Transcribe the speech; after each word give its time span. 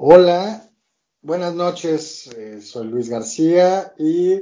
Hola, 0.00 0.70
buenas 1.22 1.56
noches, 1.56 2.28
eh, 2.36 2.60
soy 2.60 2.86
Luis 2.86 3.08
García 3.10 3.94
y 3.98 4.40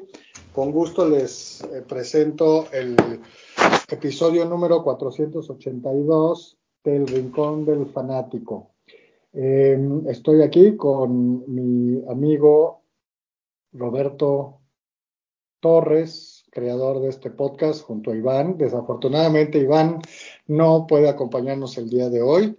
con 0.52 0.70
gusto 0.70 1.08
les 1.08 1.62
eh, 1.62 1.80
presento 1.80 2.70
el 2.72 2.94
episodio 3.88 4.44
número 4.44 4.84
482 4.84 6.58
del 6.84 7.06
Rincón 7.06 7.64
del 7.64 7.86
Fanático. 7.86 8.74
Em, 9.32 10.06
estoy 10.06 10.42
aquí 10.42 10.76
con 10.76 11.50
mi 11.50 12.04
amigo 12.06 12.82
Roberto 13.72 14.60
Torres, 15.60 16.44
creador 16.50 17.00
de 17.00 17.08
este 17.08 17.30
podcast, 17.30 17.82
junto 17.82 18.10
a 18.10 18.14
Iván. 18.14 18.58
Desafortunadamente, 18.58 19.58
Iván 19.58 20.02
no 20.48 20.86
puede 20.86 21.08
acompañarnos 21.08 21.78
el 21.78 21.88
día 21.88 22.10
de 22.10 22.20
hoy. 22.20 22.58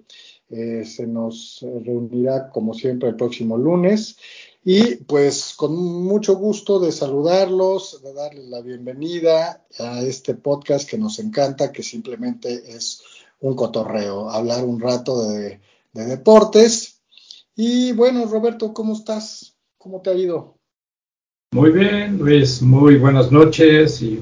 Eh, 0.50 0.86
se 0.86 1.06
nos 1.06 1.60
reunirá 1.84 2.50
como 2.50 2.74
siempre 2.74 3.10
el 3.10 3.16
próximo 3.16 3.58
lunes. 3.58 4.18
Y 4.64 4.96
pues 4.96 5.54
con 5.56 5.76
mucho 5.76 6.36
gusto 6.36 6.80
de 6.80 6.92
saludarlos, 6.92 8.02
de 8.04 8.14
darles 8.14 8.48
la 8.50 8.62
bienvenida 8.62 9.64
a 9.80 10.02
este 10.02 10.36
podcast 10.36 10.90
que 10.90 10.98
nos 10.98 11.20
encanta, 11.20 11.72
que 11.72 11.84
simplemente 11.84 12.76
es 12.76 13.02
un 13.40 13.56
cotorreo, 13.56 14.30
hablar 14.30 14.66
un 14.66 14.80
rato 14.80 15.30
de, 15.30 15.60
deportes. 15.94 17.02
Y 17.56 17.94
bueno, 17.94 18.26
Roberto, 18.26 18.74
¿cómo 18.74 18.94
estás? 18.94 19.56
¿Cómo 19.78 20.02
te 20.02 20.10
ha 20.10 20.16
ido? 20.16 20.58
Muy 21.54 21.72
bien, 21.72 22.18
Luis, 22.18 22.62
muy 22.62 22.98
buenas 22.98 23.32
noches 23.32 24.02
y, 24.02 24.22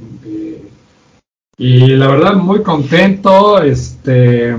y 1.58 1.88
la 1.88 2.08
verdad 2.08 2.36
muy 2.36 2.62
contento, 2.62 3.62
este, 3.62 4.56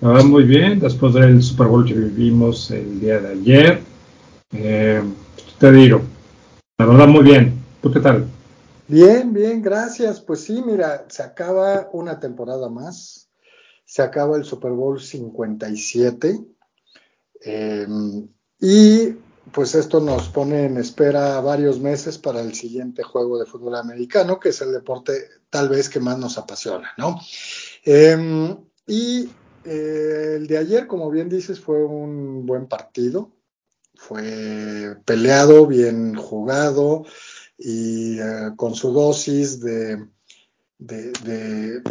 la 0.00 0.08
verdad, 0.08 0.24
muy 0.24 0.44
bien. 0.44 0.80
Después 0.80 1.14
del 1.14 1.42
Super 1.42 1.66
Bowl 1.66 1.84
que 1.84 1.94
vivimos 1.94 2.70
el 2.70 3.00
día 3.00 3.20
de 3.20 3.28
ayer, 3.28 3.80
eh, 4.52 5.02
te 5.58 5.72
digo, 5.72 6.02
la 6.78 6.86
verdad, 6.86 7.06
muy 7.08 7.22
bien. 7.22 7.62
¿Tú 7.82 7.92
qué 7.92 8.00
tal? 8.00 8.26
Bien, 8.88 9.32
bien, 9.32 9.62
gracias. 9.62 10.20
Pues 10.20 10.40
sí, 10.40 10.62
mira, 10.66 11.06
se 11.08 11.22
acaba 11.22 11.88
una 11.92 12.18
temporada 12.18 12.68
más. 12.68 13.28
Se 13.84 14.02
acaba 14.02 14.36
el 14.36 14.44
Super 14.44 14.72
Bowl 14.72 15.00
57. 15.00 16.40
Em, 17.42 18.28
y 18.60 19.14
pues 19.52 19.74
esto 19.74 20.00
nos 20.00 20.28
pone 20.28 20.64
en 20.64 20.76
espera 20.76 21.40
varios 21.40 21.80
meses 21.80 22.18
para 22.18 22.40
el 22.40 22.54
siguiente 22.54 23.02
juego 23.02 23.38
de 23.38 23.46
fútbol 23.46 23.76
americano, 23.76 24.38
que 24.38 24.50
es 24.50 24.60
el 24.60 24.72
deporte 24.72 25.12
tal 25.50 25.68
vez 25.68 25.88
que 25.88 26.00
más 26.00 26.18
nos 26.18 26.38
apasiona, 26.38 26.92
¿no? 26.96 27.20
Em, 27.84 28.56
y 28.86 29.28
eh, 29.64 30.34
el 30.36 30.46
de 30.46 30.58
ayer, 30.58 30.86
como 30.86 31.10
bien 31.10 31.28
dices, 31.28 31.60
fue 31.60 31.84
un 31.84 32.46
buen 32.46 32.66
partido. 32.66 33.32
Fue 33.94 34.96
peleado, 35.04 35.66
bien 35.66 36.14
jugado 36.14 37.04
y 37.58 38.18
eh, 38.18 38.52
con 38.56 38.74
su 38.74 38.92
dosis 38.92 39.60
de, 39.60 40.08
de, 40.78 41.82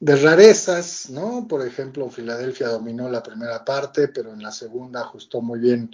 rarezas, 0.00 1.10
¿no? 1.10 1.46
Por 1.46 1.64
ejemplo, 1.64 2.10
Filadelfia 2.10 2.68
dominó 2.68 3.08
la 3.08 3.22
primera 3.22 3.64
parte, 3.64 4.08
pero 4.08 4.32
en 4.32 4.42
la 4.42 4.50
segunda 4.50 5.02
ajustó 5.02 5.40
muy 5.40 5.60
bien 5.60 5.90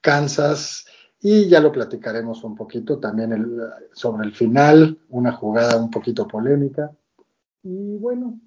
Kansas. 0.00 0.86
Y 1.20 1.48
ya 1.48 1.60
lo 1.60 1.72
platicaremos 1.72 2.42
un 2.44 2.56
poquito 2.56 2.98
también 2.98 3.60
sobre 3.92 4.26
el 4.26 4.34
final, 4.34 4.98
una 5.08 5.32
jugada 5.32 5.76
un 5.76 5.90
poquito 5.90 6.26
polémica. 6.26 6.90
Y 7.62 7.96
bueno, 7.96 8.40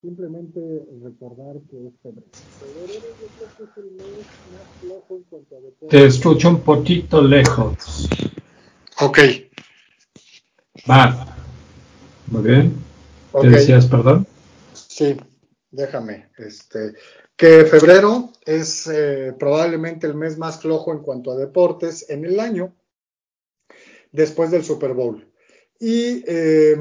Simplemente 0.00 0.60
recordar 1.02 1.56
que 1.68 1.88
es 1.88 1.92
febrero. 2.00 2.26
Te 5.90 6.06
escucho 6.06 6.50
un 6.50 6.60
poquito 6.60 7.20
lejos. 7.20 8.08
Ok. 9.00 9.18
Va. 10.88 11.36
Muy 12.28 12.42
bien. 12.42 12.76
¿Te 13.40 13.48
decías 13.48 13.86
perdón? 13.86 14.24
Sí, 14.72 15.16
déjame. 15.72 16.28
Este, 16.38 16.94
que 17.36 17.64
febrero 17.64 18.30
es 18.46 18.86
eh, 18.86 19.34
probablemente 19.36 20.06
el 20.06 20.14
mes 20.14 20.38
más 20.38 20.60
flojo 20.60 20.92
en 20.92 21.00
cuanto 21.00 21.32
a 21.32 21.36
deportes 21.36 22.08
en 22.08 22.24
el 22.24 22.38
año, 22.38 22.72
después 24.12 24.52
del 24.52 24.64
Super 24.64 24.92
Bowl. 24.92 25.26
Y 25.80 26.22
eh, 26.26 26.76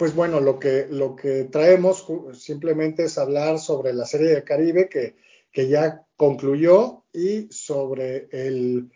pues 0.00 0.14
bueno, 0.14 0.40
lo 0.40 0.58
que, 0.58 0.86
lo 0.90 1.14
que 1.14 1.44
traemos 1.52 2.06
simplemente 2.32 3.04
es 3.04 3.18
hablar 3.18 3.58
sobre 3.58 3.92
la 3.92 4.06
Serie 4.06 4.28
de 4.28 4.44
Caribe 4.44 4.88
que, 4.88 5.14
que 5.52 5.68
ya 5.68 6.06
concluyó 6.16 7.02
y 7.12 7.48
sobre 7.50 8.26
el, 8.32 8.88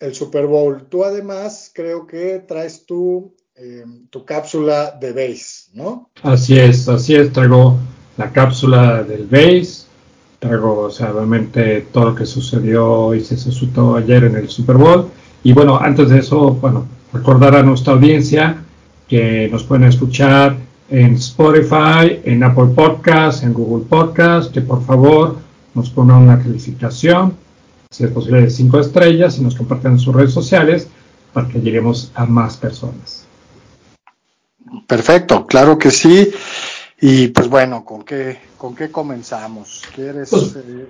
el, 0.00 0.14
Super 0.14 0.46
Bowl. 0.46 0.86
Tú 0.90 1.02
además 1.02 1.72
creo 1.74 2.06
que 2.06 2.40
traes 2.40 2.84
tu, 2.84 3.34
eh, 3.54 3.86
tu 4.10 4.26
cápsula 4.26 4.90
de 5.00 5.12
base, 5.12 5.70
¿no? 5.72 6.10
Así 6.22 6.58
es, 6.58 6.86
así 6.90 7.14
es, 7.14 7.32
traigo 7.32 7.78
la 8.18 8.30
cápsula 8.30 9.02
del 9.04 9.26
base, 9.26 9.86
traigo, 10.40 10.78
o 10.80 10.90
sea, 10.90 11.14
obviamente 11.14 11.86
todo 11.90 12.10
lo 12.10 12.14
que 12.14 12.26
sucedió 12.26 13.14
y 13.14 13.24
se 13.24 13.38
suscitó 13.38 13.96
ayer 13.96 14.24
en 14.24 14.36
el 14.36 14.50
Super 14.50 14.76
Bowl. 14.76 15.08
Y 15.42 15.54
bueno, 15.54 15.78
antes 15.78 16.10
de 16.10 16.18
eso, 16.18 16.50
bueno, 16.50 16.86
recordar 17.14 17.56
a 17.56 17.62
nuestra 17.62 17.94
audiencia 17.94 18.62
que 19.12 19.46
nos 19.52 19.62
pueden 19.64 19.84
escuchar 19.84 20.56
en 20.88 21.16
Spotify, 21.16 22.22
en 22.24 22.42
Apple 22.42 22.68
Podcasts, 22.74 23.42
en 23.42 23.52
Google 23.52 23.84
Podcasts, 23.86 24.50
que 24.50 24.62
por 24.62 24.82
favor 24.86 25.36
nos 25.74 25.90
pongan 25.90 26.22
una 26.22 26.38
calificación, 26.38 27.36
si 27.90 28.04
es 28.04 28.10
posible 28.10 28.40
de 28.40 28.48
cinco 28.48 28.80
estrellas, 28.80 29.36
y 29.36 29.42
nos 29.42 29.54
compartan 29.54 29.92
en 29.92 29.98
sus 29.98 30.14
redes 30.14 30.32
sociales 30.32 30.88
para 31.34 31.46
que 31.46 31.60
lleguemos 31.60 32.10
a 32.14 32.24
más 32.24 32.56
personas. 32.56 33.26
Perfecto, 34.86 35.46
claro 35.46 35.76
que 35.76 35.90
sí. 35.90 36.32
Y 36.98 37.28
pues 37.28 37.48
bueno, 37.48 37.84
¿con 37.84 38.04
qué, 38.04 38.38
con 38.56 38.74
qué 38.74 38.90
comenzamos? 38.90 39.82
¿Quieres...? 39.94 40.30
Pues, 40.30 40.56
eh, 40.56 40.86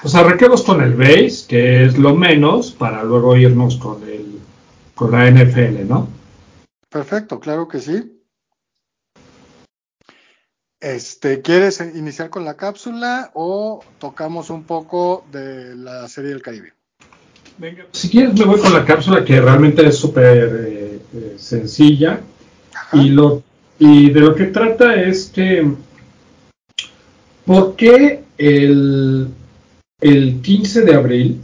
pues 0.00 0.14
arranquemos 0.14 0.62
con 0.62 0.80
el 0.80 0.94
base, 0.94 1.44
que 1.46 1.84
es 1.84 1.98
lo 1.98 2.14
menos, 2.14 2.70
para 2.70 3.02
luego 3.02 3.36
irnos 3.36 3.76
con, 3.76 4.02
el, 4.04 4.38
con 4.94 5.10
la 5.10 5.30
NFL, 5.30 5.86
¿no? 5.86 6.21
Perfecto, 6.92 7.40
claro 7.40 7.66
que 7.66 7.80
sí. 7.80 8.20
Este, 10.78 11.40
¿Quieres 11.40 11.80
iniciar 11.80 12.28
con 12.28 12.44
la 12.44 12.54
cápsula 12.54 13.30
o 13.34 13.82
tocamos 13.98 14.50
un 14.50 14.64
poco 14.64 15.24
de 15.32 15.74
la 15.74 16.06
serie 16.08 16.30
del 16.30 16.42
Caribe? 16.42 16.74
Venga, 17.56 17.86
si 17.92 18.10
quieres 18.10 18.34
me 18.34 18.44
voy 18.44 18.60
con 18.60 18.72
la 18.74 18.84
cápsula 18.84 19.24
que 19.24 19.40
realmente 19.40 19.86
es 19.86 19.96
súper 19.96 20.66
eh, 20.68 21.00
eh, 21.14 21.34
sencilla 21.38 22.20
y, 22.92 23.08
lo, 23.10 23.42
y 23.78 24.10
de 24.10 24.20
lo 24.20 24.34
que 24.34 24.46
trata 24.46 25.00
es 25.00 25.26
que 25.26 25.70
¿por 27.46 27.76
qué 27.76 28.24
el, 28.36 29.28
el 30.00 30.40
15 30.42 30.82
de 30.82 30.94
abril 30.94 31.40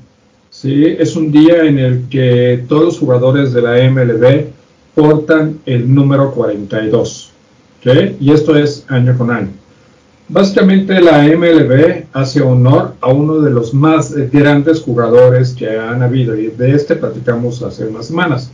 ¿sí? 0.50 0.84
es 0.84 1.14
un 1.14 1.30
día 1.30 1.62
en 1.62 1.78
el 1.78 2.08
que 2.08 2.64
todos 2.68 2.84
los 2.84 2.98
jugadores 2.98 3.52
de 3.52 3.62
la 3.62 3.90
MLB 3.90 4.57
portan 4.98 5.60
el 5.64 5.94
número 5.94 6.32
42. 6.32 7.30
Y 8.18 8.32
esto 8.32 8.56
es 8.56 8.84
año 8.88 9.16
con 9.16 9.30
año. 9.30 9.50
Básicamente 10.28 11.00
la 11.00 11.22
MLB 11.22 12.06
hace 12.12 12.42
honor 12.42 12.94
a 13.00 13.06
uno 13.06 13.38
de 13.38 13.50
los 13.50 13.72
más 13.72 14.12
grandes 14.32 14.80
jugadores 14.80 15.54
que 15.54 15.70
han 15.70 16.02
habido 16.02 16.36
y 16.36 16.48
de 16.48 16.72
este 16.72 16.96
platicamos 16.96 17.62
hace 17.62 17.86
unas 17.86 18.06
semanas. 18.06 18.50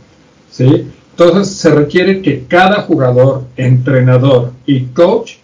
¿sí? 0.51 0.87
Entonces 1.17 1.55
se 1.55 1.73
requiere 1.73 2.21
que 2.21 2.43
cada 2.47 2.83
jugador, 2.83 3.41
entrenador 3.57 4.51
y 4.67 4.81
coach 4.85 5.37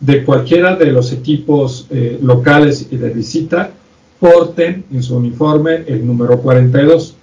de 0.00 0.24
cualquiera 0.24 0.74
de 0.74 0.86
los 0.86 1.12
equipos 1.12 1.86
eh, 1.90 2.18
locales 2.20 2.88
y 2.90 2.96
de 2.96 3.10
visita 3.10 3.70
porten 4.18 4.84
en 4.92 5.04
su 5.04 5.16
uniforme 5.16 5.84
el 5.86 6.04
número 6.04 6.40
42. 6.40 7.14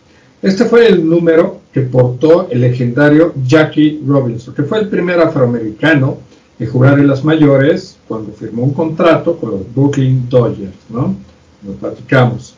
Este 0.41 0.65
fue 0.65 0.87
el 0.87 1.07
número 1.07 1.61
que 1.73 1.81
portó 1.81 2.47
el 2.49 2.61
legendario 2.61 3.33
Jackie 3.45 4.01
Robinson, 4.05 4.53
que 4.53 4.63
fue 4.63 4.79
el 4.79 4.89
primer 4.89 5.19
afroamericano 5.19 6.19
en 6.59 6.69
jugar 6.69 6.99
en 6.99 7.07
las 7.07 7.23
mayores 7.23 7.97
cuando 8.07 8.31
firmó 8.31 8.63
un 8.63 8.73
contrato 8.73 9.37
con 9.37 9.51
los 9.51 9.73
Brooklyn 9.73 10.27
Dodgers, 10.29 10.75
¿no? 10.89 11.15
Lo 11.65 11.73
platicamos. 11.73 12.55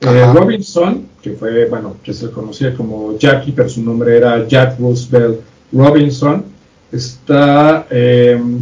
Eh, 0.00 0.32
Robinson, 0.32 1.06
que 1.22 1.32
fue, 1.32 1.66
bueno, 1.66 1.96
que 2.02 2.12
se 2.12 2.30
conocía 2.30 2.74
como 2.74 3.16
Jackie, 3.18 3.52
pero 3.52 3.68
su 3.68 3.82
nombre 3.82 4.16
era 4.16 4.46
Jack 4.46 4.78
Roosevelt 4.78 5.40
Robinson, 5.72 6.44
está 6.92 7.86
em, 7.90 8.60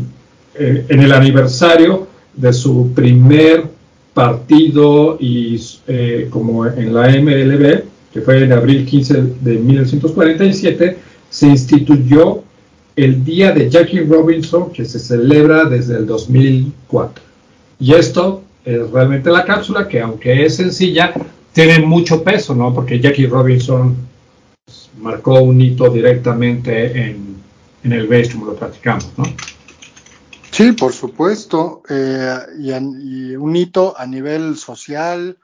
eh, 0.55 0.87
en 0.89 1.01
el 1.01 1.13
aniversario 1.13 2.07
de 2.35 2.53
su 2.53 2.93
primer 2.95 3.65
partido 4.15 5.19
y 5.21 5.61
eh, 5.87 6.29
como 6.31 6.67
en 6.67 6.95
la 6.95 7.09
MLB, 7.09 7.83
que 8.17 8.23
fue 8.23 8.43
en 8.43 8.51
abril 8.51 8.87
15 8.87 9.15
de 9.43 9.59
1947, 9.59 10.97
se 11.29 11.47
instituyó 11.49 12.43
el 12.97 13.23
Día 13.23 13.53
de 13.53 13.69
Jackie 13.69 14.01
Robinson, 14.01 14.73
que 14.73 14.87
se 14.87 14.99
celebra 14.99 15.67
desde 15.67 15.99
el 15.99 16.07
2004. 16.07 17.23
Y 17.79 17.93
esto 17.93 18.43
es 18.65 18.91
realmente 18.91 19.31
la 19.31 19.45
cápsula, 19.45 19.87
que 19.87 20.01
aunque 20.01 20.47
es 20.47 20.57
sencilla, 20.57 21.13
tiene 21.53 21.81
mucho 21.81 22.25
peso, 22.25 22.55
¿no? 22.55 22.73
Porque 22.73 22.99
Jackie 22.99 23.27
Robinson 23.27 23.95
marcó 24.99 25.43
un 25.43 25.61
hito 25.61 25.91
directamente 25.91 26.99
en, 26.99 27.37
en 27.85 27.93
el 27.93 28.07
base, 28.07 28.33
como 28.33 28.47
lo 28.47 28.57
platicamos, 28.57 29.13
¿no? 29.19 29.25
Sí, 30.53 30.73
por 30.73 30.95
supuesto, 30.95 31.83
eh, 31.91 32.39
y, 32.61 32.71
y, 32.73 33.37
un 33.37 33.55
hito 33.57 33.95
a 33.95 34.07
nivel 34.07 34.57
social 34.57 35.37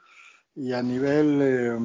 y 0.55 0.73
a 0.73 0.81
nivel 0.81 1.39
eh, 1.39 1.77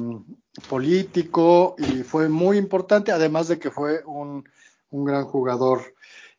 político, 0.67 1.75
y 1.77 2.03
fue 2.03 2.29
muy 2.29 2.57
importante, 2.57 3.11
además 3.11 3.47
de 3.47 3.59
que 3.59 3.71
fue 3.71 4.03
un, 4.05 4.47
un 4.89 5.05
gran 5.05 5.25
jugador. 5.25 5.95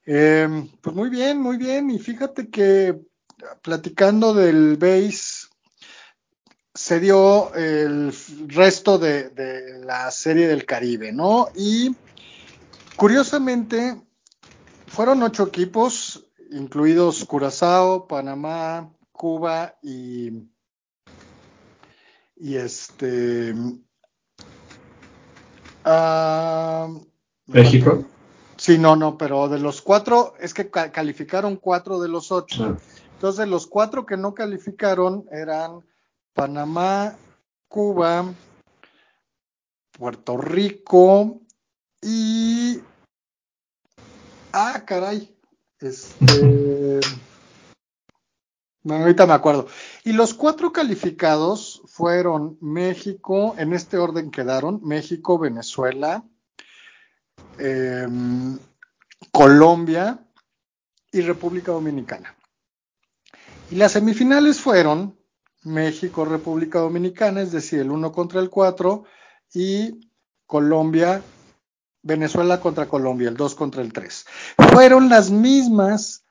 Eh, 0.07 0.49
pues 0.81 0.97
muy 0.97 1.09
bien, 1.09 1.41
muy 1.41 1.57
bien, 1.57 1.91
y 1.91 1.99
fíjate 1.99 2.51
que 2.51 3.01
platicando 3.63 4.35
del 4.35 4.77
base, 4.77 5.49
se 6.75 7.01
dio 7.01 7.53
el 7.55 8.15
resto 8.47 8.99
de, 8.99 9.31
de, 9.31 9.85
la 9.85 10.11
serie 10.11 10.47
del 10.47 10.65
Caribe, 10.65 11.13
¿no? 11.13 11.49
Y 11.55 11.95
curiosamente, 12.97 14.01
fueron 14.87 15.23
ocho 15.23 15.47
equipos, 15.47 16.27
incluidos 16.51 17.25
Curazao, 17.25 18.07
Panamá, 18.07 18.93
Cuba 19.13 19.77
y, 19.83 20.31
y 22.37 22.57
este. 22.57 23.55
Uh, 25.85 27.01
México. 27.47 28.05
Sí, 28.57 28.77
no, 28.77 28.95
no, 28.95 29.17
pero 29.17 29.49
de 29.49 29.59
los 29.59 29.81
cuatro, 29.81 30.35
es 30.39 30.53
que 30.53 30.69
calificaron 30.69 31.57
cuatro 31.57 32.01
de 32.01 32.09
los 32.09 32.31
ocho. 32.31 32.65
Ah. 32.65 32.79
Entonces, 33.15 33.49
los 33.49 33.67
cuatro 33.67 34.05
que 34.05 34.17
no 34.17 34.35
calificaron 34.35 35.27
eran 35.31 35.85
Panamá, 36.35 37.17
Cuba, 37.69 38.27
Puerto 39.93 40.37
Rico 40.37 41.41
y. 42.03 42.81
Ah, 44.53 44.83
caray. 44.87 45.35
Este. 45.81 47.01
bueno, 48.83 49.03
ahorita 49.05 49.27
me 49.27 49.35
acuerdo. 49.35 49.67
Y 50.05 50.13
los 50.13 50.35
cuatro 50.35 50.73
calificados 50.73 51.83
fueron 51.87 52.57
México, 52.61 53.55
en 53.59 53.73
este 53.73 53.99
orden 53.99 54.31
quedaron: 54.31 54.81
México, 54.83 55.39
Venezuela, 55.39 56.25
eh, 57.59 58.07
Colombia 59.33 60.25
y 61.13 61.21
República 61.21 61.73
Dominicana. 61.73 62.35
Y 63.71 63.77
las 63.77 63.93
semifinales 63.93 64.61
fueron 64.61 65.17
México, 65.63 66.25
República 66.25 66.79
Dominicana, 66.81 67.43
es 67.43 67.53
decir, 67.53 67.81
el 67.81 67.91
1 67.91 68.13
contra 68.13 68.41
el 68.41 68.51
4, 68.51 69.05
y 69.53 70.11
Colombia, 70.47 71.23
Venezuela 72.03 72.61
contra 72.61 72.89
Colombia, 72.89 73.29
el 73.29 73.37
2 73.37 73.55
contra 73.55 73.83
el 73.83 73.93
3. 73.93 74.27
Fueron 74.73 75.09
las 75.09 75.31
mismas, 75.31 76.25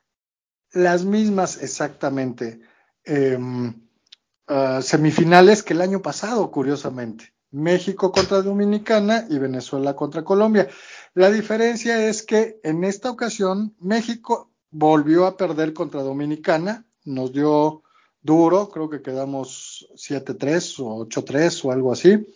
las 0.72 1.06
mismas 1.06 1.62
exactamente 1.62 2.62
eh, 3.06 3.38
uh, 3.38 4.82
semifinales 4.82 5.64
que 5.64 5.74
el 5.74 5.82
año 5.82 6.02
pasado, 6.02 6.52
curiosamente. 6.52 7.34
México 7.52 8.12
contra 8.12 8.42
Dominicana 8.42 9.26
y 9.30 9.40
Venezuela 9.40 9.96
contra 9.96 10.24
Colombia. 10.24 10.68
La 11.16 11.32
diferencia 11.32 12.08
es 12.08 12.22
que 12.22 12.60
en 12.64 12.84
esta 12.84 13.10
ocasión 13.10 13.76
México 13.80 14.52
volvió 14.70 15.26
a 15.26 15.36
perder 15.36 15.74
contra 15.74 16.04
Dominicana, 16.04 16.86
nos 17.06 17.34
dio 17.34 17.82
duro, 18.22 18.70
creo 18.70 18.90
que 18.90 19.02
quedamos 19.02 19.88
7-3 19.96 20.80
o 20.80 21.08
8-3 21.08 21.66
o 21.66 21.72
algo 21.72 21.92
así, 21.92 22.28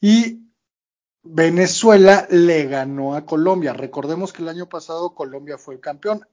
y 0.00 0.40
Venezuela 1.22 2.26
le 2.30 2.66
ganó 2.66 3.14
a 3.14 3.24
Colombia. 3.24 3.72
Recordemos 3.72 4.32
que 4.32 4.42
el 4.42 4.48
año 4.48 4.68
pasado 4.68 5.14
Colombia 5.14 5.58
fue 5.58 5.74
el 5.74 5.80
campeón. 5.80 6.26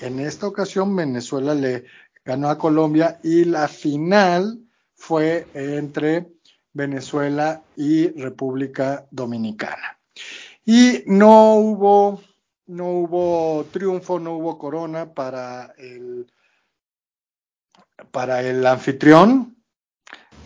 En 0.00 0.18
esta 0.18 0.46
ocasión 0.46 0.96
Venezuela 0.96 1.54
le 1.54 1.84
ganó 2.24 2.48
a 2.48 2.58
Colombia 2.58 3.20
y 3.22 3.44
la 3.44 3.68
final 3.68 4.60
fue 4.94 5.46
entre 5.54 6.32
Venezuela 6.72 7.62
y 7.76 8.08
República 8.20 9.06
Dominicana. 9.10 9.98
Y 10.64 11.02
no 11.06 11.56
hubo, 11.56 12.22
no 12.66 12.90
hubo 12.90 13.64
triunfo, 13.72 14.18
no 14.18 14.36
hubo 14.36 14.56
corona 14.58 15.12
para 15.12 15.74
el, 15.76 16.26
para 18.10 18.42
el 18.42 18.66
anfitrión. 18.66 19.56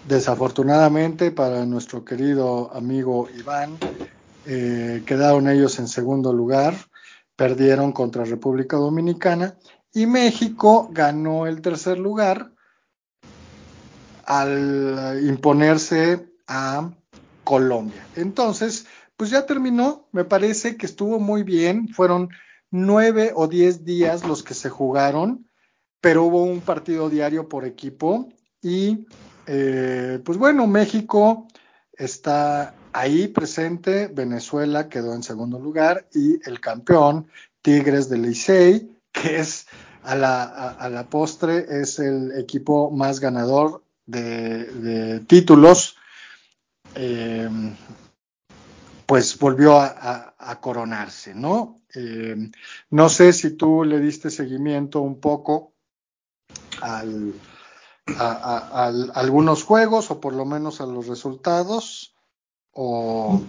Desafortunadamente 0.09 1.31
para 1.31 1.65
nuestro 1.65 2.05
querido 2.05 2.73
amigo 2.75 3.29
Iván, 3.39 3.79
eh, 4.47 5.03
quedaron 5.07 5.49
ellos 5.49 5.79
en 5.79 5.89
segundo 5.89 6.33
lugar, 6.33 6.75
perdieron 7.37 7.93
contra 7.93 8.25
República 8.25 8.77
Dominicana 8.77 9.57
y 9.93 10.07
México 10.07 10.89
ganó 10.93 11.47
el 11.47 11.61
tercer 11.63 11.99
lugar 11.99 12.53
al 14.25 15.21
imponerse 15.23 16.29
a 16.47 16.91
Colombia. 17.45 18.07
Entonces, 18.17 18.87
pues 19.17 19.31
ya 19.31 19.47
terminó, 19.47 20.09
me 20.13 20.25
parece 20.25 20.77
que 20.77 20.87
estuvo 20.87 21.21
muy 21.21 21.43
bien, 21.43 21.89
fueron 21.89 22.31
nueve 22.71 23.33
o 23.35 23.47
diez 23.47 23.85
días 23.85 24.27
los 24.27 24.43
que 24.43 24.55
se 24.55 24.71
jugaron, 24.71 25.49
pero 26.01 26.25
hubo 26.25 26.43
un 26.43 26.61
partido 26.61 27.09
diario 27.09 27.49
por 27.49 27.65
equipo 27.65 28.29
y 28.61 29.07
eh, 29.47 30.21
pues 30.25 30.39
bueno, 30.39 30.67
México 30.67 31.47
está 31.93 32.75
ahí 32.95 33.29
presente, 33.29 34.07
Venezuela 34.07 34.89
quedó 34.89 35.15
en 35.15 35.23
segundo 35.23 35.59
lugar 35.59 36.07
y 36.15 36.41
el 36.49 36.61
campeón 36.61 37.29
Tigres 37.61 38.09
de 38.09 38.19
Licey, 38.19 38.91
que 39.13 39.41
es 39.41 39.67
a 40.03 40.15
la, 40.15 40.45
a, 40.45 40.71
a 40.71 40.89
la 40.89 41.09
postre 41.09 41.67
es 41.81 41.99
el 41.99 42.39
equipo 42.39 42.91
más 42.91 43.21
ganador 43.21 43.83
de, 44.07 45.21
títulos, 45.27 45.97
eh, 46.95 47.49
pues 49.07 49.39
volvió 49.39 49.79
a, 49.79 49.87
a, 49.87 50.35
a 50.39 50.61
coronarse, 50.61 51.35
¿no? 51.35 51.81
Eh, 51.95 52.51
no 52.91 53.09
sé 53.09 53.33
si 53.33 53.51
tú 53.51 53.85
le 53.85 54.01
diste 54.01 54.31
seguimiento 54.31 55.01
un 55.01 55.21
poco 55.21 55.73
al, 56.81 57.35
a, 58.19 58.93
algunos 59.15 59.65
juegos 59.65 60.11
o 60.11 60.21
por 60.21 60.35
lo 60.35 60.45
menos 60.45 60.81
a 60.81 60.87
los 60.87 61.07
resultados 61.07 62.14
o, 62.75 63.43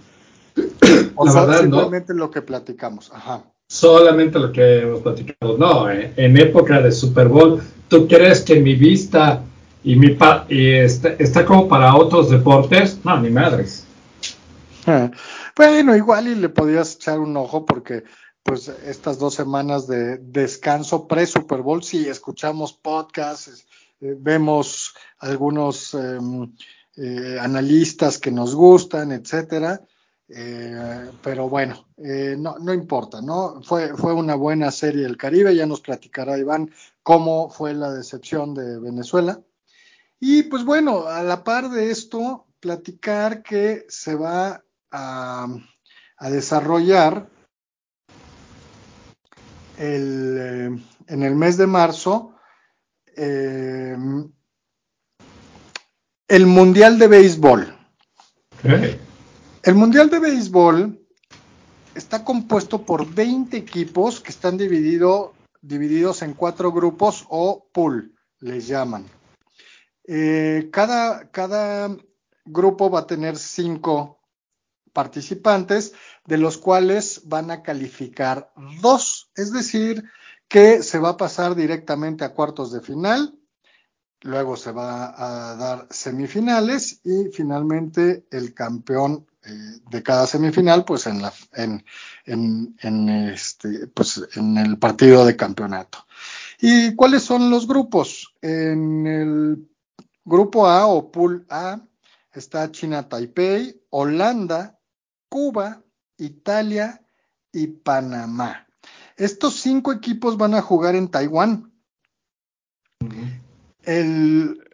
o 1.14 1.24
verdad, 1.24 1.60
simplemente 1.60 2.14
¿no? 2.14 2.20
lo 2.20 2.30
que 2.30 2.42
platicamos. 2.42 3.10
Ajá. 3.12 3.44
Solamente 3.68 4.38
lo 4.38 4.52
que 4.52 4.80
hemos 4.80 5.00
platicado. 5.00 5.58
No, 5.58 5.90
eh, 5.90 6.12
en 6.16 6.36
época 6.38 6.80
de 6.80 6.92
Super 6.92 7.28
Bowl, 7.28 7.60
¿tú 7.88 8.06
crees 8.06 8.42
que 8.42 8.60
mi 8.60 8.74
vista 8.74 9.42
y, 9.86 9.94
mi 9.94 10.10
pa 10.10 10.46
y 10.48 10.72
está, 10.72 11.10
está, 11.10 11.46
como 11.46 11.68
para 11.68 11.94
otros 11.94 12.28
deportes, 12.28 12.98
no, 13.04 13.20
ni 13.20 13.30
madres. 13.30 13.86
Bueno, 15.56 15.96
igual 15.96 16.26
y 16.26 16.34
le 16.34 16.48
podías 16.48 16.96
echar 16.96 17.20
un 17.20 17.36
ojo 17.36 17.64
porque 17.64 18.02
pues 18.42 18.68
estas 18.68 19.18
dos 19.18 19.34
semanas 19.34 19.86
de 19.86 20.18
descanso 20.18 21.06
pre-Super 21.06 21.62
Bowl, 21.62 21.84
sí, 21.84 22.08
escuchamos 22.08 22.72
podcasts, 22.72 23.66
eh, 24.00 24.16
vemos 24.18 24.92
algunos 25.18 25.96
eh, 26.96 27.34
eh, 27.34 27.38
analistas 27.38 28.18
que 28.18 28.30
nos 28.30 28.54
gustan, 28.54 29.12
etcétera, 29.12 29.80
eh, 30.28 31.10
pero 31.22 31.48
bueno, 31.48 31.86
no, 31.96 32.58
no 32.58 32.74
importa, 32.74 33.22
¿no? 33.22 33.62
Fue, 33.62 33.96
fue 33.96 34.12
una 34.12 34.34
buena 34.34 34.70
serie 34.70 35.02
del 35.04 35.16
Caribe, 35.16 35.54
ya 35.54 35.66
nos 35.66 35.80
platicará 35.80 36.36
Iván 36.36 36.70
cómo 37.02 37.48
fue 37.48 37.74
la 37.74 37.92
decepción 37.92 38.54
de 38.54 38.78
Venezuela. 38.80 39.40
Y 40.18 40.44
pues 40.44 40.64
bueno, 40.64 41.06
a 41.06 41.22
la 41.22 41.44
par 41.44 41.70
de 41.70 41.90
esto, 41.90 42.46
platicar 42.60 43.42
que 43.42 43.86
se 43.88 44.14
va 44.14 44.64
a, 44.90 45.46
a 46.16 46.30
desarrollar 46.30 47.28
el, 49.78 50.36
eh, 50.38 50.84
en 51.06 51.22
el 51.22 51.34
mes 51.36 51.56
de 51.56 51.66
marzo 51.66 52.34
eh, 53.14 53.96
el 56.28 56.46
Mundial 56.46 56.98
de 56.98 57.06
Béisbol. 57.06 57.76
Okay. 58.58 59.00
El 59.62 59.74
Mundial 59.74 60.10
de 60.10 60.18
Béisbol 60.18 61.00
está 61.94 62.24
compuesto 62.24 62.84
por 62.84 63.08
20 63.12 63.56
equipos 63.56 64.20
que 64.20 64.30
están 64.30 64.56
dividido, 64.56 65.34
divididos 65.60 66.22
en 66.22 66.34
cuatro 66.34 66.72
grupos 66.72 67.26
o 67.28 67.68
pool, 67.72 68.14
les 68.40 68.66
llaman. 68.66 69.06
Eh, 70.04 70.68
cada, 70.72 71.30
cada 71.30 71.96
grupo 72.44 72.90
va 72.90 73.00
a 73.00 73.06
tener 73.06 73.36
cinco 73.36 74.20
participantes, 74.92 75.92
de 76.24 76.38
los 76.38 76.58
cuales 76.58 77.22
van 77.26 77.50
a 77.50 77.62
calificar 77.62 78.50
dos, 78.80 79.30
es 79.36 79.52
decir, 79.52 80.04
que 80.48 80.82
se 80.82 80.98
va 80.98 81.10
a 81.10 81.16
pasar 81.16 81.54
directamente 81.54 82.24
a 82.24 82.32
cuartos 82.32 82.72
de 82.72 82.80
final 82.80 83.35
luego 84.22 84.56
se 84.56 84.72
va 84.72 85.14
a 85.16 85.56
dar 85.56 85.86
semifinales 85.90 87.00
y 87.04 87.30
finalmente 87.32 88.26
el 88.30 88.54
campeón 88.54 89.26
eh, 89.44 89.80
de 89.90 90.02
cada 90.02 90.26
semifinal, 90.26 90.84
pues 90.84 91.06
en, 91.06 91.22
la, 91.22 91.32
en, 91.54 91.84
en, 92.24 93.08
este, 93.08 93.86
pues 93.88 94.20
en 94.34 94.58
el 94.58 94.78
partido 94.78 95.24
de 95.24 95.36
campeonato. 95.36 96.04
¿Y 96.60 96.94
cuáles 96.96 97.22
son 97.22 97.50
los 97.50 97.68
grupos? 97.68 98.34
En 98.42 99.06
el 99.06 99.68
grupo 100.24 100.66
A 100.66 100.86
o 100.86 101.12
Pool 101.12 101.46
A 101.48 101.80
está 102.32 102.70
China 102.72 103.08
Taipei, 103.08 103.80
Holanda, 103.90 104.78
Cuba, 105.28 105.82
Italia 106.18 107.02
y 107.52 107.68
Panamá. 107.68 108.66
Estos 109.16 109.60
cinco 109.60 109.92
equipos 109.92 110.36
van 110.36 110.54
a 110.54 110.62
jugar 110.62 110.94
en 110.96 111.08
Taiwán. 111.08 111.72
El 113.86 114.68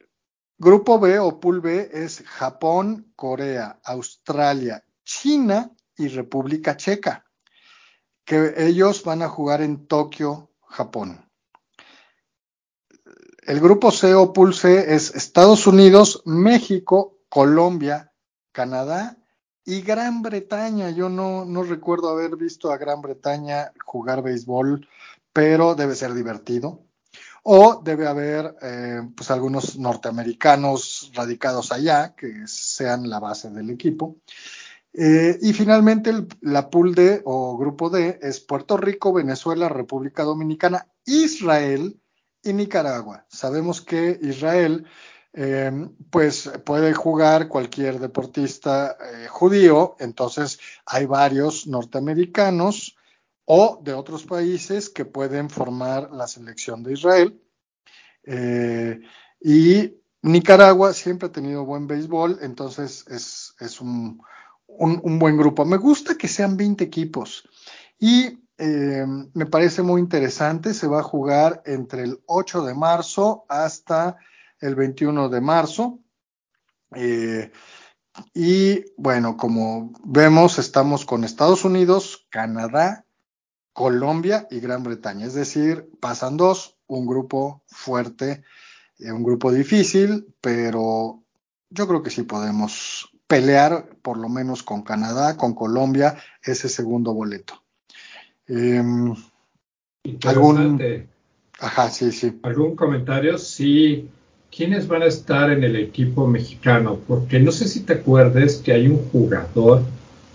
grupo 0.56 0.98
B 0.98 1.18
o 1.18 1.38
Pool 1.38 1.60
B 1.60 1.90
es 1.92 2.22
Japón, 2.26 3.12
Corea, 3.14 3.78
Australia, 3.84 4.82
China 5.04 5.70
y 5.98 6.08
República 6.08 6.78
Checa, 6.78 7.26
que 8.24 8.54
ellos 8.56 9.04
van 9.04 9.20
a 9.20 9.28
jugar 9.28 9.60
en 9.60 9.86
Tokio, 9.86 10.52
Japón. 10.62 11.30
El 13.42 13.60
grupo 13.60 13.90
C 13.90 14.14
o 14.14 14.32
Pool 14.32 14.54
C 14.54 14.94
es 14.94 15.14
Estados 15.14 15.66
Unidos, 15.66 16.22
México, 16.24 17.18
Colombia, 17.28 18.14
Canadá 18.50 19.18
y 19.62 19.82
Gran 19.82 20.22
Bretaña. 20.22 20.88
Yo 20.88 21.10
no, 21.10 21.44
no 21.44 21.64
recuerdo 21.64 22.08
haber 22.08 22.36
visto 22.36 22.72
a 22.72 22.78
Gran 22.78 23.02
Bretaña 23.02 23.74
jugar 23.84 24.22
béisbol, 24.22 24.88
pero 25.34 25.74
debe 25.74 25.96
ser 25.96 26.14
divertido 26.14 26.86
o 27.42 27.82
debe 27.82 28.06
haber 28.06 28.56
eh, 28.62 29.02
pues 29.16 29.30
algunos 29.30 29.76
norteamericanos 29.78 31.10
radicados 31.14 31.72
allá 31.72 32.14
que 32.14 32.46
sean 32.46 33.08
la 33.10 33.18
base 33.18 33.50
del 33.50 33.70
equipo. 33.70 34.18
Eh, 34.92 35.38
y 35.40 35.52
finalmente 35.52 36.12
la 36.42 36.68
pool 36.68 36.94
D 36.94 37.22
o 37.24 37.56
grupo 37.56 37.90
D 37.90 38.18
es 38.22 38.40
Puerto 38.40 38.76
Rico, 38.76 39.12
Venezuela, 39.12 39.68
República 39.68 40.22
Dominicana, 40.22 40.86
Israel 41.04 41.98
y 42.42 42.52
Nicaragua. 42.52 43.26
Sabemos 43.28 43.80
que 43.80 44.18
Israel 44.22 44.86
eh, 45.32 45.88
pues 46.10 46.50
puede 46.64 46.92
jugar 46.92 47.48
cualquier 47.48 47.98
deportista 47.98 48.98
judío, 49.30 49.96
entonces 49.98 50.60
hay 50.84 51.06
varios 51.06 51.66
norteamericanos 51.66 52.96
o 53.44 53.80
de 53.82 53.92
otros 53.92 54.24
países 54.24 54.88
que 54.88 55.04
pueden 55.04 55.50
formar 55.50 56.10
la 56.12 56.26
selección 56.26 56.82
de 56.82 56.92
Israel. 56.92 57.42
Eh, 58.24 59.00
y 59.40 59.94
Nicaragua 60.22 60.92
siempre 60.92 61.28
ha 61.28 61.32
tenido 61.32 61.64
buen 61.64 61.86
béisbol, 61.86 62.38
entonces 62.42 63.04
es, 63.08 63.80
un, 63.80 64.20
buen 64.68 65.36
grupo. 65.36 65.64
Me 65.64 65.76
gusta 65.76 66.14
que 66.16 66.28
sean 66.28 66.56
20 66.56 66.84
equipos 66.84 67.48
y 67.98 68.38
eh, 68.58 69.04
me 69.34 69.46
parece 69.46 69.82
muy 69.82 70.00
interesante. 70.00 70.74
Se 70.74 70.86
va 70.86 71.00
a 71.00 71.04
jugar 71.04 71.62
entre 71.66 72.04
el 72.04 72.22
8 72.26 72.64
de 72.64 72.74
marzo 72.74 73.44
hasta 73.48 74.16
el 74.60 74.76
21 74.76 75.28
de 75.28 75.40
marzo. 75.40 75.98
Eh, 76.94 77.50
y 78.34 78.84
bueno, 78.96 79.36
como 79.36 79.92
vemos, 80.04 80.58
estamos 80.58 81.04
con 81.04 81.24
Estados 81.24 81.64
Unidos, 81.64 82.26
Canadá, 82.30 83.06
Colombia 83.72 84.46
y 84.50 84.60
Gran 84.60 84.82
Bretaña. 84.82 85.26
Es 85.26 85.34
decir, 85.34 85.88
pasan 86.00 86.36
dos, 86.36 86.76
un 86.86 87.06
grupo 87.06 87.62
fuerte, 87.66 88.42
eh, 88.98 89.12
un 89.12 89.22
grupo 89.22 89.52
difícil, 89.52 90.26
pero 90.40 91.22
yo 91.70 91.88
creo 91.88 92.02
que 92.02 92.10
sí 92.10 92.22
podemos 92.22 93.10
pelear 93.26 93.86
por 94.02 94.18
lo 94.18 94.28
menos 94.28 94.62
con 94.62 94.82
Canadá, 94.82 95.36
con 95.36 95.54
Colombia, 95.54 96.16
ese 96.42 96.68
segundo 96.68 97.14
boleto. 97.14 97.62
Em, 98.46 99.14
¿Algún... 100.24 101.06
Ajá, 101.58 101.90
sí, 101.90 102.12
sí. 102.12 102.38
¿Algún 102.42 102.74
comentario? 102.74 103.38
Sí. 103.38 104.08
¿Quiénes 104.54 104.86
van 104.86 105.02
a 105.02 105.06
estar 105.06 105.50
en 105.50 105.64
el 105.64 105.76
equipo 105.76 106.26
mexicano? 106.26 106.98
Porque 107.06 107.38
no 107.38 107.52
sé 107.52 107.68
si 107.68 107.80
te 107.80 107.94
acuerdes 107.94 108.56
que 108.56 108.72
hay 108.72 108.88
un 108.88 108.98
jugador 109.10 109.82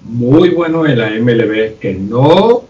muy 0.01 0.49
bueno 0.49 0.85
en 0.85 0.97
la 0.97 1.09
MLB 1.09 1.77
que 1.79 1.93
no 1.93 2.66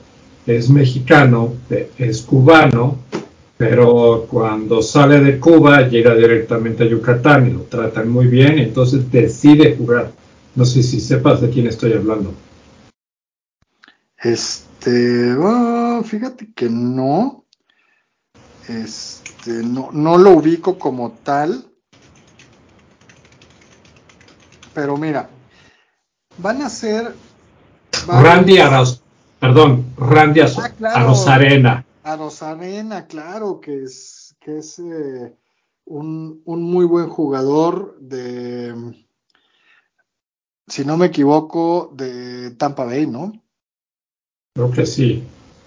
es 0.47 0.69
mexicano, 0.69 1.53
es 1.97 2.21
cubano, 2.21 2.99
pero 3.57 4.27
cuando 4.29 4.81
sale 4.81 5.19
de 5.19 5.39
Cuba 5.39 5.87
llega 5.87 6.15
directamente 6.15 6.83
a 6.83 6.87
Yucatán 6.87 7.47
y 7.47 7.53
lo 7.53 7.61
tratan 7.63 8.09
muy 8.09 8.27
bien, 8.27 8.57
entonces 8.57 9.11
decide 9.11 9.75
jugar. 9.75 10.11
No 10.55 10.65
sé 10.65 10.81
si 10.81 11.01
sepas 11.01 11.41
de 11.41 11.49
quién 11.49 11.67
estoy 11.67 11.93
hablando. 11.93 12.33
Este, 14.17 15.33
oh, 15.33 16.01
fíjate 16.03 16.51
que 16.53 16.69
no. 16.69 17.45
Este, 18.67 19.51
no, 19.63 19.89
no 19.91 20.17
lo 20.17 20.31
ubico 20.31 20.79
como 20.79 21.11
tal. 21.23 21.65
Pero 24.73 24.97
mira, 24.97 25.29
van 26.37 26.61
a 26.61 26.69
ser. 26.69 27.13
Randy 28.07 28.59
Aros 28.59 29.03
perdón, 29.39 29.93
Randy 29.97 30.41
a, 30.41 30.45
ah, 30.45 30.69
claro, 30.77 31.07
Rosarena. 31.07 31.85
A 32.03 32.15
Rosarena, 32.15 33.07
claro, 33.07 33.59
que 33.59 33.83
es, 33.83 34.35
que 34.39 34.59
es 34.59 34.79
eh, 34.79 35.35
un, 35.85 36.41
muy 36.45 36.85
buen 36.85 37.09
jugador 37.09 37.97
de, 37.99 38.73
si 40.67 40.85
no 40.85 40.97
me 40.97 41.07
equivoco, 41.07 41.91
de 41.95 42.51
Tampa 42.51 42.85
Bay, 42.85 43.07
¿no? 43.07 43.33
Creo 44.53 44.71
que 44.71 44.85
sí. 44.85 45.23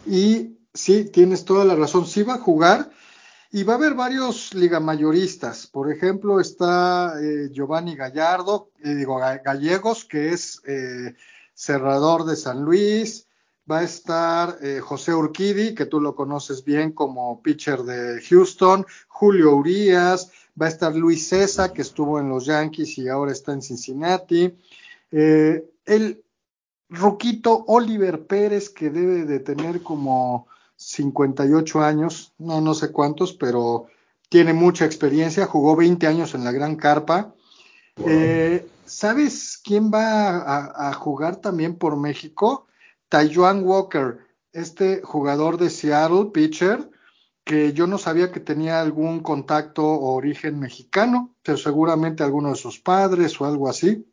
Y 0.07 0.59
sí, 0.75 1.05
tienes 1.05 1.45
toda 1.45 1.65
la 1.65 1.77
razón, 1.77 2.07
sí 2.07 2.23
va 2.23 2.35
a 2.35 2.39
jugar. 2.39 2.91
Y 3.53 3.65
va 3.65 3.73
a 3.73 3.77
haber 3.77 3.95
varios 3.95 4.55
ligamayoristas. 4.55 5.67
Por 5.67 5.91
ejemplo, 5.91 6.39
está 6.39 7.15
eh, 7.21 7.49
Giovanni 7.51 7.97
Gallardo, 7.97 8.71
eh, 8.79 8.95
digo, 8.95 9.19
Gallegos, 9.19 10.05
que 10.05 10.29
es 10.29 10.63
cerrador 11.53 12.25
de 12.27 12.37
San 12.37 12.63
Luis 12.63 13.27
va 13.71 13.79
a 13.79 13.85
estar 13.85 14.59
eh, 14.63 14.81
José 14.81 15.15
Urquidi, 15.15 15.75
que 15.75 15.87
tú 15.87 16.01
lo 16.01 16.15
conoces 16.15 16.65
bien 16.65 16.93
como 16.93 17.43
pitcher 17.43 17.83
de 17.83 18.21
Houston, 18.23 18.85
Julio 19.09 19.55
Urias, 19.55 20.33
va 20.61 20.67
a 20.67 20.71
estar 20.71 20.95
Luis 20.95 21.29
César, 21.29 21.73
que 21.73 21.83
estuvo 21.83 22.19
en 22.19 22.29
los 22.29 22.47
Yankees 22.47 22.99
y 22.99 23.09
ahora 23.09 23.33
está 23.33 23.53
en 23.53 23.63
Cincinnati, 23.63 24.55
eh, 25.13 25.65
el 25.87 26.23
Roquito 26.89 27.65
Oliver 27.69 28.27
Pérez, 28.27 28.69
que 28.71 28.91
debe 28.91 29.25
de 29.25 29.39
tener 29.39 29.83
como 29.83 30.49
58 30.77 31.81
años, 31.83 32.33
no, 32.39 32.61
no 32.61 32.75
sé 32.75 32.91
cuántos, 32.91 33.33
pero 33.33 33.87
tiene 34.29 34.53
mucha 34.53 34.87
experiencia, 34.87 35.47
jugó 35.47 35.77
20 35.77 36.07
años 36.07 36.35
en 36.35 36.45
la 36.45 36.53
Gran 36.53 36.77
Carpa. 36.77 37.35
Eh, 38.07 38.67
¿Sabes 38.87 39.61
quién 39.63 39.91
va 39.93 40.89
a, 40.89 40.93
jugar 40.95 41.37
también 41.37 41.77
por 41.77 41.97
México? 41.97 42.67
Taijuan 43.11 43.65
Walker, 43.65 44.19
este 44.53 45.03
jugador 45.03 45.59
de 45.59 45.69
Seattle, 45.69 46.31
pitcher, 46.33 46.89
que 47.45 47.73
yo 47.73 47.87
no 47.87 47.99
sabía 47.99 48.31
que 48.31 48.41
tenía 48.41 48.81
algún 48.81 49.21
contacto 49.21 49.85
o 49.85 50.15
origen 50.15 50.61
mexicano, 50.61 51.35
pero 51.43 51.59
seguramente 51.59 52.23
alguno 52.23 52.51
de 52.51 52.57
sus 52.57 52.79
padres 52.79 53.39
o 53.41 53.47
algo 53.47 53.69
así. 53.69 54.07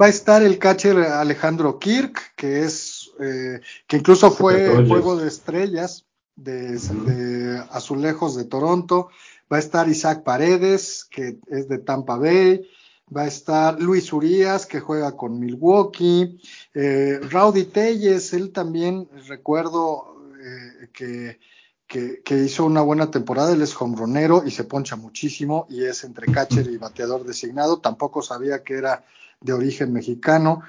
Va 0.00 0.06
a 0.06 0.10
estar 0.10 0.42
el 0.44 0.58
catcher 0.58 0.98
Alejandro 0.98 1.80
Kirk, 1.80 2.34
que 2.36 2.62
es 2.62 3.10
eh, 3.18 3.60
que 3.88 3.96
incluso 3.96 4.30
fue 4.30 4.86
juego 4.86 5.16
de 5.16 5.26
estrellas 5.26 6.06
de, 6.36 6.78
de, 6.78 7.58
Azulejos 7.72 8.36
de 8.36 8.44
Toronto. 8.44 9.08
Va 9.52 9.56
a 9.56 9.60
estar 9.60 9.88
Isaac 9.88 10.22
Paredes, 10.22 11.04
que 11.10 11.40
es 11.48 11.68
de 11.68 11.78
Tampa 11.78 12.16
Bay 12.16 12.64
va 13.14 13.22
a 13.22 13.26
estar 13.26 13.80
Luis 13.80 14.12
Urias, 14.12 14.66
que 14.66 14.80
juega 14.80 15.16
con 15.16 15.38
Milwaukee, 15.38 16.40
eh, 16.74 17.20
Rowdy 17.30 17.64
Telles, 17.64 18.32
él 18.32 18.52
también 18.52 19.08
recuerdo 19.26 20.16
eh, 20.42 20.88
que, 20.92 21.38
que, 21.86 22.38
hizo 22.38 22.64
una 22.64 22.82
buena 22.82 23.10
temporada, 23.10 23.52
él 23.52 23.62
es 23.62 23.80
hombronero 23.80 24.44
y 24.46 24.52
se 24.52 24.64
poncha 24.64 24.96
muchísimo 24.96 25.66
y 25.68 25.84
es 25.84 26.04
entre 26.04 26.32
catcher 26.32 26.68
y 26.68 26.76
bateador 26.76 27.24
designado, 27.24 27.80
tampoco 27.80 28.22
sabía 28.22 28.62
que 28.62 28.74
era 28.74 29.04
de 29.40 29.52
origen 29.52 29.92
mexicano. 29.92 30.62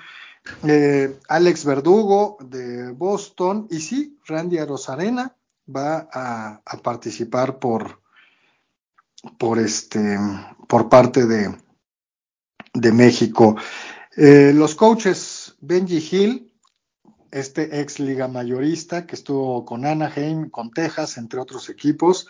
Eh, 0.65 1.19
Alex 1.27 1.65
Verdugo 1.65 2.38
de 2.41 2.91
Boston. 2.91 3.67
Y 3.69 3.79
sí, 3.79 4.17
Randy 4.25 4.57
Arozarena 4.57 5.36
va 5.74 6.10
a, 6.12 6.62
a 6.65 6.77
participar 6.77 7.60
por, 7.60 8.01
por 9.38 9.60
este 9.60 10.17
por 10.67 10.89
parte 10.89 11.27
de, 11.27 11.53
de 12.74 12.92
México. 12.92 13.56
Eh, 14.16 14.51
los 14.54 14.75
coaches 14.75 15.56
Benji 15.62 15.98
Hill, 15.98 16.54
este 17.32 17.80
ex 17.82 18.00
liga 18.00 18.28
mayorista 18.28 19.06
que 19.06 19.16
estuvo 19.16 19.66
con 19.66 19.86
Anaheim, 19.86 20.50
con 20.50 20.72
Texas, 20.72 21.18
entre 21.18 21.40
otros 21.40 21.70
equipos, 21.70 22.28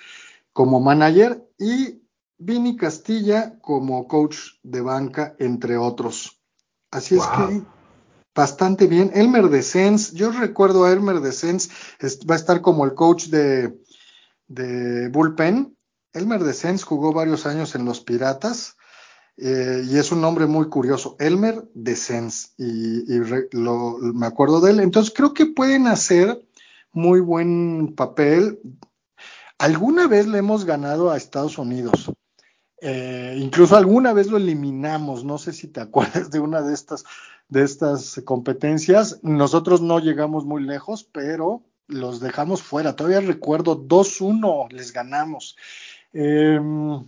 como 0.53 0.79
manager, 0.79 1.43
y 1.57 2.01
Vini 2.37 2.75
Castilla 2.75 3.57
como 3.61 4.07
coach 4.07 4.37
de 4.63 4.81
banca, 4.81 5.35
entre 5.39 5.77
otros. 5.77 6.39
Así 6.91 7.15
es 7.15 7.23
que 7.25 7.63
bastante 8.35 8.87
bien. 8.87 9.11
Elmer 9.13 9.49
de 9.49 9.63
Sens, 9.63 10.11
yo 10.11 10.31
recuerdo 10.31 10.85
a 10.85 10.91
Elmer 10.91 11.21
de 11.21 11.31
Sens, 11.31 11.69
va 12.29 12.35
a 12.35 12.37
estar 12.37 12.61
como 12.61 12.85
el 12.85 12.93
coach 12.93 13.27
de, 13.27 13.79
de 14.47 15.09
Bullpen. 15.09 15.77
Elmer 16.13 16.43
de 16.43 16.53
Sens 16.53 16.83
jugó 16.83 17.13
varios 17.13 17.45
años 17.45 17.75
en 17.75 17.85
los 17.85 18.01
Piratas 18.01 18.75
eh, 19.37 19.83
y 19.89 19.97
es 19.97 20.11
un 20.11 20.21
nombre 20.21 20.45
muy 20.45 20.69
curioso, 20.69 21.15
Elmer 21.19 21.63
de 21.73 21.95
Sens, 21.95 22.53
y, 22.57 23.03
me 24.13 24.25
acuerdo 24.25 24.61
de 24.61 24.71
él. 24.71 24.79
Entonces 24.79 25.13
creo 25.15 25.33
que 25.33 25.47
pueden 25.47 25.87
hacer 25.87 26.45
muy 26.91 27.19
buen 27.19 27.93
papel. 27.95 28.59
Alguna 29.57 30.07
vez 30.07 30.27
le 30.27 30.39
hemos 30.39 30.65
ganado 30.65 31.11
a 31.11 31.17
Estados 31.17 31.57
Unidos. 31.57 32.11
Eh, 32.83 33.37
incluso 33.39 33.75
alguna 33.75 34.11
vez 34.11 34.27
lo 34.27 34.37
eliminamos, 34.37 35.23
no 35.23 35.37
sé 35.37 35.53
si 35.53 35.67
te 35.67 35.81
acuerdas 35.81 36.31
de 36.31 36.39
una 36.39 36.61
de 36.61 36.73
estas, 36.73 37.03
de 37.47 37.63
estas 37.63 38.21
competencias. 38.25 39.19
Nosotros 39.23 39.81
no 39.81 39.99
llegamos 39.99 40.45
muy 40.45 40.63
lejos, 40.63 41.03
pero 41.03 41.63
los 41.87 42.19
dejamos 42.19 42.61
fuera. 42.61 42.95
Todavía 42.95 43.21
recuerdo 43.21 43.87
2-1 43.87 44.71
les 44.71 44.93
ganamos. 44.93 45.55
Em, 46.13 47.05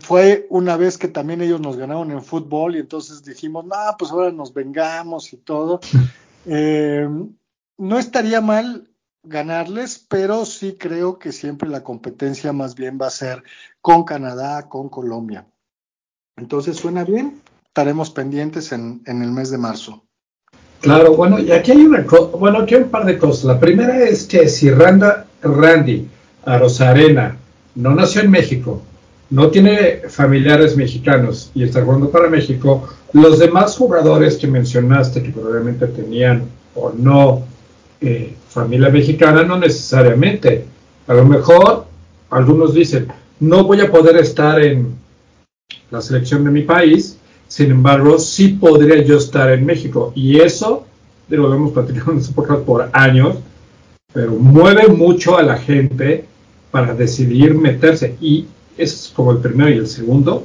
fue 0.00 0.46
una 0.50 0.76
vez 0.76 0.98
que 0.98 1.08
también 1.08 1.40
ellos 1.40 1.60
nos 1.60 1.76
ganaron 1.76 2.10
en 2.10 2.22
fútbol 2.22 2.76
y 2.76 2.80
entonces 2.80 3.24
dijimos, 3.24 3.64
no, 3.64 3.76
pues 3.98 4.10
ahora 4.10 4.30
nos 4.30 4.52
vengamos 4.52 5.32
y 5.32 5.38
todo. 5.38 5.80
Em, 6.50 7.34
no 7.76 7.98
estaría 7.98 8.40
mal 8.40 8.88
ganarles, 9.22 9.98
pero 10.08 10.46
sí 10.46 10.76
creo 10.78 11.18
que 11.18 11.32
siempre 11.32 11.68
la 11.68 11.82
competencia 11.82 12.54
más 12.54 12.74
bien 12.74 12.98
va 13.00 13.08
a 13.08 13.10
ser 13.10 13.42
con 13.82 14.04
Canadá, 14.04 14.68
con 14.68 14.88
Colombia. 14.88 15.46
Entonces, 16.36 16.76
¿suena 16.76 17.04
bien? 17.04 17.42
Estaremos 17.66 18.10
pendientes 18.10 18.72
en, 18.72 19.02
en 19.04 19.22
el 19.22 19.30
mes 19.30 19.50
de 19.50 19.58
marzo. 19.58 20.04
Claro, 20.80 21.16
bueno, 21.16 21.38
y 21.38 21.50
aquí 21.50 21.72
hay 21.72 21.84
una 21.84 22.06
bueno, 22.38 22.60
aquí 22.60 22.76
hay 22.76 22.82
un 22.82 22.90
par 22.90 23.04
de 23.04 23.18
cosas. 23.18 23.44
La 23.44 23.60
primera 23.60 23.98
es 24.04 24.26
que 24.26 24.48
si 24.48 24.70
Randa, 24.70 25.26
Randy 25.42 26.08
Arozarena 26.44 27.36
no 27.74 27.94
nació 27.94 28.22
en 28.22 28.30
México, 28.30 28.82
no 29.30 29.50
tiene 29.50 30.02
familiares 30.08 30.76
mexicanos 30.76 31.50
y 31.54 31.62
está 31.62 31.84
jugando 31.84 32.10
para 32.10 32.28
México, 32.28 32.88
los 33.12 33.38
demás 33.38 33.76
jugadores 33.76 34.36
que 34.36 34.46
mencionaste 34.46 35.22
que 35.22 35.30
probablemente 35.30 35.86
tenían 35.88 36.44
o 36.74 36.92
no 36.96 37.42
eh, 38.00 38.34
familia 38.48 38.88
mexicana, 38.88 39.42
no 39.42 39.58
necesariamente. 39.58 40.64
A 41.06 41.14
lo 41.14 41.24
mejor 41.24 41.86
algunos 42.30 42.74
dicen, 42.74 43.08
no 43.40 43.64
voy 43.64 43.80
a 43.80 43.90
poder 43.90 44.16
estar 44.16 44.60
en 44.60 44.94
la 45.90 46.00
selección 46.00 46.44
de 46.44 46.50
mi 46.50 46.62
país, 46.62 47.18
sin 47.48 47.70
embargo, 47.70 48.18
sí 48.18 48.48
podría 48.48 49.02
yo 49.02 49.16
estar 49.16 49.50
en 49.50 49.64
México. 49.64 50.12
Y 50.14 50.40
eso, 50.40 50.86
lo 51.28 51.54
hemos 51.54 51.72
platicado 51.72 52.12
en 52.12 52.18
esta 52.18 52.58
por 52.58 52.90
años, 52.92 53.36
pero 54.12 54.32
mueve 54.32 54.88
mucho 54.88 55.36
a 55.36 55.42
la 55.42 55.56
gente 55.56 56.26
para 56.70 56.94
decidir 56.94 57.54
meterse. 57.54 58.16
Y 58.20 58.46
es 58.78 59.12
como 59.14 59.32
el 59.32 59.38
primero 59.38 59.70
y 59.70 59.78
el 59.78 59.86
segundo. 59.86 60.44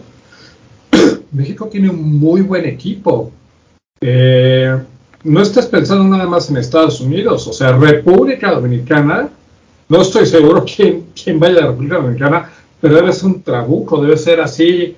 México 1.31 1.67
tiene 1.67 1.89
un 1.89 2.19
muy 2.19 2.41
buen 2.41 2.65
equipo. 2.65 3.31
Eh, 4.01 4.77
no 5.23 5.41
estás 5.41 5.67
pensando 5.67 6.03
nada 6.03 6.27
más 6.27 6.49
en 6.49 6.57
Estados 6.57 6.99
Unidos, 6.99 7.47
o 7.47 7.53
sea, 7.53 7.77
República 7.77 8.51
Dominicana, 8.51 9.29
no 9.87 10.01
estoy 10.01 10.25
seguro 10.25 10.65
quién, 10.75 11.07
quién 11.21 11.39
vaya 11.39 11.59
a 11.59 11.61
la 11.61 11.67
República 11.67 11.95
Dominicana, 11.95 12.51
pero 12.81 12.95
debe 12.95 13.13
ser 13.13 13.25
un 13.25 13.41
trabuco, 13.41 14.01
debe 14.01 14.17
ser 14.17 14.41
así. 14.41 14.97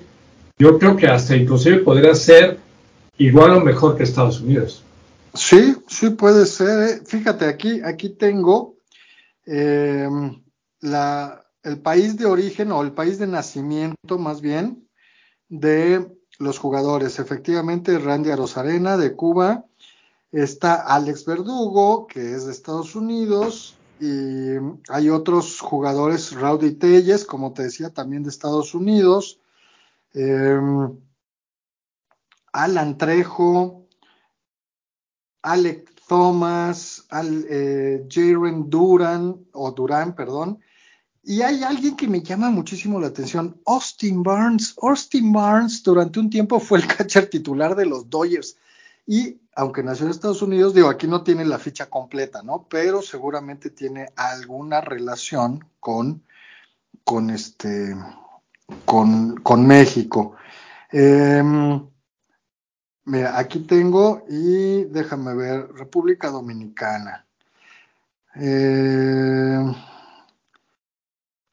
Yo 0.58 0.78
creo 0.78 0.96
que 0.96 1.06
hasta 1.06 1.36
inclusive 1.36 1.78
podría 1.78 2.14
ser 2.14 2.58
igual 3.18 3.52
o 3.52 3.60
mejor 3.60 3.96
que 3.96 4.02
Estados 4.02 4.40
Unidos. 4.40 4.82
Sí, 5.34 5.76
sí 5.86 6.10
puede 6.10 6.46
ser. 6.46 6.88
¿eh? 6.88 7.02
Fíjate, 7.06 7.44
aquí, 7.44 7.80
aquí 7.84 8.10
tengo 8.10 8.76
eh, 9.46 10.08
la, 10.80 11.45
el 11.66 11.80
país 11.80 12.16
de 12.16 12.26
origen 12.26 12.70
o 12.70 12.80
el 12.80 12.92
país 12.92 13.18
de 13.18 13.26
nacimiento 13.26 14.18
más 14.18 14.40
bien 14.40 14.88
de 15.48 16.16
los 16.38 16.58
jugadores. 16.60 17.18
Efectivamente, 17.18 17.98
Randy 17.98 18.30
Arozarena 18.30 18.96
de 18.96 19.16
Cuba, 19.16 19.64
está 20.30 20.74
Alex 20.74 21.24
Verdugo, 21.24 22.06
que 22.06 22.34
es 22.34 22.46
de 22.46 22.52
Estados 22.52 22.94
Unidos, 22.94 23.76
y 23.98 24.54
hay 24.88 25.10
otros 25.10 25.60
jugadores, 25.60 26.32
Rowdy 26.32 26.74
Telles, 26.74 27.24
como 27.24 27.52
te 27.52 27.64
decía, 27.64 27.90
también 27.90 28.22
de 28.22 28.30
Estados 28.30 28.72
Unidos, 28.72 29.40
em, 30.14 30.96
Alan 32.52 32.96
Trejo, 32.96 33.88
Alex 35.42 35.92
Thomas, 36.06 37.06
Al, 37.10 37.44
eh, 37.50 38.06
Jaren 38.08 38.70
Duran, 38.70 39.46
o 39.52 39.72
Durán, 39.72 40.14
perdón, 40.14 40.60
y 41.28 41.42
hay 41.42 41.64
alguien 41.64 41.96
que 41.96 42.06
me 42.06 42.22
llama 42.22 42.50
muchísimo 42.50 43.00
la 43.00 43.08
atención, 43.08 43.60
Austin 43.66 44.22
Barnes. 44.22 44.76
Austin 44.80 45.32
Barnes 45.32 45.82
durante 45.82 46.20
un 46.20 46.30
tiempo 46.30 46.60
fue 46.60 46.78
el 46.78 46.86
catcher 46.96 47.28
titular 47.28 47.74
de 47.74 47.84
los 47.84 48.08
Dodgers. 48.08 48.56
Y 49.08 49.40
aunque 49.56 49.82
nació 49.82 50.04
en 50.04 50.12
Estados 50.12 50.40
Unidos, 50.40 50.72
digo, 50.72 50.88
aquí 50.88 51.08
no 51.08 51.24
tiene 51.24 51.44
la 51.44 51.58
ficha 51.58 51.90
completa, 51.90 52.44
¿no? 52.44 52.68
Pero 52.70 53.02
seguramente 53.02 53.70
tiene 53.70 54.10
alguna 54.14 54.80
relación 54.80 55.64
con, 55.80 56.22
con 57.02 57.30
este, 57.30 57.96
con, 58.84 59.34
con 59.38 59.66
México. 59.66 60.36
Em, 60.92 61.84
mira, 63.04 63.36
aquí 63.36 63.60
tengo 63.60 64.24
y 64.28 64.84
déjame 64.84 65.34
ver, 65.34 65.72
República 65.72 66.30
Dominicana. 66.30 67.26
Eh, 68.36 69.74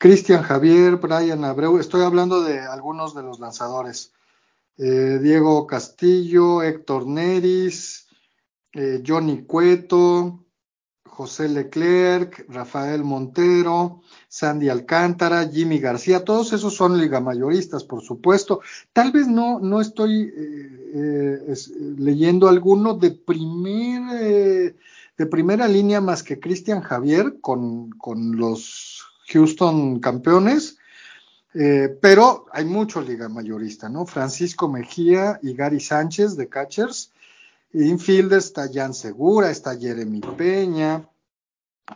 Cristian 0.03 0.43
Javier, 0.43 0.97
Brian 0.97 1.45
Abreu, 1.45 1.79
estoy 1.79 2.01
hablando 2.01 2.43
de 2.43 2.59
algunos 2.59 3.15
de 3.15 3.23
los 3.23 3.39
lanzadores. 3.39 4.11
Eh, 4.77 5.17
Diego 5.21 5.65
Castillo, 5.65 6.61
Héctor 6.61 7.07
Neris, 7.07 8.09
eh, 8.73 9.01
Johnny 9.07 9.45
Cueto, 9.45 10.43
José 11.05 11.47
Leclerc, 11.47 12.45
Rafael 12.49 13.05
Montero, 13.05 14.01
Sandy 14.27 14.67
Alcántara, 14.67 15.47
Jimmy 15.47 15.79
García, 15.79 16.25
todos 16.25 16.51
esos 16.51 16.75
son 16.75 16.99
ligamayoristas, 16.99 17.85
por 17.85 18.01
supuesto. 18.01 18.59
Tal 18.91 19.13
vez 19.13 19.29
no, 19.29 19.61
no 19.61 19.79
estoy 19.79 20.33
eh, 20.35 21.55
leyendo 21.97 22.49
alguno 22.49 22.95
de 22.95 23.11
primer, 23.11 24.75
de 25.17 25.25
primera 25.27 25.65
línea 25.69 26.01
más 26.01 26.23
que 26.23 26.41
Cristian 26.41 26.81
Javier 26.81 27.39
con, 27.39 27.91
con 27.91 28.35
los 28.35 29.12
Houston 29.33 29.99
campeones, 29.99 30.77
eh, 31.53 31.97
pero 32.01 32.45
hay 32.51 32.65
mucho 32.65 33.01
liga 33.01 33.27
mayorista, 33.29 33.89
¿no? 33.89 34.05
Francisco 34.05 34.67
Mejía 34.67 35.39
y 35.41 35.53
Gary 35.53 35.79
Sánchez 35.79 36.35
de 36.35 36.47
catchers. 36.47 37.11
Infielder 37.73 38.37
está 38.37 38.69
Jan 38.71 38.93
Segura, 38.93 39.49
está 39.49 39.77
Jeremy 39.77 40.21
Peña, 40.37 41.09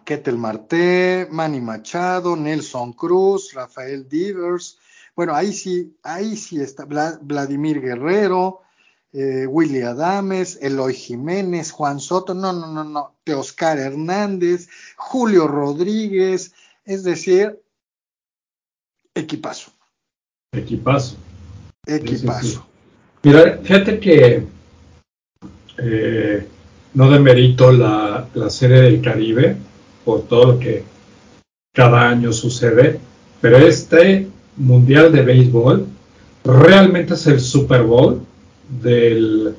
Ketel 0.04 0.38
Marté, 0.38 1.28
Manny 1.30 1.62
Machado, 1.62 2.36
Nelson 2.36 2.94
Cruz, 2.94 3.54
Rafael 3.54 4.08
Divers. 4.10 4.80
Bueno, 5.16 5.34
ahí 5.34 5.54
sí, 5.54 5.96
ahí 6.04 6.36
sí 6.36 6.60
está 6.60 6.86
Vladimir 6.86 7.82
Guerrero, 7.82 8.62
eh, 9.14 9.48
Willy 9.48 9.82
Adames, 9.82 10.60
Eloy 10.62 10.94
Jiménez, 10.94 11.72
Juan 11.72 12.00
Soto, 12.00 12.34
no, 12.34 12.54
no, 12.54 12.68
no, 12.68 12.84
no, 12.84 13.16
Teoscar 13.24 13.80
Hernández, 13.80 14.68
Julio 14.96 15.48
Rodríguez, 15.48 16.54
es 16.88 17.04
decir, 17.04 17.60
equipazo. 19.14 19.72
Equipazo. 20.54 21.18
Equipazo. 21.86 22.66
Mira, 23.24 23.60
fíjate 23.62 24.00
que 24.00 24.44
eh, 25.78 26.48
no 26.94 27.12
demerito 27.12 27.72
la, 27.74 28.30
la 28.34 28.50
serie 28.50 28.82
del 28.82 29.02
Caribe 29.02 29.58
por 30.06 30.28
todo 30.28 30.54
lo 30.54 30.60
que 30.60 30.84
cada 31.74 32.10
año 32.10 32.32
sucede, 32.32 33.00
pero 33.42 33.58
este 33.58 34.28
Mundial 34.56 35.12
de 35.12 35.22
Béisbol 35.22 35.86
realmente 36.46 37.16
es 37.16 37.28
el 37.28 37.42
Super 37.42 37.84
Bowl 37.84 38.22
del, 38.82 39.56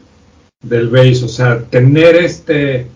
del 0.63 0.89
béis, 0.89 1.23
o 1.23 1.29
sea, 1.29 1.63
tener 1.65 2.17
este, 2.17 2.87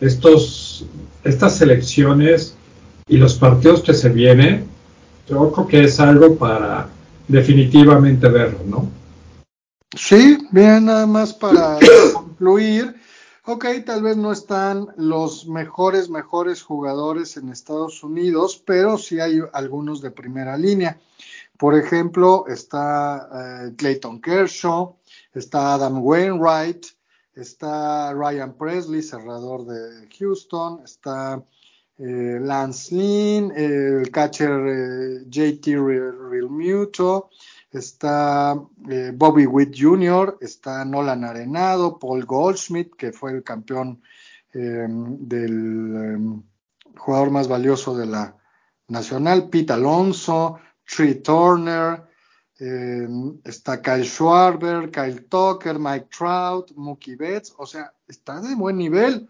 estos, 0.00 0.84
estas 1.24 1.56
selecciones 1.56 2.57
y 3.08 3.16
los 3.16 3.34
partidos 3.34 3.82
que 3.82 3.94
se 3.94 4.08
vienen, 4.08 4.68
yo 5.28 5.52
creo 5.52 5.66
que 5.66 5.84
es 5.84 5.98
algo 6.00 6.36
para 6.36 6.88
definitivamente 7.26 8.28
verlo, 8.28 8.60
¿no? 8.66 8.90
Sí, 9.96 10.38
bien, 10.50 10.86
nada 10.86 11.06
más 11.06 11.32
para 11.32 11.78
concluir. 12.14 12.94
Ok, 13.44 13.64
tal 13.86 14.02
vez 14.02 14.16
no 14.16 14.30
están 14.30 14.88
los 14.96 15.46
mejores, 15.46 16.10
mejores 16.10 16.62
jugadores 16.62 17.38
en 17.38 17.48
Estados 17.48 18.02
Unidos, 18.02 18.62
pero 18.64 18.98
sí 18.98 19.20
hay 19.20 19.40
algunos 19.54 20.02
de 20.02 20.10
primera 20.10 20.56
línea. 20.58 21.00
Por 21.56 21.74
ejemplo, 21.74 22.44
está 22.46 23.28
eh, 23.32 23.74
Clayton 23.76 24.20
Kershaw, 24.20 24.96
está 25.32 25.74
Adam 25.74 26.02
Wainwright, 26.02 26.86
está 27.34 28.12
Ryan 28.12 28.52
Presley, 28.52 29.02
cerrador 29.02 29.64
de 29.66 30.08
Houston, 30.18 30.82
está 30.84 31.42
eh, 31.98 32.38
Lance 32.40 32.94
Lynn, 32.94 33.52
el 33.56 34.08
catcher 34.12 34.50
eh, 34.50 35.24
JT 35.28 35.66
Realmuto, 36.30 37.30
está 37.72 38.54
eh, 38.88 39.10
Bobby 39.12 39.46
Witt 39.46 39.74
Jr., 39.76 40.38
está 40.40 40.84
Nolan 40.84 41.24
Arenado, 41.24 41.98
Paul 41.98 42.24
Goldschmidt, 42.24 42.94
que 42.96 43.12
fue 43.12 43.32
el 43.32 43.42
campeón 43.42 44.00
del 44.50 46.42
jugador 46.96 47.30
más 47.30 47.46
valioso 47.46 47.96
de 47.96 48.06
la 48.06 48.34
Nacional, 48.88 49.50
Pete 49.50 49.74
Alonso, 49.74 50.58
Tree 50.84 51.16
Turner, 51.16 52.02
está 53.44 53.80
Kyle 53.82 54.06
Schwarber, 54.06 54.90
Kyle 54.90 55.26
Tucker, 55.28 55.78
Mike 55.78 56.08
Trout, 56.10 56.72
Mookie 56.74 57.14
Betts, 57.14 57.54
o 57.58 57.66
sea, 57.66 57.92
está 58.08 58.40
de 58.40 58.54
buen 58.54 58.78
nivel. 58.78 59.28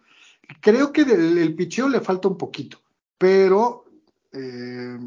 Creo 0.61 0.93
que 0.93 1.03
el 1.03 1.55
picheo 1.55 1.89
le 1.89 2.01
falta 2.01 2.29
un 2.29 2.39
poquito, 2.39 2.81
pero 3.19 3.85
eh, 4.33 4.99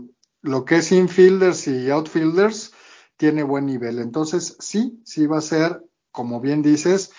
lo 0.42 0.66
que 0.66 0.78
es 0.78 0.92
infielders 0.92 1.68
y 1.68 1.90
outfielders 1.90 2.74
tiene 3.18 3.44
buen 3.44 3.66
nivel. 3.66 4.00
Entonces, 4.00 4.56
sí, 4.60 5.00
sí 5.04 5.28
va 5.28 5.40
a 5.40 5.42
ser, 5.42 5.84
como 6.12 6.40
bien 6.40 6.62
dices, 6.62 7.12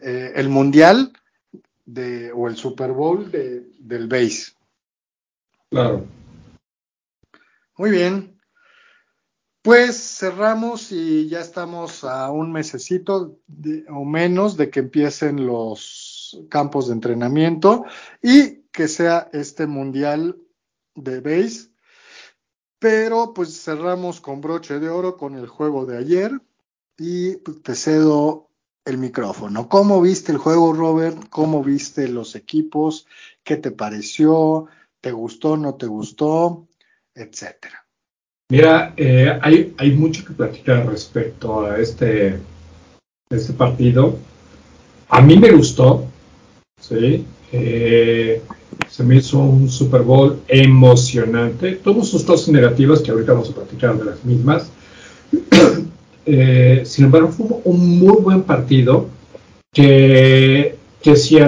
eh, 0.00 0.32
el 0.36 0.48
mundial 0.48 1.12
de, 1.84 2.32
o 2.32 2.48
el 2.48 2.56
Super 2.56 2.92
Bowl 2.92 3.30
de, 3.30 3.66
del 3.78 4.08
base. 4.08 4.52
Claro. 5.70 6.06
Muy 7.76 7.90
bien. 7.90 8.38
Pues 9.62 10.18
cerramos 10.18 10.90
y 10.90 11.28
ya 11.28 11.40
estamos 11.40 12.04
a 12.04 12.30
un 12.30 12.50
mesecito 12.50 13.38
o 13.88 14.04
menos 14.04 14.56
de 14.56 14.70
que 14.70 14.80
empiecen 14.80 15.46
los 15.46 16.09
campos 16.48 16.88
de 16.88 16.94
entrenamiento 16.94 17.84
y 18.22 18.62
que 18.72 18.88
sea 18.88 19.28
este 19.32 19.66
mundial 19.66 20.38
de 20.94 21.20
base. 21.20 21.70
Pero 22.78 23.34
pues 23.34 23.62
cerramos 23.62 24.20
con 24.20 24.40
broche 24.40 24.78
de 24.78 24.88
oro 24.88 25.16
con 25.16 25.36
el 25.36 25.46
juego 25.46 25.86
de 25.86 25.98
ayer 25.98 26.40
y 26.98 27.36
pues, 27.36 27.62
te 27.62 27.74
cedo 27.74 28.48
el 28.84 28.98
micrófono. 28.98 29.68
¿Cómo 29.68 30.00
viste 30.00 30.32
el 30.32 30.38
juego, 30.38 30.72
Robert? 30.72 31.28
¿Cómo 31.28 31.62
viste 31.62 32.08
los 32.08 32.34
equipos? 32.34 33.06
¿Qué 33.44 33.56
te 33.56 33.70
pareció? 33.70 34.66
¿Te 35.00 35.12
gustó? 35.12 35.56
¿No 35.56 35.74
te 35.74 35.86
gustó? 35.86 36.66
Etcétera. 37.14 37.86
Mira, 38.50 38.94
eh, 38.96 39.38
hay, 39.42 39.74
hay 39.78 39.92
mucho 39.92 40.24
que 40.24 40.32
platicar 40.32 40.86
respecto 40.86 41.64
a 41.66 41.78
este, 41.78 42.38
este 43.30 43.52
partido. 43.52 44.18
A 45.08 45.20
mí 45.20 45.38
me 45.38 45.52
gustó, 45.52 46.09
¿sí? 46.80 47.24
Eh, 47.52 48.42
se 48.88 49.04
me 49.04 49.16
hizo 49.16 49.38
un 49.38 49.68
Super 49.68 50.02
Bowl 50.02 50.40
emocionante. 50.48 51.72
Tuvo 51.76 52.04
sus 52.04 52.24
cosas 52.24 52.48
negativas 52.48 53.00
que 53.00 53.10
ahorita 53.10 53.32
vamos 53.32 53.50
a 53.50 53.54
platicar 53.54 53.98
de 53.98 54.04
las 54.04 54.24
mismas. 54.24 54.70
Eh, 56.26 56.82
sin 56.84 57.06
embargo, 57.06 57.28
fue 57.28 57.46
un 57.64 57.98
muy 57.98 58.20
buen 58.20 58.42
partido 58.42 59.06
que, 59.72 60.76
que, 61.02 61.16
si 61.16 61.38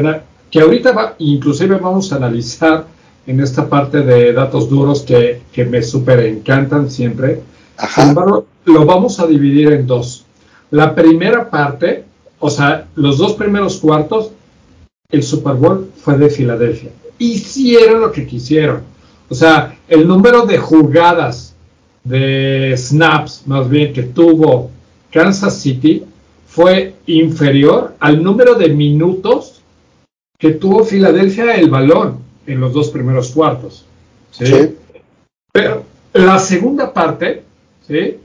que 0.50 0.60
ahorita 0.60 0.92
va, 0.92 1.14
inclusive 1.18 1.76
vamos 1.76 2.10
a 2.10 2.16
analizar 2.16 2.86
en 3.26 3.40
esta 3.40 3.68
parte 3.68 4.00
de 4.00 4.32
datos 4.32 4.68
duros 4.68 5.02
que, 5.02 5.42
que 5.52 5.66
me 5.66 5.82
súper 5.82 6.20
encantan 6.20 6.90
siempre. 6.90 7.42
Sin 7.94 8.08
embargo, 8.08 8.46
lo 8.64 8.84
vamos 8.84 9.20
a 9.20 9.26
dividir 9.26 9.72
en 9.72 9.86
dos. 9.86 10.24
La 10.70 10.94
primera 10.94 11.50
parte, 11.50 12.04
o 12.40 12.50
sea, 12.50 12.88
los 12.96 13.18
dos 13.18 13.34
primeros 13.34 13.76
cuartos 13.76 14.32
el 15.12 15.22
Super 15.22 15.54
Bowl 15.54 15.90
fue 15.96 16.18
de 16.18 16.28
Filadelfia. 16.28 16.90
Hicieron 17.18 18.00
lo 18.00 18.10
que 18.10 18.26
quisieron. 18.26 18.82
O 19.28 19.34
sea, 19.34 19.78
el 19.86 20.08
número 20.08 20.44
de 20.44 20.58
jugadas, 20.58 21.54
de 22.02 22.74
snaps 22.76 23.44
más 23.46 23.68
bien, 23.68 23.92
que 23.92 24.02
tuvo 24.02 24.70
Kansas 25.12 25.60
City 25.60 26.04
fue 26.46 26.94
inferior 27.06 27.94
al 28.00 28.22
número 28.22 28.54
de 28.54 28.70
minutos 28.70 29.62
que 30.38 30.52
tuvo 30.52 30.84
Filadelfia 30.84 31.54
el 31.54 31.70
balón 31.70 32.18
en 32.46 32.60
los 32.60 32.72
dos 32.72 32.90
primeros 32.90 33.30
cuartos. 33.30 33.84
¿sí? 34.32 34.74
Pero 35.52 35.84
la 36.14 36.38
segunda 36.38 36.92
parte, 36.92 37.42
¿sí? 37.86 38.16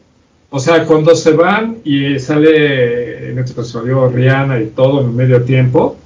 O 0.50 0.60
sea, 0.60 0.86
cuando 0.86 1.13
se 1.15 1.32
van 1.34 1.78
y 1.84 2.19
sale, 2.19 3.32
en 3.32 3.39
este 3.39 3.54
caso 3.54 3.80
salió 3.80 4.08
Rihanna 4.08 4.60
y 4.62 4.67
todo 4.67 5.02
en 5.02 5.08
el 5.08 5.13
medio 5.13 5.43
tiempo, 5.43 5.97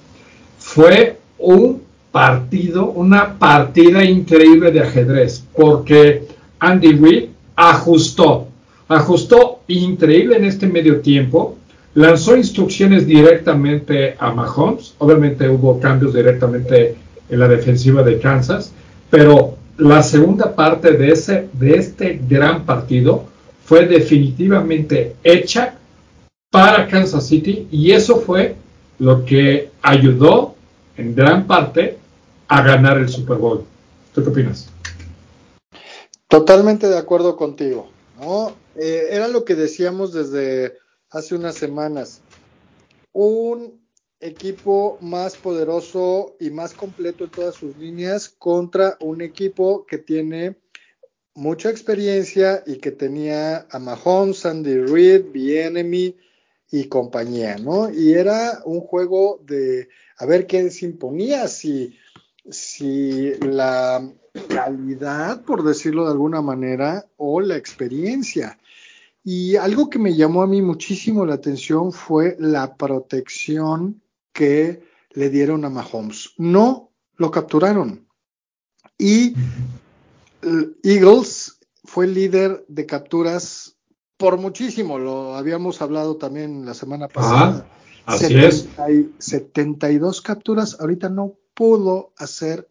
fue 0.74 1.18
un 1.38 1.82
partido, 2.14 2.92
una 2.92 3.38
partida 3.38 4.06
increíble 4.06 4.72
de 4.72 4.80
ajedrez, 4.80 5.44
porque 5.54 6.28
Andy 6.60 6.94
Reid 6.94 7.26
ajustó, 7.58 8.48
ajustó 8.88 9.60
increíble 9.68 10.38
en 10.38 10.46
este 10.46 10.68
medio 10.68 11.02
tiempo, 11.02 11.58
lanzó 11.94 12.38
instrucciones 12.38 13.06
directamente 13.06 14.16
a 14.18 14.32
Mahomes, 14.32 14.94
obviamente 15.00 15.50
hubo 15.50 15.78
cambios 15.82 16.14
directamente 16.14 16.96
en 17.30 17.40
la 17.40 17.50
defensiva 17.50 18.02
de 18.02 18.20
Kansas, 18.20 18.72
pero 19.10 19.58
la 19.78 20.02
segunda 20.04 20.56
parte 20.56 20.94
de, 20.94 21.12
ese, 21.12 21.50
de 21.52 21.76
este 21.76 22.22
gran 22.30 22.64
partido 22.64 23.26
fue 23.66 23.88
definitivamente 23.88 25.18
hecha 25.22 25.74
para 26.50 26.88
Kansas 26.88 27.28
City 27.28 27.68
y 27.72 27.92
eso 27.92 28.22
fue 28.22 28.56
lo 29.00 29.26
que 29.26 29.72
ayudó 29.82 30.56
en 30.98 31.16
gran 31.16 31.48
parte 31.48 31.98
a 32.48 32.62
ganar 32.62 32.98
el 32.98 33.10
Super 33.10 33.38
Bowl. 33.38 33.66
¿Tú 34.14 34.24
qué 34.24 34.30
opinas? 34.30 34.70
Totalmente 36.28 36.88
de 36.88 36.98
acuerdo 36.98 37.36
contigo. 37.36 37.90
¿no? 38.20 38.54
Eh, 38.76 39.08
era 39.12 39.28
lo 39.28 39.46
que 39.46 39.56
decíamos 39.56 40.14
desde 40.14 40.78
hace 41.10 41.36
unas 41.36 41.56
semanas. 41.56 42.22
Un 43.14 43.82
equipo 44.20 44.98
más 45.02 45.36
poderoso 45.36 46.36
y 46.40 46.52
más 46.52 46.74
completo 46.74 47.24
en 47.24 47.32
todas 47.32 47.56
sus 47.56 47.76
líneas 47.78 48.30
contra 48.30 48.98
un 49.00 49.22
equipo 49.22 49.86
que 49.86 49.98
tiene 49.98 50.56
mucha 51.34 51.70
experiencia 51.70 52.64
y 52.66 52.78
que 52.78 52.92
tenía 52.92 53.66
a 53.72 53.80
Mahomes, 53.80 54.40
Sandy 54.40 54.78
Reid, 54.78 55.32
Bienemy 55.32 56.16
y 56.72 56.86
compañía, 56.86 57.58
¿no? 57.58 57.92
Y 57.92 58.14
era 58.14 58.62
un 58.66 58.82
juego 58.82 59.42
de 59.46 59.90
a 60.22 60.26
ver 60.28 60.46
quién 60.46 60.70
se 60.70 60.86
imponía, 60.86 61.48
si, 61.48 61.98
si 62.48 63.34
la 63.40 64.08
calidad, 64.48 65.44
por 65.44 65.64
decirlo 65.64 66.06
de 66.06 66.12
alguna 66.12 66.44
manera, 66.44 67.08
o 67.18 67.42
la 67.42 67.58
experiencia. 67.58 68.60
Y 69.24 69.56
algo 69.56 69.90
que 69.90 69.98
me 69.98 70.16
llamó 70.16 70.44
a 70.44 70.48
mí 70.48 70.62
muchísimo 70.62 71.26
la 71.26 71.34
atención 71.34 71.92
fue 71.92 72.36
la 72.40 72.76
protección 72.76 74.00
que 74.32 74.84
le 75.10 75.32
dieron 75.32 75.66
a 75.66 75.72
Mahomes. 75.72 76.34
No 76.38 76.92
lo 77.16 77.32
capturaron. 77.32 78.06
Y 79.00 79.34
Eagles 80.84 81.58
fue 81.84 82.06
el 82.06 82.14
líder 82.14 82.64
de 82.68 82.86
capturas 82.86 83.76
por 84.18 84.38
muchísimo, 84.38 85.00
lo 85.00 85.36
habíamos 85.36 85.82
hablado 85.82 86.18
también 86.18 86.64
la 86.64 86.76
semana 86.76 87.08
pasada. 87.08 87.66
Así 88.06 88.38
es. 88.38 88.68
Hay 88.78 89.14
72 89.20 90.22
capturas, 90.22 90.78
ahorita 90.80 91.10
no 91.10 91.38
pudo 91.54 92.14
hacer 92.18 92.68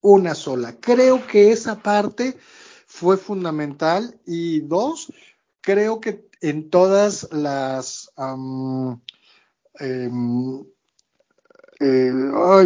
una 0.00 0.34
sola. 0.34 0.76
Creo 0.80 1.26
que 1.26 1.52
esa 1.52 1.82
parte 1.82 2.36
fue 2.86 3.16
fundamental 3.16 4.20
y 4.26 4.60
dos, 4.60 5.12
creo 5.60 6.00
que 6.00 6.28
en 6.40 6.68
todas 6.70 7.28
las 7.32 8.10
um, 8.16 9.00
eh, 9.80 10.10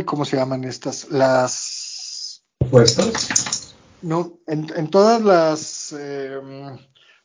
¿cómo 0.05 0.25
se 0.25 0.37
llaman 0.37 0.65
estas? 0.65 1.11
Las 1.11 2.45
¿Puestas? 2.71 3.75
No, 4.03 4.39
en, 4.47 4.91
todas 4.91 5.23
las 5.23 5.93
em, 5.93 6.79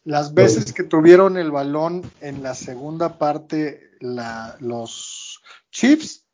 las 0.03 0.33
veces 0.33 0.73
que 0.73 0.83
tuvieron 0.83 1.37
el 1.37 1.51
balón 1.51 2.09
en 2.19 2.43
la 2.43 2.55
segunda 2.55 3.17
parte, 3.17 3.91
los 4.01 5.41
Chiefs 5.71 6.25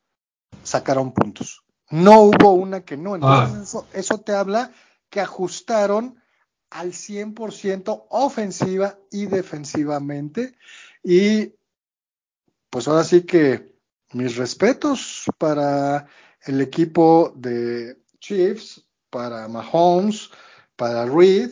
sacaron 0.64 1.14
puntos. 1.14 1.64
No 1.92 2.22
hubo 2.22 2.54
una 2.54 2.82
que 2.82 2.98
no. 2.98 3.16
Entonces, 3.16 3.76
ah. 3.76 3.86
eso, 3.94 4.20
te 4.20 4.34
habla 4.34 4.72
que 5.10 5.22
ajustaron 5.22 6.22
al 6.70 6.92
100% 6.94 8.06
ofensiva 8.10 8.98
y 9.12 9.26
defensivamente. 9.26 10.56
Y 11.04 11.54
pues 12.70 12.88
ahora 12.88 13.04
sí 13.04 13.24
que 13.24 13.76
mis 14.14 14.36
respetos 14.36 15.26
para 15.38 16.08
el 16.44 16.62
equipo 16.62 17.34
de 17.36 18.02
Chiefs, 18.20 18.86
para 19.10 19.48
Mahomes, 19.48 20.30
para 20.76 21.06
Reed 21.06 21.52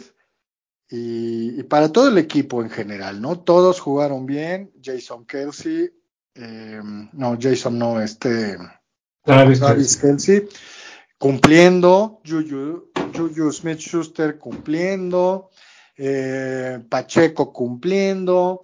y, 0.90 1.64
para 1.64 1.92
todo 1.92 2.08
el 2.08 2.18
equipo 2.18 2.62
en 2.62 2.70
general, 2.70 3.22
¿no? 3.22 3.40
Todos 3.40 3.80
jugaron 3.80 4.26
bien, 4.26 4.72
Jason 4.82 5.26
Kelsey, 5.26 5.92
eh, 6.36 6.82
no, 7.14 7.38
Jason 7.40 7.78
no, 7.78 8.02
este, 8.02 8.58
Travis, 9.24 9.98
Kelsey, 9.98 10.48
cumpliendo, 11.18 12.22
Juju, 12.26 12.92
Juju 13.14 13.52
Smith 13.52 13.80
Schuster 13.80 14.38
cumpliendo, 14.38 15.50
eh, 15.98 16.80
Pacheco 16.88 17.52
cumpliendo, 17.52 18.62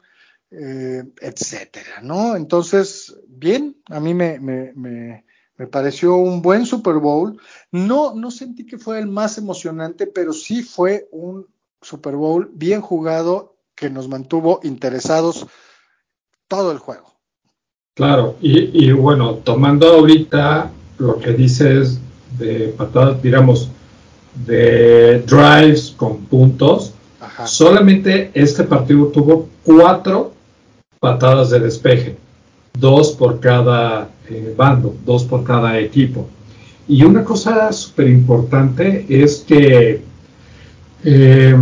eh, 0.50 1.04
etcétera, 1.20 2.00
¿no? 2.02 2.36
Entonces, 2.36 3.14
bien, 3.28 3.76
a 3.88 4.00
mí 4.00 4.14
me, 4.14 4.40
me, 4.40 4.72
me, 4.76 5.26
me, 5.58 5.68
pareció 5.68 6.16
un 6.16 6.42
buen 6.42 6.66
Super 6.66 6.96
Bowl. 6.96 7.42
No, 7.72 8.14
no 8.14 8.30
sentí 8.32 8.66
que 8.66 8.78
fue 8.78 9.00
el 9.00 9.08
más 9.08 9.38
emocionante, 9.38 10.08
pero 10.08 10.32
sí 10.32 10.62
fue 10.62 11.10
un 11.12 11.48
Super 11.84 12.16
Bowl 12.16 12.50
bien 12.54 12.82
jugado 12.82 13.56
que 13.76 13.90
nos 13.90 14.08
mantuvo 14.08 14.60
interesados 14.64 15.46
todo 16.48 16.72
el 16.72 16.80
juego. 16.80 17.14
Claro, 17.96 18.36
y, 18.42 18.92
bueno, 18.92 19.36
tomando 19.36 19.88
ahorita 19.88 20.72
lo 20.98 21.20
que 21.20 21.32
dices 21.34 22.00
de 22.40 22.74
patadas, 22.76 23.22
digamos, 23.22 23.70
de 24.46 25.20
drives 25.20 25.94
con 25.96 26.26
puntos, 26.26 26.94
solamente 27.46 28.32
este 28.34 28.64
partido 28.64 29.08
tuvo 29.08 29.48
cuatro 29.64 30.34
patadas 31.00 31.52
de 31.52 31.60
despeje, 31.60 32.18
dos 32.74 33.12
por 33.12 33.40
cada 33.40 34.10
eh, 34.28 34.54
bando, 34.58 34.96
dos 35.06 35.24
por 35.24 35.44
cada 35.44 35.78
equipo. 35.78 36.28
Y 36.88 37.04
una 37.04 37.24
cosa 37.24 37.72
súper 37.72 38.08
importante 38.08 39.06
es 39.08 39.38
que 39.48 40.02
eh, 41.04 41.56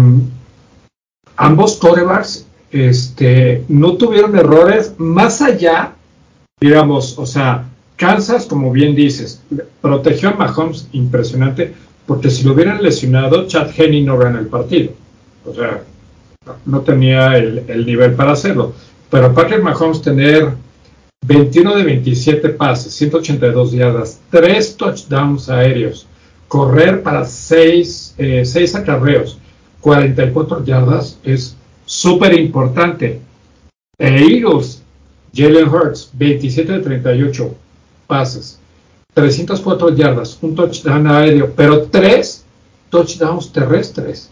ambos 1.38 1.78
corebacks 1.78 2.46
este, 2.72 3.66
no 3.68 3.98
tuvieron 3.98 4.38
errores 4.38 4.94
más 4.98 5.42
allá, 5.42 5.94
digamos, 6.60 7.18
o 7.18 7.26
sea, 7.26 7.66
Kansas, 7.96 8.46
como 8.46 8.72
bien 8.72 8.96
dices, 8.96 9.42
protegió 9.82 10.30
a 10.30 10.34
Mahomes 10.34 10.88
impresionante, 10.92 11.74
porque 12.06 12.30
si 12.30 12.44
lo 12.44 12.54
hubieran 12.54 12.82
lesionado, 12.82 13.48
Chad 13.48 13.70
Henney 13.78 14.04
no 14.04 14.18
gana 14.18 14.40
el 14.40 14.48
partido. 14.48 14.94
O 15.46 15.54
sea, 15.54 15.84
no 16.66 16.82
tenía 16.82 17.38
el, 17.38 17.64
el 17.68 17.86
nivel 17.86 18.14
para 18.14 18.32
hacerlo. 18.32 18.74
Pero 19.10 19.34
Patrick 19.34 19.62
Mahomes 19.62 20.02
tener 20.02 20.54
21 21.28 21.76
de 21.76 21.84
27 21.84 22.50
pases, 22.50 22.94
182 22.94 23.74
yardas, 23.74 24.20
3 24.32 24.78
touchdowns 24.78 25.50
aéreos, 25.50 26.08
correr 26.48 27.04
para 27.04 27.26
6, 27.26 28.01
eh, 28.18 28.44
acarreos, 28.76 29.38
44 29.82 30.64
yardas 30.64 31.18
es 31.24 31.56
súper 31.86 32.40
importante. 32.40 33.20
E 33.98 34.08
Eagles, 34.08 34.82
Jalen 35.34 35.68
Hurts, 35.68 36.10
27 36.14 36.72
de 36.72 36.80
38 36.80 37.56
pases, 38.08 38.60
304 39.14 39.96
yardas, 39.96 40.38
un 40.42 40.56
touchdown 40.56 41.08
aéreo, 41.08 41.52
pero 41.56 41.84
3 41.84 42.44
touchdowns 42.90 43.52
terrestres. 43.52 44.30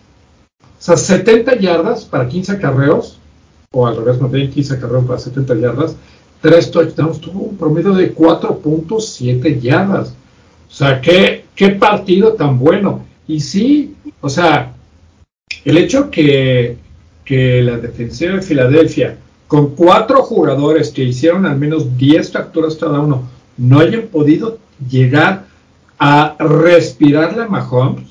O 0.62 0.82
sea, 0.82 0.98
70 0.98 1.58
yardas 1.60 2.06
para 2.06 2.28
15 2.28 2.54
acarreos, 2.54 3.18
o 3.72 3.86
al 3.86 3.98
revés, 3.98 4.20
más 4.22 4.32
bien 4.32 4.50
15 4.50 4.76
acarreos 4.76 5.06
para 5.06 5.20
70 5.20 5.56
yardas, 5.56 5.96
3 6.42 6.72
touchdowns, 6.72 7.20
tuvo 7.20 7.42
un 7.42 7.58
promedio 7.58 7.94
de 7.94 8.16
4.7 8.16 9.60
yardas. 9.60 10.14
O 10.70 10.72
sea, 10.72 11.02
¿qué, 11.02 11.46
qué 11.56 11.70
partido 11.70 12.34
tan 12.34 12.58
bueno. 12.58 13.06
Y 13.30 13.42
sí, 13.42 13.94
o 14.22 14.28
sea, 14.28 14.74
el 15.64 15.78
hecho 15.78 16.10
que, 16.10 16.78
que 17.24 17.62
la 17.62 17.78
defensiva 17.78 18.34
de 18.34 18.42
Filadelfia, 18.42 19.18
con 19.48 19.76
cuatro 19.76 20.24
jugadores 20.24 20.90
que 20.90 21.04
hicieron 21.04 21.46
al 21.46 21.60
menos 21.60 21.96
10 21.96 22.28
capturas 22.32 22.76
cada 22.76 23.00
uno, 23.00 23.30
no 23.56 23.80
hayan 23.80 24.08
podido 24.08 24.58
llegar 24.90 25.46
a 26.00 26.36
respirar 26.40 27.38
la 27.38 27.48
Mahomes, 27.48 28.10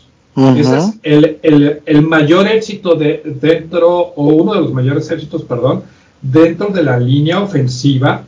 ese 0.57 0.78
es 0.78 0.98
el, 1.02 1.38
el, 1.42 1.83
el, 1.85 2.02
mayor 2.02 2.46
éxito 2.46 2.94
de, 2.94 3.20
dentro, 3.24 3.90
o 3.90 4.26
uno 4.26 4.54
de 4.54 4.61
los 4.61 4.72
mayores 4.72 5.11
éxitos, 5.11 5.42
perdón, 5.42 5.83
dentro 6.22 6.68
de 6.68 6.85
la 6.85 6.96
línea 6.96 7.40
ofensiva 7.40 8.22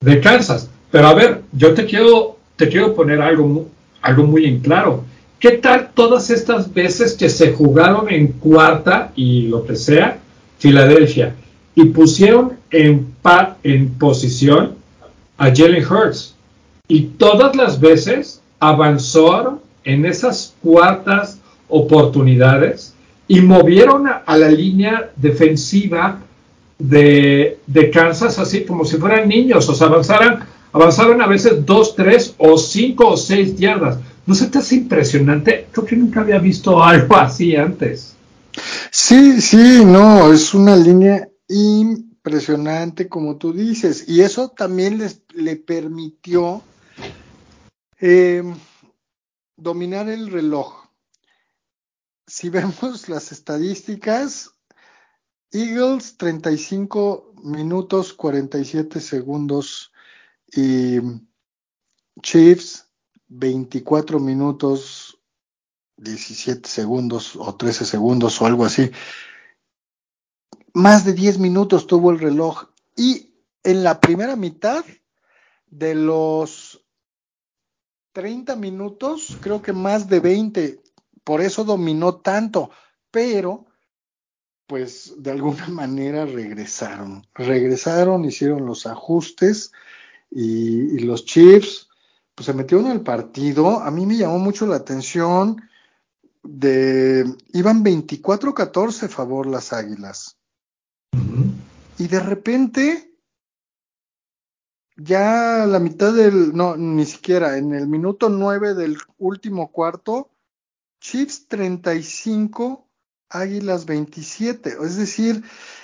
de 0.00 0.20
Kansas. 0.20 0.68
Pero 0.90 1.06
a 1.06 1.14
ver, 1.14 1.42
yo 1.52 1.74
te 1.74 1.86
quiero, 1.86 2.38
te 2.56 2.68
quiero 2.68 2.92
poner 2.92 3.22
algo, 3.22 3.66
algo 4.02 4.24
muy 4.24 4.46
en 4.46 4.58
claro. 4.58 5.04
¿Qué 5.38 5.52
tal 5.52 5.90
todas 5.94 6.30
estas 6.30 6.72
veces 6.72 7.14
que 7.14 7.28
se 7.28 7.52
jugaron 7.52 8.08
en 8.08 8.28
cuarta 8.28 9.12
y 9.14 9.48
lo 9.48 9.64
que 9.66 9.76
sea, 9.76 10.18
Filadelfia, 10.58 11.34
y 11.74 11.84
pusieron 11.86 12.54
en, 12.70 13.14
en 13.62 13.94
posición 13.94 14.76
a 15.36 15.54
Jalen 15.54 15.84
Hurts? 15.84 16.34
Y 16.88 17.02
todas 17.18 17.54
las 17.54 17.78
veces 17.80 18.40
avanzaron 18.60 19.60
en 19.84 20.06
esas 20.06 20.54
cuartas 20.62 21.38
oportunidades 21.68 22.94
y 23.28 23.40
movieron 23.40 24.06
a 24.08 24.36
la 24.36 24.48
línea 24.48 25.10
defensiva 25.16 26.20
de, 26.78 27.58
Kansas 27.92 28.38
así 28.38 28.64
como 28.64 28.84
si 28.84 28.96
fueran 28.96 29.28
niños, 29.28 29.68
o 29.68 29.74
sea, 29.74 29.88
avanzaran, 29.88 30.44
avanzaron 30.72 31.20
a 31.22 31.26
veces 31.26 31.64
dos, 31.64 31.94
tres 31.94 32.34
o 32.38 32.58
cinco 32.58 33.08
o 33.08 33.16
seis 33.16 33.56
yardas. 33.56 33.98
¿No 34.26 34.34
se 34.34 34.48
te 34.48 34.58
hace 34.58 34.74
impresionante? 34.74 35.68
Creo 35.70 35.86
que 35.86 35.96
nunca 35.96 36.20
había 36.20 36.38
visto 36.38 36.82
algo 36.82 37.16
así 37.16 37.54
antes. 37.54 38.16
Sí, 38.90 39.40
sí, 39.40 39.84
no, 39.84 40.32
es 40.32 40.52
una 40.52 40.74
línea 40.74 41.28
impresionante, 41.48 43.08
como 43.08 43.36
tú 43.36 43.52
dices, 43.52 44.08
y 44.08 44.22
eso 44.22 44.48
también 44.48 44.98
les, 44.98 45.22
le 45.34 45.56
permitió 45.56 46.62
eh, 48.00 48.42
dominar 49.56 50.08
el 50.08 50.30
reloj. 50.30 50.86
Si 52.26 52.48
vemos 52.50 53.08
las 53.08 53.30
estadísticas, 53.30 54.50
Eagles 55.52 56.16
35 56.16 57.34
minutos 57.44 58.12
47 58.12 59.00
segundos 59.00 59.92
y 60.52 60.98
Chiefs 62.20 62.85
24 63.28 64.20
minutos 64.20 65.18
17 65.96 66.68
segundos 66.68 67.36
o 67.36 67.54
13 67.54 67.84
segundos 67.84 68.40
o 68.40 68.46
algo 68.46 68.64
así. 68.64 68.90
Más 70.74 71.04
de 71.04 71.14
10 71.14 71.38
minutos 71.38 71.86
tuvo 71.86 72.10
el 72.10 72.18
reloj 72.18 72.66
y 72.96 73.34
en 73.62 73.82
la 73.82 74.00
primera 74.00 74.36
mitad 74.36 74.84
de 75.66 75.94
los 75.94 76.84
30 78.12 78.56
minutos, 78.56 79.36
creo 79.40 79.60
que 79.60 79.72
más 79.72 80.08
de 80.08 80.20
20, 80.20 80.80
por 81.24 81.40
eso 81.40 81.64
dominó 81.64 82.16
tanto, 82.16 82.70
pero 83.10 83.66
pues 84.66 85.14
de 85.18 85.30
alguna 85.30 85.68
manera 85.68 86.26
regresaron. 86.26 87.26
Regresaron, 87.34 88.24
hicieron 88.24 88.66
los 88.66 88.86
ajustes 88.86 89.72
y, 90.30 90.98
los 91.00 91.24
Chiefs 91.24 91.85
pues 92.36 92.46
se 92.46 92.52
metieron 92.52 92.86
al 92.86 93.00
partido. 93.00 93.80
A 93.80 93.90
mí 93.90 94.06
me 94.06 94.16
llamó 94.16 94.38
mucho 94.38 94.66
la 94.66 94.76
atención 94.76 95.60
de 96.44 97.24
iban 97.54 97.82
24-14 97.82 99.08
favor 99.08 99.46
las 99.46 99.72
Águilas. 99.72 100.38
Y 101.98 102.06
de 102.06 102.20
repente 102.20 103.10
ya 104.96 105.62
a 105.62 105.66
la 105.66 105.80
mitad 105.80 106.12
del 106.12 106.54
no 106.54 106.76
ni 106.76 107.06
siquiera 107.06 107.58
en 107.58 107.74
el 107.74 107.88
minuto 107.88 108.28
9 108.28 108.74
del 108.74 108.98
último 109.18 109.72
cuarto 109.72 110.30
Chiefs 111.00 111.48
35 111.48 112.86
Águilas 113.30 113.86
27. 113.86 114.76
Es 114.82 114.96
decir, 114.96 115.42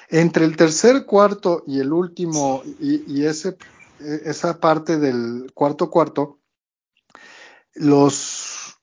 entre 0.09 0.45
el 0.45 0.57
tercer 0.57 1.07
cuarto 1.07 1.65
y 1.67 1.81
el 1.81 1.93
último, 1.93 2.63
y, 2.79 3.25
ese, 3.25 3.57
esa 3.99 4.61
parte 4.61 4.99
del 4.99 5.51
cuarto 5.55 5.91
cuarto, 5.91 6.39
los 7.75 8.77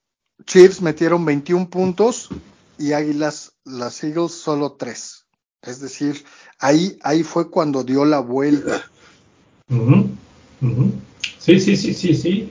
Chiefs 0.46 0.82
metieron 0.82 1.26
21 1.26 1.70
puntos 1.70 2.30
y 2.78 2.94
Águilas, 2.94 3.54
las 3.66 4.04
Eagles, 4.04 4.32
solo 4.32 4.74
3. 4.74 5.26
Es 5.62 5.82
decir, 5.82 6.24
ahí, 6.60 6.98
ahí 7.04 7.24
fue 7.24 7.50
cuando 7.50 7.84
dio 7.84 8.06
la 8.06 8.20
vuelta. 8.20 8.90
Sí, 11.38 11.60
sí, 11.60 11.76
sí, 11.76 11.94
sí, 11.94 12.14
sí. 12.14 12.50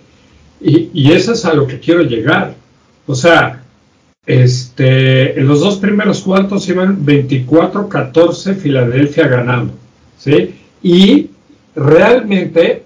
Y, 0.60 0.90
y 0.92 1.12
eso 1.12 1.32
es 1.32 1.44
a 1.44 1.54
lo 1.54 1.66
que 1.66 1.80
quiero 1.80 2.02
llegar. 2.02 2.54
O 3.06 3.14
sea, 3.14 3.62
este, 4.26 5.40
en 5.40 5.48
los 5.48 5.60
dos 5.60 5.78
primeros 5.78 6.20
cuartos 6.20 6.68
iban 6.68 7.04
24-14 7.06 8.56
Filadelfia 8.56 9.26
ganando, 9.26 9.72
¿sí? 10.18 10.54
Y 10.82 11.30
realmente 11.74 12.84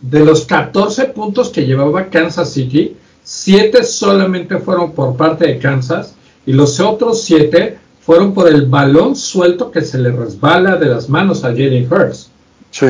de 0.00 0.24
los 0.24 0.46
14 0.46 1.06
puntos 1.06 1.50
que 1.50 1.66
llevaba 1.66 2.06
Kansas 2.06 2.52
City, 2.52 2.96
7 3.22 3.84
solamente 3.84 4.58
fueron 4.58 4.92
por 4.92 5.16
parte 5.16 5.46
de 5.46 5.58
Kansas 5.58 6.14
y 6.46 6.52
los 6.52 6.80
otros 6.80 7.22
siete 7.22 7.78
fueron 8.00 8.34
por 8.34 8.48
el 8.48 8.66
balón 8.66 9.14
suelto 9.14 9.70
que 9.70 9.82
se 9.82 9.98
le 9.98 10.10
resbala 10.10 10.76
de 10.76 10.86
las 10.86 11.08
manos 11.08 11.44
a 11.44 11.48
Jalen 11.48 11.86
Hurts. 11.90 12.30
Sí. 12.70 12.86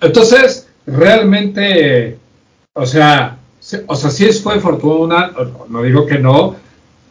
Entonces, 0.00 0.68
realmente, 0.86 2.18
o 2.74 2.84
sea, 2.84 3.38
o 3.86 3.96
sea, 3.96 4.10
sí 4.10 4.26
fue 4.32 4.60
fortuna, 4.60 5.32
no 5.68 5.82
digo 5.82 6.04
que 6.06 6.18
no, 6.18 6.56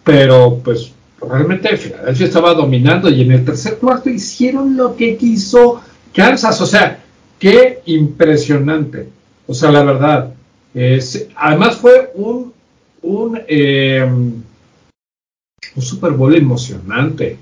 pero 0.03 0.59
pues 0.63 0.91
realmente 1.21 1.75
Filadelfia 1.75 2.27
estaba 2.27 2.53
dominando 2.53 3.09
y 3.09 3.21
en 3.21 3.31
el 3.31 3.45
tercer 3.45 3.77
cuarto 3.77 4.09
hicieron 4.09 4.77
lo 4.77 4.95
que 4.95 5.17
quiso 5.17 5.81
Kansas, 6.13 6.59
o 6.61 6.65
sea, 6.65 7.03
qué 7.39 7.81
impresionante. 7.85 9.09
O 9.47 9.53
sea, 9.53 9.71
la 9.71 9.83
verdad, 9.83 10.33
además 11.35 11.77
fue 11.77 12.11
un, 12.15 12.53
un, 13.01 13.41
eh, 13.47 14.05
un 15.75 15.81
Super 15.81 16.11
Bowl 16.11 16.35
emocionante. 16.35 17.37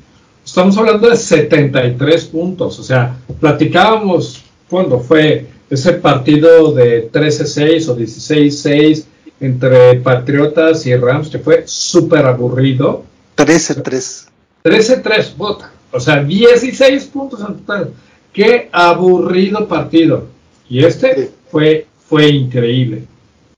Estamos 0.45 0.77
hablando 0.77 1.09
de 1.09 1.17
73 1.17 2.25
puntos, 2.25 2.79
o 2.79 2.83
sea, 2.83 3.17
platicábamos 3.39 4.43
cuando 4.69 4.99
fue 4.99 5.47
ese 5.69 5.93
partido 5.93 6.71
de 6.71 7.11
13-6 7.11 7.89
o 7.89 7.97
16-6 7.97 9.05
entre 9.39 9.95
Patriotas 9.95 10.85
y 10.85 10.95
Rams, 10.95 11.29
que 11.29 11.39
fue 11.39 11.63
súper 11.65 12.25
aburrido. 12.25 13.03
13-3. 13.37 14.27
13-3, 14.63 15.35
vota. 15.35 15.71
O 15.91 15.99
sea, 15.99 16.23
16 16.23 17.05
puntos 17.05 17.39
en 17.41 17.59
total. 17.59 17.93
Qué 18.35 18.69
aburrido 18.73 19.65
partido. 19.65 20.27
Y 20.67 20.83
este 20.83 21.31
fue, 21.49 21.87
fue 21.97 22.27
increíble, 22.27 23.07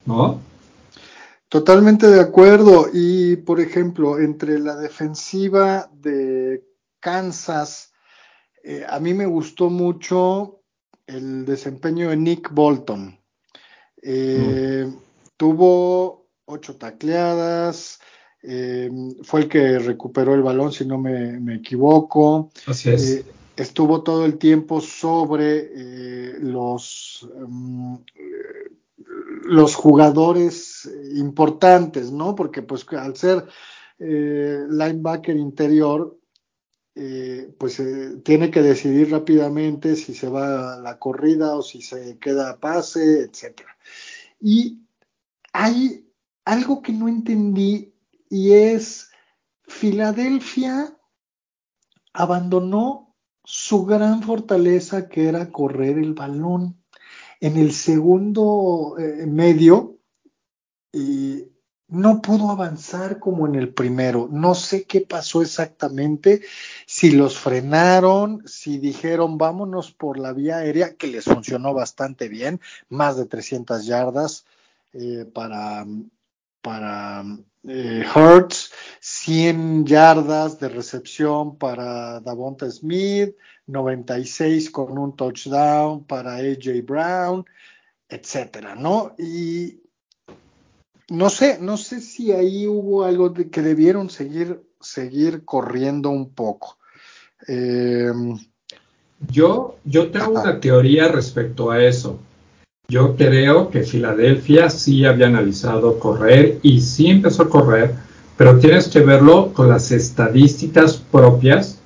¿no? 0.06 0.40
Totalmente 1.50 2.06
de 2.06 2.22
acuerdo. 2.22 2.86
Y, 2.94 3.38
por 3.38 3.60
ejemplo, 3.60 4.20
entre 4.20 4.60
la 4.60 4.76
defensiva 4.76 5.90
de 5.92 6.64
Kansas, 7.00 7.92
eh, 8.64 8.86
a 8.88 9.00
mí 9.00 9.16
me 9.16 9.26
gustó 9.26 9.72
mucho 9.72 10.62
el 11.08 11.44
desempeño 11.46 12.12
de 12.12 12.18
Nick 12.18 12.54
Bolton. 12.54 13.20
Eh, 14.04 14.86
mm. 14.88 14.96
Tuvo 15.38 16.28
ocho 16.46 16.76
tacleadas, 16.76 18.00
eh, 18.44 18.92
fue 19.24 19.42
el 19.42 19.50
que 19.50 19.80
recuperó 19.80 20.36
el 20.36 20.44
balón, 20.44 20.72
si 20.72 20.86
no 20.86 21.00
me, 21.00 21.56
equivoco. 21.56 22.52
Así 22.68 22.92
es. 22.92 23.26
Eh, 23.58 23.62
estuvo 23.62 24.04
todo 24.04 24.26
el 24.26 24.38
tiempo 24.38 24.82
sobre 24.82 26.40
los, 26.40 27.28
mm, 27.48 27.96
los 29.44 29.76
jugadores 29.76 30.90
importantes, 31.16 32.12
¿no? 32.12 32.36
Porque 32.36 32.62
pues 32.62 32.86
al 32.94 33.16
ser 33.16 33.46
linebacker 34.00 35.36
interior, 35.36 36.18
eh, 37.00 37.54
pues 37.60 37.80
eh, 37.80 38.18
tiene 38.26 38.50
que 38.50 38.64
decidir 38.64 39.12
rápidamente 39.12 39.96
si 39.96 40.16
se 40.16 40.30
va 40.30 40.74
a 40.74 40.80
la 40.80 40.98
corrida 40.98 41.56
o 41.56 41.62
si 41.62 41.80
se 41.80 42.18
queda 42.18 42.50
a 42.50 42.60
pase, 42.60 43.22
etc. 43.22 43.62
Y 44.42 44.80
hay 45.54 46.12
algo 46.44 46.82
que 46.82 46.94
no 46.94 47.08
entendí 47.08 47.94
y 48.32 48.54
es 48.54 49.12
Filadelfia 49.68 50.98
abandonó 52.14 53.07
su 53.50 53.86
gran 53.86 54.24
fortaleza 54.24 55.08
que 55.08 55.30
era 55.30 55.54
correr 55.54 55.98
el 55.98 56.14
balón. 56.14 56.84
En 57.40 57.56
el 57.56 57.72
segundo 57.72 58.98
eh, 59.00 59.26
medio, 59.26 60.00
y 60.92 61.46
no 61.88 62.22
pudo 62.22 62.50
avanzar 62.50 63.20
como 63.20 63.48
en 63.48 63.56
el 63.56 63.74
primero. 63.74 64.28
No 64.30 64.54
sé 64.54 64.84
qué 64.84 65.00
pasó 65.00 65.42
exactamente, 65.42 66.42
si 66.86 67.12
los 67.12 67.40
frenaron, 67.40 68.44
si 68.46 68.80
dijeron 68.80 69.38
vámonos 69.38 69.94
por 69.94 70.20
la 70.20 70.34
vía 70.34 70.58
aérea, 70.58 70.96
que 70.96 71.08
les 71.08 71.24
funcionó 71.24 71.74
bastante 71.74 72.28
bien, 72.28 72.60
más 72.90 73.16
de 73.16 73.28
300 73.28 73.86
yardas 73.86 74.46
eh, 74.92 75.24
para, 75.34 75.86
para 76.62 77.24
eh, 77.68 78.06
Hertz, 78.16 78.72
100 79.00 79.86
yardas 79.86 80.60
de 80.60 80.70
recepción 80.70 81.58
para 81.58 82.20
Davonta 82.22 82.70
Smith, 82.72 83.36
96 83.68 84.70
con 84.72 84.98
un 84.98 85.16
touchdown 85.16 86.06
para 86.06 86.36
AJ 86.38 86.84
Brown, 86.86 87.46
etcétera, 88.08 88.76
¿no? 88.76 89.16
Y 89.18 89.82
no 91.10 91.30
sé, 91.30 91.58
no 91.60 91.78
sé 91.78 92.02
si 92.02 92.32
ahí 92.32 92.68
hubo 92.68 93.04
algo 93.04 93.30
de 93.30 93.50
que 93.50 93.62
debieron 93.62 94.10
seguir, 94.10 94.62
seguir 94.80 95.46
corriendo 95.46 96.10
un 96.10 96.34
poco. 96.34 96.78
Em, 97.48 98.38
yo, 99.30 99.78
yo 99.84 100.12
tengo 100.12 100.32
una 100.32 100.60
teoría 100.60 101.08
respecto 101.08 101.72
a 101.72 101.84
eso. 101.84 102.20
Yo 102.90 103.18
creo 103.18 103.70
que 103.70 103.84
Filadelfia 103.84 104.70
sí 104.70 105.04
había 105.04 105.28
analizado 105.28 106.00
correr 106.00 106.60
y 106.62 106.80
sí 106.80 107.08
empezó 107.08 107.44
a 107.44 107.50
correr, 107.50 107.96
pero 108.38 108.60
tienes 108.60 108.88
que 108.88 109.02
verlo 109.02 109.52
con 109.52 109.68
las 109.68 109.92
estadísticas 109.92 110.96
propias, 110.96 111.80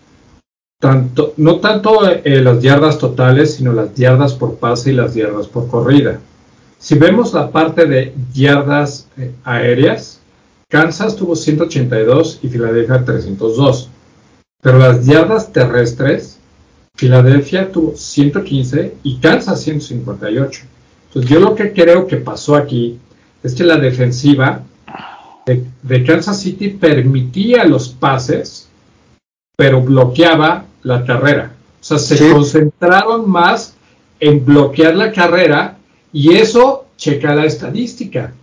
tanto, 0.80 1.34
no 1.38 1.60
tanto 1.60 2.08
eh, 2.08 2.42
las 2.42 2.62
yardas 2.62 3.00
totales, 3.00 3.56
sino 3.56 3.74
las 3.74 3.96
yardas 3.96 4.36
por 4.36 4.58
pase 4.58 4.92
y 4.92 4.94
las 4.94 5.16
yardas 5.16 5.48
por 5.48 5.68
corrida. 5.68 6.20
Si 6.78 6.94
vemos 7.00 7.34
la 7.34 7.50
parte 7.50 7.88
de 7.88 8.14
yardas 8.32 9.08
eh, 9.18 9.34
aéreas, 9.44 10.20
Kansas 10.70 11.16
tuvo 11.16 11.36
182 11.36 12.42
y 12.44 12.48
Filadelfia 12.48 13.04
302. 13.04 13.90
Pero 14.62 14.78
las 14.78 15.04
yardas 15.08 15.52
terrestres, 15.52 16.38
Filadelfia 16.96 17.72
tuvo 17.72 17.96
115 17.96 18.98
y 19.02 19.18
Kansas 19.18 19.62
158. 19.62 20.62
Entonces 21.14 21.30
yo 21.30 21.42
lo 21.42 21.56
que 21.56 21.74
creo 21.74 22.08
que 22.08 22.16
pasó 22.16 22.56
aquí 22.56 22.98
es 23.44 23.54
que 23.54 23.66
la 23.66 23.76
defensiva 23.76 24.64
de, 25.46 26.04
Kansas 26.06 26.40
City 26.40 26.70
permitía 26.70 27.66
los 27.66 27.90
pases, 27.90 28.70
pero 29.58 29.82
bloqueaba 29.82 30.66
la 30.84 31.04
carrera. 31.04 31.52
O 31.82 31.84
sea, 31.84 31.98
se 31.98 32.32
concentraron 32.32 33.30
más 33.30 33.76
en 34.22 34.46
bloquear 34.46 34.96
la 34.96 35.12
carrera 35.12 35.78
y 36.14 36.36
eso 36.36 36.86
checa 36.96 37.36
la 37.36 37.46
estadística. 37.46 38.34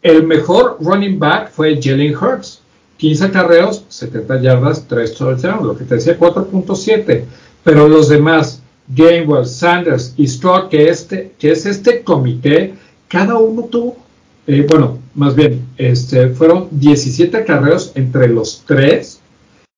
El 0.00 0.26
mejor 0.26 0.78
running 0.80 1.18
back 1.18 1.50
fue 1.50 1.78
Jalen 1.82 2.16
Hurts. 2.16 2.62
15 2.96 3.30
carreos, 3.32 3.84
70 3.88 4.40
yardas, 4.40 4.86
3 4.88 5.14
touchdowns, 5.14 5.62
lo 5.62 5.76
que 5.76 5.84
te 5.84 5.96
decía 5.96 6.18
4.7. 6.18 7.24
Pero 7.62 7.88
los 7.88 8.08
demás, 8.08 8.62
Gainwell, 8.88 9.46
Sanders 9.46 10.14
y 10.16 10.26
Stroud, 10.26 10.68
que, 10.68 10.88
este, 10.88 11.32
que 11.38 11.52
es 11.52 11.66
este 11.66 12.02
comité, 12.02 12.74
cada 13.08 13.38
uno 13.38 13.64
tuvo, 13.64 13.96
eh, 14.46 14.66
bueno, 14.68 14.98
más 15.14 15.34
bien, 15.34 15.66
este, 15.76 16.28
fueron 16.28 16.68
17 16.70 17.44
carreos 17.44 17.92
entre 17.94 18.28
los 18.28 18.62
tres. 18.66 19.20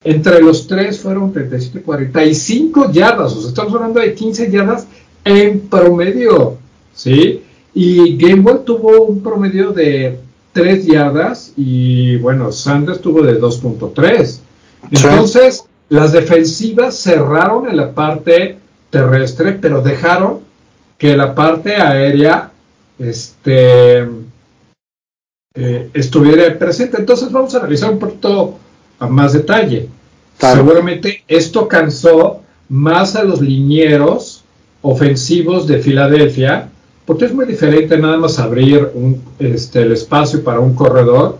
Entre 0.02 0.40
los 0.40 0.66
tres 0.66 1.00
fueron 1.00 1.32
37, 1.32 1.82
45 1.82 2.92
yardas. 2.92 3.32
O 3.32 3.40
sea, 3.40 3.48
estamos 3.48 3.74
hablando 3.74 4.00
de 4.00 4.14
15 4.14 4.50
yardas 4.50 4.86
en 5.24 5.60
promedio. 5.60 6.58
¿sí? 6.94 7.42
Y 7.74 8.16
Gamewell 8.16 8.60
tuvo 8.64 9.02
un 9.02 9.22
promedio 9.22 9.72
de 9.72 10.18
3 10.52 10.86
yardas 10.86 11.52
y 11.56 12.16
bueno, 12.16 12.50
Sanders 12.50 13.00
tuvo 13.00 13.22
de 13.22 13.40
2.3. 13.40 14.38
Entonces, 14.90 15.64
las 15.88 16.12
defensivas 16.12 16.96
cerraron 16.96 17.68
en 17.68 17.76
la 17.76 17.92
parte 17.92 18.58
terrestre, 18.90 19.52
pero 19.52 19.82
dejaron 19.82 20.40
que 20.98 21.16
la 21.16 21.34
parte 21.34 21.76
aérea 21.76 22.50
este, 22.98 24.00
eh, 25.54 25.90
estuviera 25.92 26.58
presente. 26.58 26.96
Entonces, 26.98 27.30
vamos 27.30 27.54
a 27.54 27.58
analizar 27.58 27.90
un 27.90 27.98
poquito 27.98 28.58
a 28.98 29.06
más 29.06 29.32
detalle. 29.32 29.88
Seguramente 30.38 31.24
esto 31.28 31.66
cansó 31.66 32.42
más 32.68 33.16
a 33.16 33.24
los 33.24 33.40
linieros 33.40 34.44
ofensivos 34.82 35.66
de 35.66 35.78
Filadelfia 35.78 36.68
porque 37.06 37.26
es 37.26 37.32
muy 37.32 37.46
diferente 37.46 37.96
nada 37.96 38.18
más 38.18 38.38
abrir 38.38 38.90
este, 39.38 39.82
el 39.82 39.92
espacio 39.92 40.42
para 40.42 40.58
un 40.58 40.74
corredor, 40.74 41.38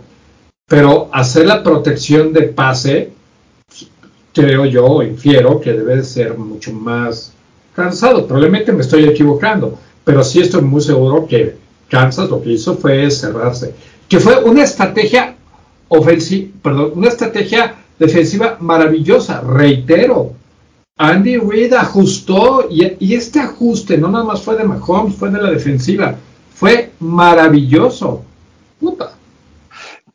pero 0.65 1.09
hacer 1.11 1.45
la 1.45 1.61
protección 1.61 2.31
de 2.31 2.43
pase, 2.43 3.11
creo 4.33 4.65
yo, 4.65 5.03
infiero 5.03 5.59
que 5.59 5.73
debe 5.73 6.03
ser 6.03 6.37
mucho 6.37 6.71
más 6.71 7.33
cansado. 7.77 8.25
Probablemente 8.25 8.73
me 8.73 8.81
estoy 8.81 9.05
equivocando, 9.05 9.77
pero 10.03 10.23
sí 10.23 10.39
estoy 10.39 10.63
muy 10.63 10.81
seguro 10.81 11.27
que 11.27 11.57
Kansas 11.89 12.27
lo 12.27 12.41
que 12.41 12.53
hizo 12.53 12.75
fue 12.75 13.09
cerrarse, 13.11 13.75
que 14.09 14.19
fue 14.19 14.43
una 14.43 14.63
estrategia 14.63 15.35
ofensiva, 15.87 16.49
perdón, 16.63 16.93
una 16.95 17.07
estrategia 17.07 17.75
defensiva 17.99 18.57
maravillosa, 18.59 19.41
reitero, 19.41 20.33
Andy 20.97 21.37
Reid 21.37 21.73
ajustó 21.73 22.67
y, 22.71 23.13
este 23.13 23.39
ajuste 23.39 23.99
no 23.99 24.07
nada 24.09 24.25
más 24.25 24.41
fue 24.41 24.57
de 24.57 24.63
Mahomes, 24.63 25.15
fue 25.15 25.29
de 25.29 25.39
la 25.39 25.51
defensiva. 25.51 26.15
Fue 26.55 26.91
maravilloso. 26.99 28.23
Puta. 28.79 29.13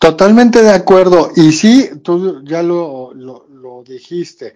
Totalmente 0.01 0.61
de 0.61 0.73
acuerdo. 0.73 1.31
Y 1.37 1.53
sí, 1.53 1.89
tú 2.03 2.43
ya 2.43 2.65
lo, 2.65 3.13
dijiste. 3.87 4.55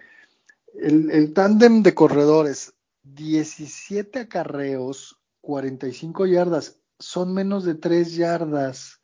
El, 0.77 1.09
el 1.09 1.31
tándem 1.31 1.81
de 1.81 1.93
corredores, 1.93 2.73
17 3.17 4.19
acarreos, 4.19 5.19
45 5.41 6.25
yardas, 6.27 6.77
son 6.99 7.33
menos 7.33 7.65
de 7.65 7.75
3 7.75 8.15
yardas 8.15 9.01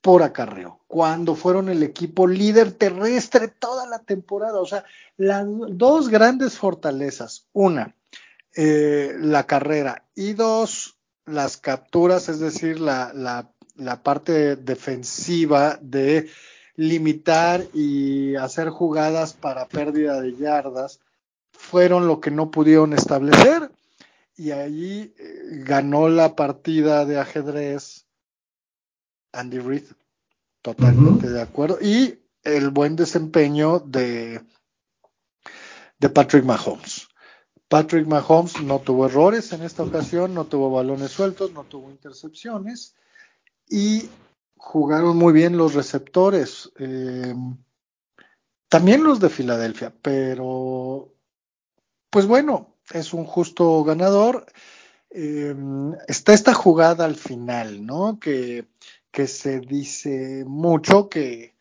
por 0.00 0.22
acarreo, 0.22 0.80
cuando 0.86 1.34
fueron 1.34 1.68
el 1.68 1.82
equipo 1.82 2.26
líder 2.26 2.72
terrestre 2.72 3.48
toda 3.48 3.86
la 3.86 3.98
temporada. 4.00 4.60
O 4.60 4.66
sea, 4.66 4.84
las 5.16 5.44
dos 5.48 6.08
grandes 6.08 6.56
fortalezas, 6.56 7.46
una, 7.52 7.96
eh, 8.54 9.14
la 9.18 9.44
carrera. 9.44 10.04
Y 10.14 10.34
dos, 10.34 10.98
las 11.26 11.56
capturas, 11.56 12.28
es 12.28 12.38
decir, 12.38 12.78
la, 12.78 13.12
la, 13.12 13.50
la 13.74 14.02
parte 14.02 14.56
defensiva 14.56 15.78
de 15.82 16.30
limitar 16.76 17.64
y 17.74 18.36
hacer 18.36 18.68
jugadas 18.68 19.32
para 19.32 19.66
pérdida 19.66 20.20
de 20.20 20.36
yardas, 20.36 21.00
fueron 21.58 22.06
lo 22.06 22.20
que 22.20 22.30
no 22.30 22.50
pudieron 22.50 22.92
establecer 22.92 23.70
y 24.36 24.52
ahí 24.52 25.12
eh, 25.18 25.62
ganó 25.64 26.08
la 26.08 26.36
partida 26.36 27.04
de 27.04 27.18
ajedrez 27.18 28.06
Andy 29.32 29.58
Reid, 29.58 29.84
totalmente 30.62 31.28
de 31.28 31.42
acuerdo. 31.42 31.78
Y 31.82 32.20
el 32.44 32.70
buen 32.70 32.94
desempeño 32.94 33.80
de, 33.80 34.40
de 35.98 36.08
Patrick 36.08 36.44
Mahomes. 36.44 37.08
Patrick 37.66 38.06
Mahomes 38.06 38.62
no 38.62 38.78
tuvo 38.78 39.06
errores 39.06 39.52
en 39.52 39.62
esta 39.62 39.82
ocasión, 39.82 40.32
no 40.32 40.44
tuvo 40.44 40.70
balones 40.70 41.10
sueltos, 41.10 41.52
no 41.52 41.64
tuvo 41.64 41.90
intercepciones 41.90 42.94
y 43.68 44.08
jugaron 44.56 45.16
muy 45.16 45.32
bien 45.32 45.58
los 45.58 45.74
receptores. 45.74 46.70
Eh, 46.78 47.34
también 48.68 49.02
los 49.02 49.18
de 49.18 49.28
Filadelfia, 49.28 49.92
pero 50.00 51.17
pues 52.10 52.26
bueno, 52.26 52.74
es 52.92 53.12
un 53.12 53.24
justo 53.24 53.84
ganador. 53.84 54.46
Eh, 55.10 55.54
está 56.06 56.34
esta 56.34 56.54
jugada 56.54 57.04
al 57.04 57.16
final, 57.16 57.86
¿no? 57.86 58.18
Que 58.20 58.66
que 59.10 59.26
se 59.26 59.60
dice 59.60 60.44
mucho 60.46 61.08
que, 61.08 61.56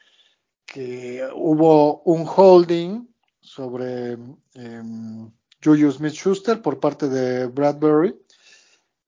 hubo 1.33 2.01
un 2.03 2.27
holding 2.27 3.07
sobre 3.39 4.13
um, 4.13 5.31
Julius 5.63 5.95
Smith-Schuster 5.95 6.61
por 6.61 6.79
parte 6.79 7.09
de 7.09 7.47
Bradbury, 7.47 8.15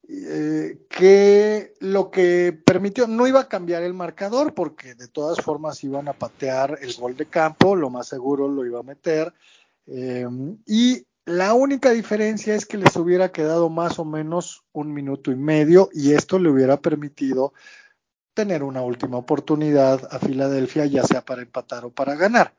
eh, 0.08 0.80
que 0.90 1.76
lo 1.80 2.10
que 2.10 2.60
permitió, 2.66 3.06
no 3.06 3.28
iba 3.28 3.42
a 3.42 3.48
cambiar 3.48 3.84
el 3.84 3.94
marcador 3.94 4.56
porque 4.56 4.96
de 4.96 5.10
todas 5.10 5.40
formas 5.42 5.84
iban 5.84 6.08
a 6.08 6.14
patear 6.14 6.80
el 6.82 6.96
gol 6.96 7.16
de 7.16 7.28
campo, 7.28 7.76
lo 7.76 7.92
más 7.92 8.08
seguro 8.08 8.48
lo 8.48 8.66
iba 8.66 8.80
a 8.80 8.84
meter, 8.84 9.32
em, 9.86 10.58
y 10.66 11.06
la 11.30 11.54
única 11.54 11.92
diferencia 11.92 12.56
es 12.56 12.66
que 12.66 12.78
les 12.78 12.96
hubiera 12.96 13.32
quedado 13.32 13.70
más 13.70 14.00
o 14.00 14.06
menos 14.06 14.64
un 14.74 14.92
minuto 14.94 15.32
y 15.32 15.36
medio 15.36 15.90
y 15.94 16.14
esto 16.14 16.40
le 16.40 16.50
hubiera 16.50 16.82
permitido 16.82 17.54
tener 18.34 18.64
una 18.64 18.82
última 18.82 19.18
oportunidad 19.18 20.08
a 20.12 20.18
Filadelfia, 20.18 20.88
ya 20.88 21.04
sea 21.04 21.22
para 21.24 21.44
empatar 21.44 21.86
o 21.86 21.92
para 21.92 22.16
ganar. 22.16 22.54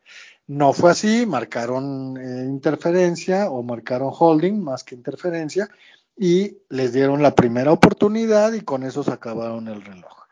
No 0.46 0.72
fue 0.72 0.92
así, 0.92 1.26
marcaron 1.26 2.16
eh, 2.16 2.44
interferencia 2.44 3.50
o 3.50 3.62
marcaron 3.62 4.12
holding 4.16 4.62
más 4.62 4.84
que 4.84 4.94
interferencia 4.94 5.68
y 6.16 6.58
les 6.68 6.92
dieron 6.92 7.22
la 7.22 7.34
primera 7.34 7.72
oportunidad 7.72 8.52
y 8.52 8.60
con 8.60 8.84
eso 8.84 9.02
se 9.02 9.12
acabaron 9.12 9.66
el 9.66 9.82
reloj. 9.82 10.26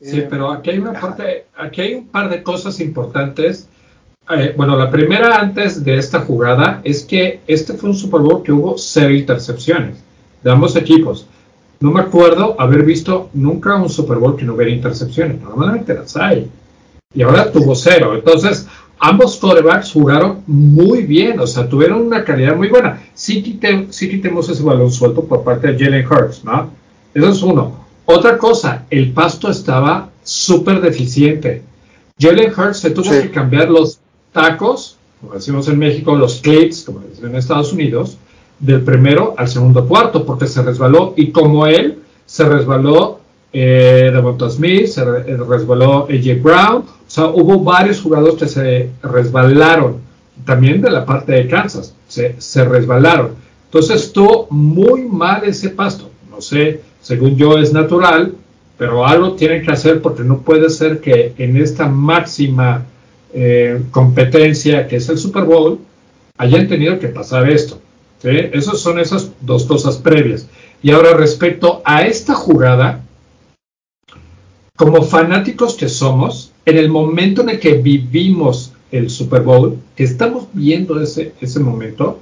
Sí, 0.00 0.20
eh, 0.20 0.26
pero 0.30 0.52
aquí 0.52 0.70
hay 0.70 0.78
una 0.78 0.92
parte, 0.92 1.46
aquí 1.56 1.80
hay 1.80 1.94
un 1.94 2.08
par 2.08 2.28
de 2.28 2.44
cosas 2.44 2.78
importantes. 2.78 3.68
Eh, 4.30 4.54
bueno, 4.56 4.76
la 4.76 4.90
primera 4.90 5.40
antes 5.40 5.84
de 5.84 5.98
esta 5.98 6.20
jugada 6.20 6.80
es 6.84 7.02
que 7.02 7.40
este 7.46 7.74
fue 7.74 7.90
un 7.90 7.96
Super 7.96 8.20
Bowl 8.20 8.42
que 8.42 8.52
hubo 8.52 8.78
cero 8.78 9.10
intercepciones 9.10 9.96
de 10.42 10.50
ambos 10.50 10.76
equipos. 10.76 11.26
No 11.80 11.90
me 11.90 12.00
acuerdo 12.00 12.54
haber 12.60 12.84
visto 12.84 13.28
nunca 13.34 13.74
un 13.74 13.90
Super 13.90 14.18
Bowl 14.18 14.36
que 14.36 14.44
no 14.44 14.54
hubiera 14.54 14.70
intercepciones. 14.70 15.40
Normalmente 15.40 15.94
las 15.94 16.16
hay. 16.16 16.48
Y 17.12 17.22
ahora 17.22 17.50
tuvo 17.50 17.74
cero. 17.74 18.14
Entonces, 18.14 18.68
ambos 19.00 19.36
quarterbacks 19.36 19.90
jugaron 19.90 20.42
muy 20.46 21.02
bien. 21.02 21.40
O 21.40 21.46
sea, 21.46 21.68
tuvieron 21.68 22.02
una 22.02 22.24
calidad 22.24 22.54
muy 22.54 22.68
buena. 22.68 23.02
Sí, 23.14 23.42
quitemos 23.42 24.48
ese 24.48 24.62
balón 24.62 24.92
suelto 24.92 25.24
por 25.24 25.42
parte 25.42 25.72
de 25.72 25.84
Jalen 25.84 26.06
Hurts, 26.06 26.44
¿no? 26.44 26.70
Eso 27.12 27.28
es 27.28 27.42
uno. 27.42 27.84
Otra 28.06 28.38
cosa, 28.38 28.86
el 28.88 29.12
pasto 29.12 29.50
estaba 29.50 30.10
súper 30.22 30.80
deficiente. 30.80 31.62
Jalen 32.18 32.52
Hurts 32.56 32.78
se 32.78 32.90
tuvo 32.90 33.10
que 33.10 33.30
cambiar 33.30 33.68
los 33.68 33.98
tacos, 34.32 34.96
como 35.20 35.34
decimos 35.34 35.68
en 35.68 35.78
México, 35.78 36.16
los 36.16 36.40
clips, 36.40 36.82
como 36.84 37.00
decimos 37.00 37.30
en 37.30 37.36
Estados 37.36 37.72
Unidos, 37.72 38.18
del 38.58 38.82
primero 38.82 39.34
al 39.36 39.48
segundo 39.48 39.86
cuarto, 39.86 40.24
porque 40.24 40.46
se 40.46 40.62
resbaló, 40.62 41.14
y 41.16 41.30
como 41.30 41.66
él, 41.66 41.98
se 42.26 42.44
resbaló 42.44 43.20
eh, 43.52 44.10
Devonta 44.12 44.48
Smith, 44.48 44.86
se 44.86 45.02
eh, 45.02 45.36
resbaló 45.36 46.08
AJ 46.08 46.42
Brown, 46.42 46.76
o 46.76 46.86
sea, 47.06 47.26
hubo 47.26 47.60
varios 47.60 48.00
jugadores 48.00 48.36
que 48.36 48.48
se 48.48 48.90
resbalaron, 49.02 49.96
también 50.44 50.80
de 50.80 50.90
la 50.90 51.04
parte 51.04 51.32
de 51.32 51.48
Kansas, 51.48 51.94
se, 52.08 52.40
se 52.40 52.64
resbalaron. 52.64 53.34
Entonces 53.66 54.04
estuvo 54.04 54.46
muy 54.50 55.02
mal 55.02 55.44
ese 55.44 55.70
pasto, 55.70 56.10
no 56.30 56.40
sé, 56.40 56.80
según 57.00 57.36
yo 57.36 57.58
es 57.58 57.72
natural, 57.72 58.34
pero 58.78 59.06
algo 59.06 59.32
tienen 59.34 59.64
que 59.64 59.72
hacer 59.72 60.00
porque 60.00 60.24
no 60.24 60.38
puede 60.38 60.70
ser 60.70 61.00
que 61.00 61.34
en 61.38 61.56
esta 61.56 61.86
máxima 61.86 62.86
eh, 63.32 63.82
competencia 63.90 64.86
que 64.88 64.96
es 64.96 65.08
el 65.08 65.18
Super 65.18 65.44
Bowl 65.44 65.78
hayan 66.38 66.68
tenido 66.68 66.98
que 66.98 67.08
pasar 67.08 67.48
esto. 67.48 67.80
Esas 68.22 68.78
son 68.80 68.98
esas 68.98 69.30
dos 69.40 69.64
cosas 69.64 69.96
previas. 69.96 70.46
Y 70.82 70.90
ahora 70.90 71.14
respecto 71.14 71.82
a 71.84 72.02
esta 72.02 72.34
jugada, 72.34 73.00
como 74.76 75.02
fanáticos 75.02 75.74
que 75.74 75.88
somos, 75.88 76.52
en 76.64 76.78
el 76.78 76.88
momento 76.88 77.42
en 77.42 77.50
el 77.50 77.60
que 77.60 77.74
vivimos 77.74 78.72
el 78.90 79.10
Super 79.10 79.42
Bowl, 79.42 79.78
que 79.96 80.04
estamos 80.04 80.46
viendo 80.52 81.00
ese, 81.00 81.32
ese 81.40 81.60
momento, 81.60 82.20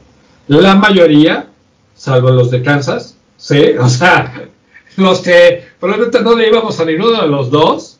la 0.48 0.74
mayoría, 0.74 1.48
salvo 1.94 2.30
los 2.30 2.50
de 2.50 2.62
Kansas, 2.62 3.16
¿sí? 3.36 3.72
O 3.80 3.88
sea, 3.88 4.48
los 4.96 5.20
que 5.20 5.64
probablemente 5.78 6.22
no 6.22 6.34
le 6.34 6.48
íbamos 6.48 6.78
a 6.80 6.84
ninguno 6.84 7.20
de 7.22 7.28
los 7.28 7.50
dos, 7.50 7.98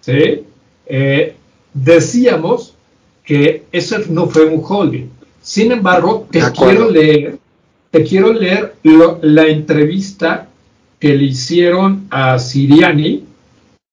¿sí? 0.00 0.44
Eh, 0.86 1.36
decíamos 1.74 2.74
que 3.24 3.64
ese 3.72 3.98
no 4.08 4.26
fue 4.26 4.46
un 4.46 4.62
holding. 4.66 5.08
Sin 5.42 5.72
embargo, 5.72 6.26
te 6.30 6.40
quiero 6.52 6.90
leer, 6.90 7.38
te 7.90 8.04
quiero 8.04 8.32
leer 8.32 8.74
la 9.22 9.46
entrevista 9.46 10.48
que 10.98 11.14
le 11.14 11.24
hicieron 11.24 12.06
a 12.10 12.38
Siriani 12.38 13.24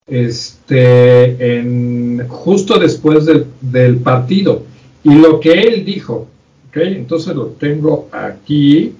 este, 0.07 1.57
en, 1.57 2.27
justo 2.27 2.79
después 2.79 3.25
del, 3.61 3.97
partido 3.97 4.63
y 5.03 5.15
lo 5.15 5.39
que 5.39 5.51
él 5.51 5.85
dijo. 5.85 6.27
¿okay? 6.69 6.95
Entonces 6.95 7.35
lo 7.35 7.47
tengo 7.47 8.09
aquí 8.11 8.93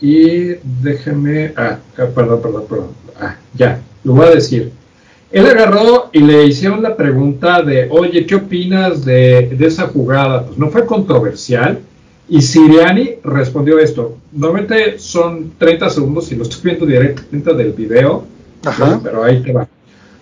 y 0.00 0.54
déjeme. 0.82 1.52
Ah, 1.56 1.78
ah, 1.98 2.06
perdón, 2.14 2.42
perdón, 2.42 2.64
perdón. 2.68 2.88
Ah, 3.18 3.36
ya, 3.54 3.80
lo 4.02 4.14
voy 4.14 4.26
a 4.26 4.30
decir. 4.30 4.72
Él 5.30 5.46
agarró 5.46 6.10
y 6.12 6.20
le 6.20 6.46
hicieron 6.46 6.82
la 6.82 6.96
pregunta 6.96 7.62
de, 7.62 7.88
oye, 7.90 8.24
¿qué 8.24 8.36
opinas 8.36 9.04
de, 9.04 9.56
esa 9.60 9.88
jugada? 9.88 10.46
Pues 10.46 10.58
no 10.58 10.70
fue 10.70 10.86
controversial. 10.86 11.80
Y 12.28 12.40
Siriani 12.40 13.16
respondió 13.22 13.78
esto. 13.78 14.16
Normalmente 14.32 14.98
son 14.98 15.52
30 15.58 15.90
segundos 15.90 16.30
y 16.32 16.36
lo 16.36 16.44
estoy 16.44 16.60
viendo 16.62 16.86
directamente 16.86 17.52
del 17.52 17.72
video, 17.72 18.24
pero 19.02 19.24
ahí 19.24 19.42
te 19.42 19.52
va. 19.52 19.68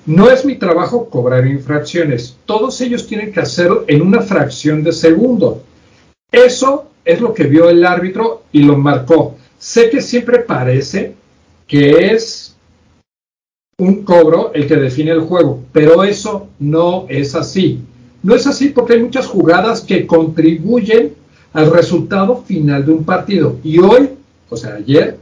No 0.04 0.28
es 0.28 0.44
mi 0.44 0.56
trabajo 0.56 1.08
cobrar 1.08 1.46
infracciones. 1.46 2.36
Todos 2.44 2.80
ellos 2.80 3.06
tienen 3.06 3.32
que 3.32 3.38
hacerlo 3.38 3.84
en 3.86 4.02
una 4.02 4.20
fracción 4.20 4.82
de 4.82 4.92
segundo. 4.92 5.62
Eso 6.32 6.86
es 7.04 7.20
lo 7.20 7.32
que 7.32 7.44
vio 7.44 7.68
el 7.68 7.84
árbitro 7.84 8.42
y 8.50 8.62
lo 8.62 8.76
marcó. 8.76 9.36
Sé 9.58 9.90
que 9.90 10.00
siempre 10.00 10.40
parece 10.40 11.14
que 11.68 12.12
es 12.12 12.41
un 13.82 14.04
cobro 14.04 14.52
el 14.54 14.68
que 14.68 14.76
define 14.76 15.10
el 15.10 15.22
juego, 15.22 15.60
pero 15.72 16.04
eso 16.04 16.48
no 16.60 17.06
es 17.08 17.34
así. 17.34 17.80
No 18.22 18.36
es 18.36 18.46
así 18.46 18.68
porque 18.68 18.92
hay 18.94 19.02
muchas 19.02 19.26
jugadas 19.26 19.80
que 19.80 20.06
contribuyen 20.06 21.14
al 21.52 21.70
resultado 21.72 22.44
final 22.46 22.86
de 22.86 22.92
un 22.92 23.04
partido. 23.04 23.56
Y 23.64 23.80
hoy, 23.80 24.10
o 24.48 24.56
sea, 24.56 24.74
ayer, 24.74 25.18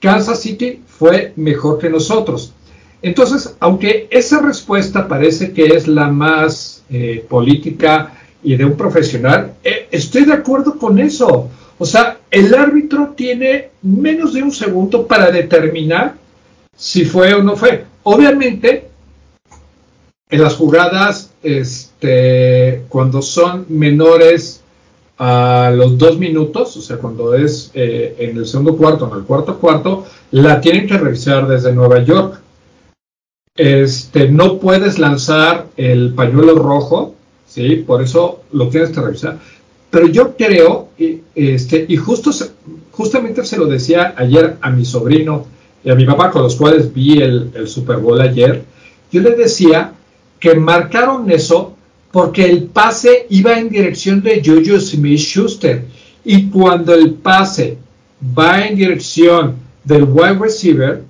Kansas 0.00 0.40
City 0.40 0.80
fue 0.84 1.32
mejor 1.36 1.78
que 1.78 1.88
nosotros. 1.88 2.52
Entonces, 3.02 3.54
aunque 3.60 4.08
esa 4.10 4.40
respuesta 4.40 5.06
parece 5.06 5.52
que 5.52 5.66
es 5.66 5.86
la 5.86 6.08
más 6.08 6.82
eh, 6.90 7.24
política 7.28 8.14
y 8.42 8.56
de 8.56 8.64
un 8.64 8.76
profesional, 8.76 9.54
eh, 9.62 9.86
estoy 9.92 10.24
de 10.24 10.32
acuerdo 10.32 10.76
con 10.76 10.98
eso. 10.98 11.48
O 11.78 11.86
sea, 11.86 12.18
el 12.32 12.52
árbitro 12.52 13.12
tiene 13.16 13.70
menos 13.82 14.32
de 14.32 14.42
un 14.42 14.50
segundo 14.50 15.06
para 15.06 15.30
determinar 15.30 16.14
si 16.76 17.04
fue 17.04 17.32
o 17.34 17.42
no 17.44 17.54
fue. 17.54 17.91
Obviamente, 18.04 18.88
en 20.28 20.42
las 20.42 20.56
jugadas, 20.56 21.30
este, 21.42 22.82
cuando 22.88 23.22
son 23.22 23.66
menores 23.68 24.62
a 25.18 25.70
los 25.74 25.98
dos 25.98 26.18
minutos, 26.18 26.76
o 26.76 26.80
sea, 26.80 26.96
cuando 26.96 27.34
es 27.34 27.70
eh, 27.74 28.16
en 28.18 28.36
el 28.36 28.46
segundo 28.46 28.76
cuarto, 28.76 29.08
en 29.10 29.18
el 29.18 29.24
cuarto 29.24 29.58
cuarto, 29.58 30.06
la 30.30 30.60
tienen 30.60 30.86
que 30.86 30.98
revisar 30.98 31.46
desde 31.46 31.72
Nueva 31.72 32.02
York. 32.02 32.40
Este, 33.54 34.28
no 34.30 34.58
puedes 34.58 34.98
lanzar 34.98 35.66
el 35.76 36.14
pañuelo 36.14 36.54
rojo, 36.54 37.14
¿sí? 37.46 37.76
Por 37.76 38.02
eso 38.02 38.40
lo 38.52 38.68
tienes 38.68 38.90
que 38.90 39.00
revisar. 39.00 39.38
Pero 39.90 40.08
yo 40.08 40.34
creo, 40.36 40.88
este, 41.34 41.84
y 41.86 41.96
justo 41.98 42.30
justamente 42.90 43.44
se 43.44 43.58
lo 43.58 43.66
decía 43.66 44.14
ayer 44.16 44.56
a 44.62 44.70
mi 44.70 44.86
sobrino 44.86 45.46
y 45.84 45.90
a 45.90 45.94
mi 45.94 46.06
papá, 46.06 46.30
con 46.30 46.42
los 46.42 46.56
cuales 46.56 46.92
vi 46.92 47.20
el, 47.20 47.66
Super 47.66 47.96
Bowl 47.96 48.20
ayer, 48.20 48.64
yo 49.10 49.20
le 49.20 49.30
decía 49.34 49.92
que 50.38 50.54
marcaron 50.54 51.30
eso 51.30 51.76
porque 52.10 52.44
el 52.44 52.64
pase 52.64 53.26
iba 53.30 53.58
en 53.58 53.68
dirección 53.68 54.22
de 54.22 54.42
Juju 54.44 54.78
Smith 54.80 55.18
Schuster. 55.18 55.84
Y 56.24 56.50
cuando 56.50 56.94
el 56.94 57.14
pase 57.14 57.78
va 58.38 58.66
en 58.66 58.76
dirección 58.76 59.56
del 59.82 60.04
wide 60.04 60.38
receiver, 60.38 61.02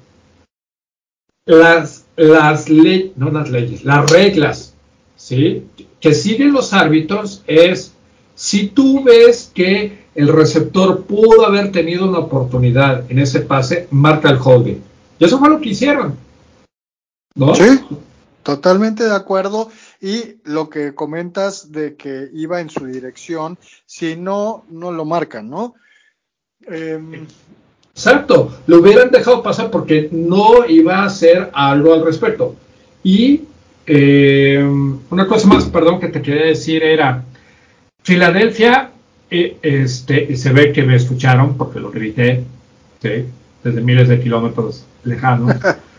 las, 1.45 2.07
las 2.17 2.69
no 3.17 3.31
las 3.31 3.51
leyes, 3.51 3.85
las 3.85 4.11
reglas, 4.11 4.75
¿sí? 5.17 5.65
Que 6.01 6.15
siguen 6.15 6.53
los 6.53 6.73
árbitros 6.73 7.43
es, 7.47 7.93
si 8.35 8.69
tú 8.69 9.03
ves 9.03 9.51
que 9.53 10.02
el 10.15 10.29
receptor 10.29 11.05
pudo 11.05 11.47
haber 11.47 11.73
tenido 11.73 12.09
una 12.09 12.19
oportunidad 12.19 13.11
en 13.11 13.19
ese 13.19 13.41
pase, 13.41 13.89
marca 13.91 14.31
el 14.31 14.39
holding. 14.43 14.83
Y 15.19 15.25
eso 15.25 15.39
fue 15.39 15.49
lo 15.49 15.61
que 15.61 15.71
hicieron. 15.71 16.17
¿No? 17.35 17.55
Sí, 17.55 17.81
totalmente 18.43 19.05
de 19.05 19.15
acuerdo. 19.15 19.71
Y 20.01 20.37
lo 20.45 20.69
que 20.69 20.95
comentas 20.95 21.73
de 21.73 21.97
que 21.97 22.29
iba 22.35 22.61
en 22.61 22.69
su 22.69 22.87
dirección, 22.87 23.59
si 23.87 24.17
no, 24.17 24.65
no 24.69 24.93
lo 24.93 25.05
marcan, 25.05 25.49
¿no? 25.49 25.75
Em, 26.67 27.27
Exacto, 27.95 28.51
lo 28.67 28.79
hubieran 28.81 29.11
dejado 29.11 29.43
pasar 29.43 29.71
porque 29.71 30.09
no 30.11 30.67
iba 30.67 30.99
a 30.99 31.05
hacer 31.05 31.51
algo 31.53 31.93
al 31.93 32.05
respecto. 32.05 32.57
Y 33.03 33.43
em, 33.87 34.99
una 35.11 35.27
cosa 35.27 35.47
más, 35.49 35.67
perdón, 35.67 36.01
que 36.01 36.09
te 36.09 36.23
quería 36.23 36.47
decir 36.47 36.83
era, 36.83 37.23
Filadelfia, 38.03 38.92
este, 39.33 40.27
y 40.31 40.37
se 40.37 40.53
ve 40.53 40.73
que 40.73 40.83
me 40.83 40.97
escucharon 40.97 41.57
porque 41.57 41.81
lo 41.81 41.91
grité, 41.91 42.45
desde 43.01 43.81
miles 43.81 44.09
de 44.09 44.21
kilómetros 44.21 44.85
lejanos. 45.05 45.57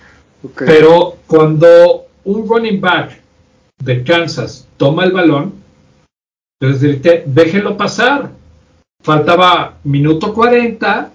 Pero 0.58 1.18
cuando 1.26 2.06
un 2.26 2.48
running 2.48 2.80
back 2.80 3.20
de 3.80 4.04
Kansas 4.04 4.68
toma 4.78 5.06
el 5.06 5.12
balón, 5.12 5.54
entonces 6.60 6.84
grité, 6.84 7.24
déjenlo 7.26 7.76
pasar. 7.76 8.30
Faltaba 9.02 9.80
minuto 9.84 10.34
40, 10.34 11.12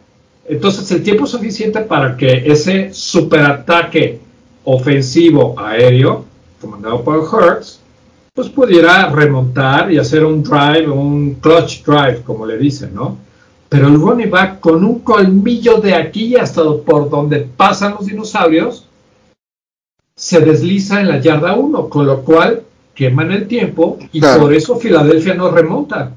entonces 0.47 0.91
el 0.91 1.03
tiempo 1.03 1.27
suficiente 1.27 1.81
para 1.81 2.17
que 2.17 2.51
ese 2.51 2.93
superataque 2.93 4.21
ofensivo 4.65 5.59
aéreo, 5.59 6.27
comandado 6.61 7.03
por 7.03 7.25
Hertz, 7.25 7.81
pues 8.39 8.51
pudiera 8.51 9.11
remontar 9.11 9.91
y 9.91 9.99
hacer 9.99 10.25
un 10.25 10.45
drive, 10.45 10.89
un 10.89 11.35
clutch 11.41 11.83
drive, 11.83 12.23
como 12.23 12.47
le 12.47 12.57
dicen, 12.57 12.95
¿no? 12.95 13.19
Pero 13.69 13.89
el 13.89 13.95
running 13.95 14.31
back 14.31 14.61
con 14.61 14.85
un 14.85 15.01
colmillo 15.01 15.79
de 15.79 15.97
aquí 15.97 16.37
hasta 16.37 16.63
por 16.87 17.11
donde 17.11 17.41
pasan 17.41 17.95
los 17.95 18.07
dinosaurios, 18.07 18.87
se 20.15 20.39
desliza 20.39 21.01
en 21.01 21.09
la 21.09 21.19
yarda 21.19 21.57
1, 21.57 21.89
con 21.89 22.07
lo 22.07 22.23
cual 22.23 22.63
queman 22.95 23.33
el 23.33 23.49
tiempo 23.49 23.99
y 24.13 24.21
por 24.21 24.55
eso 24.55 24.77
Filadelfia 24.77 25.35
no 25.35 25.51
remonta. 25.51 26.13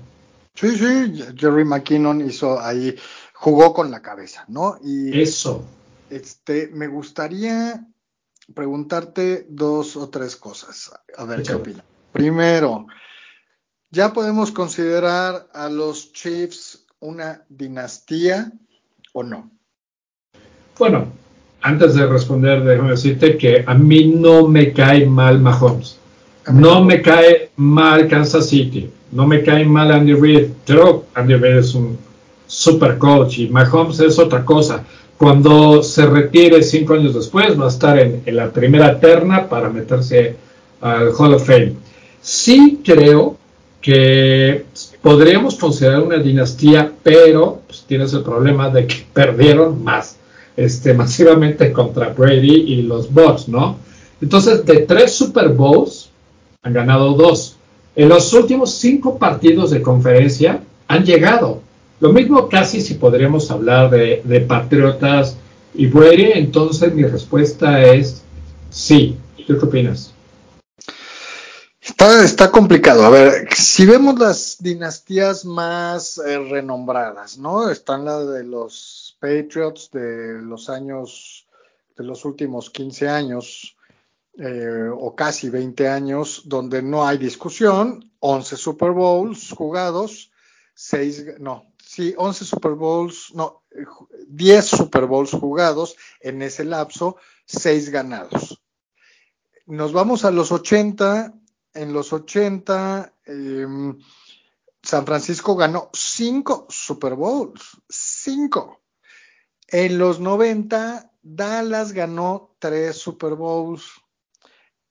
Sí, 0.54 0.78
sí, 0.78 1.24
Jerry 1.36 1.66
McKinnon 1.66 2.22
hizo 2.22 2.60
ahí, 2.60 2.96
jugó 3.34 3.74
con 3.74 3.90
la 3.90 4.04
cabeza, 4.04 4.46
¿no? 4.48 4.78
Y 4.84 5.20
eso. 5.20 5.66
Este, 6.12 6.70
me 6.72 6.86
gustaría 6.86 7.84
preguntarte 8.54 9.48
dos 9.50 9.96
o 9.96 10.10
tres 10.10 10.36
cosas. 10.36 10.92
A 11.18 11.26
ver 11.26 11.42
qué 11.42 11.56
opinas. 11.56 11.91
Primero, 12.12 12.88
¿ya 13.90 14.14
podemos 14.14 14.52
considerar 14.52 15.48
a 15.54 15.70
los 15.70 16.12
Chiefs 16.14 16.86
una 17.00 17.44
dinastía 17.50 18.52
o 19.14 19.24
no? 19.24 19.52
Bueno, 20.78 21.08
antes 21.62 21.96
de 21.96 22.08
responder, 22.08 22.64
déjame 22.64 22.92
decirte 22.92 23.38
que 23.38 23.64
a 23.66 23.74
mí 23.74 24.06
no 24.08 24.48
me 24.48 24.74
cae 24.74 25.06
mal 25.06 25.40
Mahomes. 25.40 25.98
No 26.52 26.84
me 26.84 27.02
cae 27.02 27.52
mal 27.56 28.08
Kansas 28.08 28.50
City. 28.50 28.90
No 29.12 29.28
me 29.28 29.44
cae 29.44 29.64
mal 29.66 29.92
Andy 29.92 30.14
Reid. 30.14 30.50
Creo 30.66 31.02
que 31.02 31.20
Andy 31.20 31.36
Reid 31.36 31.58
es 31.58 31.76
un 31.76 31.98
super 32.48 32.98
coach 32.98 33.40
y 33.40 33.50
Mahomes 33.50 34.00
es 34.00 34.18
otra 34.18 34.44
cosa. 34.44 34.84
Cuando 35.18 35.84
se 35.84 36.08
retire 36.08 36.64
cinco 36.64 36.96
años 36.96 37.14
después, 37.14 37.60
va 37.60 37.66
a 37.66 37.70
estar 37.70 38.00
en, 38.00 38.24
la 38.26 38.50
primera 38.50 39.00
terna 39.00 39.48
para 39.48 39.70
meterse 39.70 40.36
al 40.82 41.12
Hall 41.16 41.36
of 41.36 41.46
Fame. 41.46 41.76
Sí 42.22 42.82
creo 42.84 43.38
que 43.82 44.66
podríamos 45.02 45.56
considerar 45.56 46.04
una 46.04 46.18
dinastía, 46.18 46.92
pero 47.02 47.62
pues, 47.66 47.84
tienes 47.88 48.14
el 48.14 48.22
problema 48.22 48.70
de 48.70 48.86
que 48.88 49.06
perdieron 49.14 49.84
más 49.84 50.18
este, 50.56 50.94
masivamente 50.96 51.72
contra 51.74 52.10
Brady 52.10 52.74
y 52.74 52.82
los 52.84 53.12
Bucks, 53.12 53.48
¿no? 53.48 53.78
Entonces, 54.22 54.66
de 54.66 54.82
tres 54.82 55.14
Super 55.14 55.50
Bowls, 55.50 56.10
han 56.62 56.74
ganado 56.74 57.14
dos. 57.14 57.58
En 57.96 58.08
los 58.08 58.32
últimos 58.34 58.72
cinco 58.76 59.18
partidos 59.18 59.72
de 59.72 59.82
conferencia 59.82 60.62
han 60.88 61.04
llegado. 61.04 61.62
Lo 62.00 62.14
mismo 62.14 62.48
casi 62.48 62.82
si 62.82 62.94
podríamos 62.96 63.50
hablar 63.50 63.90
de, 63.90 64.22
de 64.24 64.42
Patriotas 64.42 65.38
y 65.74 65.88
Brady, 65.88 66.32
entonces 66.34 66.94
mi 66.94 67.04
respuesta 67.04 67.84
es 67.84 68.22
sí. 68.70 69.18
¿Tú 69.48 69.58
qué 69.58 69.66
opinas? 69.66 70.11
Está, 71.82 72.24
está, 72.24 72.52
complicado. 72.52 73.04
A 73.04 73.10
ver, 73.10 73.52
si 73.56 73.88
vemos 73.88 74.20
las 74.20 74.58
dinastías 74.60 75.46
más 75.46 76.20
eh, 76.20 76.38
renombradas, 76.38 77.40
¿no? 77.40 77.72
Están 77.72 78.06
las 78.06 78.28
de 78.28 78.44
los 78.44 79.18
Patriots 79.20 79.90
de 79.92 80.40
los 80.44 80.70
años, 80.70 81.48
de 81.98 82.04
los 82.04 82.24
últimos 82.24 82.70
15 82.70 83.10
años 83.10 83.76
eh, 84.38 84.90
o 84.96 85.16
casi 85.16 85.50
20 85.50 85.90
años, 85.90 86.44
donde 86.46 86.84
no 86.84 87.06
hay 87.06 87.18
discusión, 87.18 88.12
11 88.20 88.58
Super 88.58 88.92
Bowls 88.92 89.52
jugados, 89.52 90.32
6, 90.76 91.40
no, 91.40 91.74
sí, 91.84 92.14
11 92.16 92.46
Super 92.46 92.74
Bowls, 92.74 93.32
no, 93.34 93.64
10 94.28 94.66
Super 94.66 95.08
Bowls 95.08 95.32
jugados 95.32 95.96
en 96.20 96.44
ese 96.44 96.64
lapso, 96.64 97.18
6 97.46 97.90
ganados. 97.90 98.62
Nos 99.66 99.94
vamos 99.94 100.26
a 100.26 100.32
los 100.32 100.52
80, 100.52 101.34
en 101.74 101.94
los 101.94 102.14
80, 102.14 103.14
em, 103.26 103.98
San 104.84 105.06
Francisco 105.06 105.56
ganó 105.56 105.90
5 105.94 106.68
Super 106.70 107.16
Bowls, 107.16 107.82
5. 107.90 108.82
En 109.68 109.98
los 109.98 110.20
90, 110.20 111.12
Dallas 111.22 111.94
ganó 111.94 112.56
tres 112.60 112.98
Super 112.98 113.36
Bowls. 113.36 114.02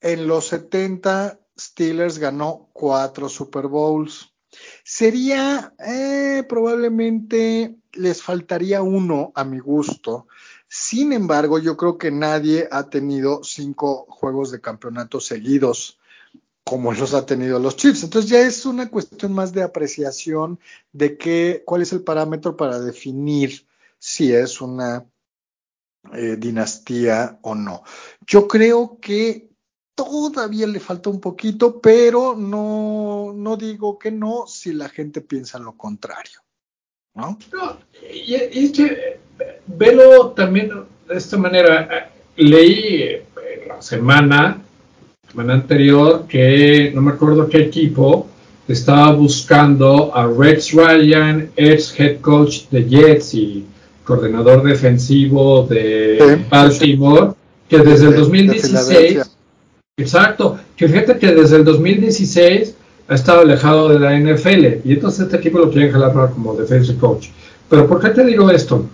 En 0.01 0.26
los 0.26 0.47
70, 0.49 1.39
Steelers 1.59 2.18
ganó 2.18 2.70
cuatro 2.72 3.28
Super 3.28 3.66
Bowls. 3.66 4.33
Sería, 4.83 5.74
eh, 5.78 6.45
probablemente 6.49 7.76
les 7.93 8.22
faltaría 8.22 8.83
uno 8.83 9.33
a 9.35 9.45
mi 9.45 9.59
gusto. 9.59 10.26
Sin 10.66 11.12
embargo, 11.12 11.59
yo 11.59 11.76
creo 11.76 11.99
que 11.99 12.11
nadie 12.11 12.68
ha 12.70 12.89
tenido 12.89 13.45
cinco 13.45 14.07
juegos 14.09 14.51
de 14.51 14.61
campeonato 14.61 15.20
seguidos 15.20 15.99
como 16.70 16.92
los 16.92 17.14
ha 17.14 17.26
tenido 17.26 17.58
los 17.58 17.74
Chiefs. 17.74 18.04
Entonces 18.04 18.30
ya 18.30 18.38
es 18.38 18.64
una 18.64 18.88
cuestión 18.88 19.32
más 19.32 19.52
de 19.52 19.64
apreciación 19.64 20.60
de 20.92 21.18
qué, 21.18 21.64
cuál 21.66 21.82
es 21.82 21.92
el 21.92 22.04
parámetro 22.04 22.56
para 22.56 22.78
definir 22.78 23.66
si 23.98 24.32
es 24.32 24.60
una 24.60 25.04
eh, 26.12 26.36
dinastía 26.38 27.40
o 27.42 27.56
no. 27.56 27.82
Yo 28.24 28.46
creo 28.46 28.98
que 29.00 29.50
todavía 29.96 30.68
le 30.68 30.78
falta 30.78 31.10
un 31.10 31.20
poquito, 31.20 31.80
pero 31.80 32.36
no, 32.36 33.32
no 33.34 33.56
digo 33.56 33.98
que 33.98 34.12
no 34.12 34.46
si 34.46 34.72
la 34.72 34.88
gente 34.88 35.22
piensa 35.22 35.58
lo 35.58 35.76
contrario. 35.76 36.38
¿no? 37.16 37.36
y, 38.14 38.36
y 38.36 38.72
velo 39.66 40.30
también 40.30 40.70
de 41.08 41.16
esta 41.16 41.36
manera. 41.36 42.12
Leí 42.36 43.24
la 43.66 43.82
semana, 43.82 44.62
semana 45.31 45.55
anterior 45.55 46.26
que 46.28 46.91
no 46.93 47.03
me 47.03 47.12
acuerdo 47.12 47.49
qué 47.49 47.59
equipo 47.59 48.26
estaba 48.66 49.12
buscando 49.12 50.14
a 50.14 50.26
Rex 50.26 50.72
Ryan, 50.72 51.51
ex 51.57 51.99
head 51.99 52.20
coach 52.20 52.62
de 52.70 52.89
Jets 52.89 53.35
y 53.35 53.64
coordinador 54.05 54.64
defensivo 54.64 55.66
de 55.68 56.45
Baltimore, 56.51 57.33
que 57.68 57.78
desde 57.78 58.09
el 58.09 58.16
2016, 58.16 59.31
exacto, 59.97 60.59
que 60.76 60.89
fíjate 60.89 61.18
que 61.18 61.33
desde 61.33 61.57
el 61.57 61.64
2016 61.64 62.74
ha 63.07 63.14
estado 63.14 63.43
alejado 63.43 63.89
de 63.89 64.01
la 64.01 64.18
NFL 64.18 64.81
y 64.85 64.95
entonces 64.95 65.26
este 65.26 65.37
equipo 65.37 65.59
lo 65.61 65.70
quieren 65.70 65.93
jalar 65.93 66.12
como 66.33 66.57
defensive 66.57 66.99
coach. 66.99 67.28
Pero 67.68 67.87
¿por 67.87 68.01
qué 68.01 68.11
te 68.11 68.24
digo 68.24 68.51
esto? 68.51 68.85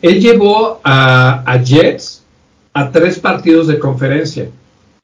Él 0.00 0.20
llevó 0.20 0.80
a, 0.84 1.42
a 1.50 1.62
Jets 1.62 2.22
a 2.72 2.92
tres 2.92 3.18
partidos 3.18 3.66
de 3.66 3.78
conferencia 3.80 4.48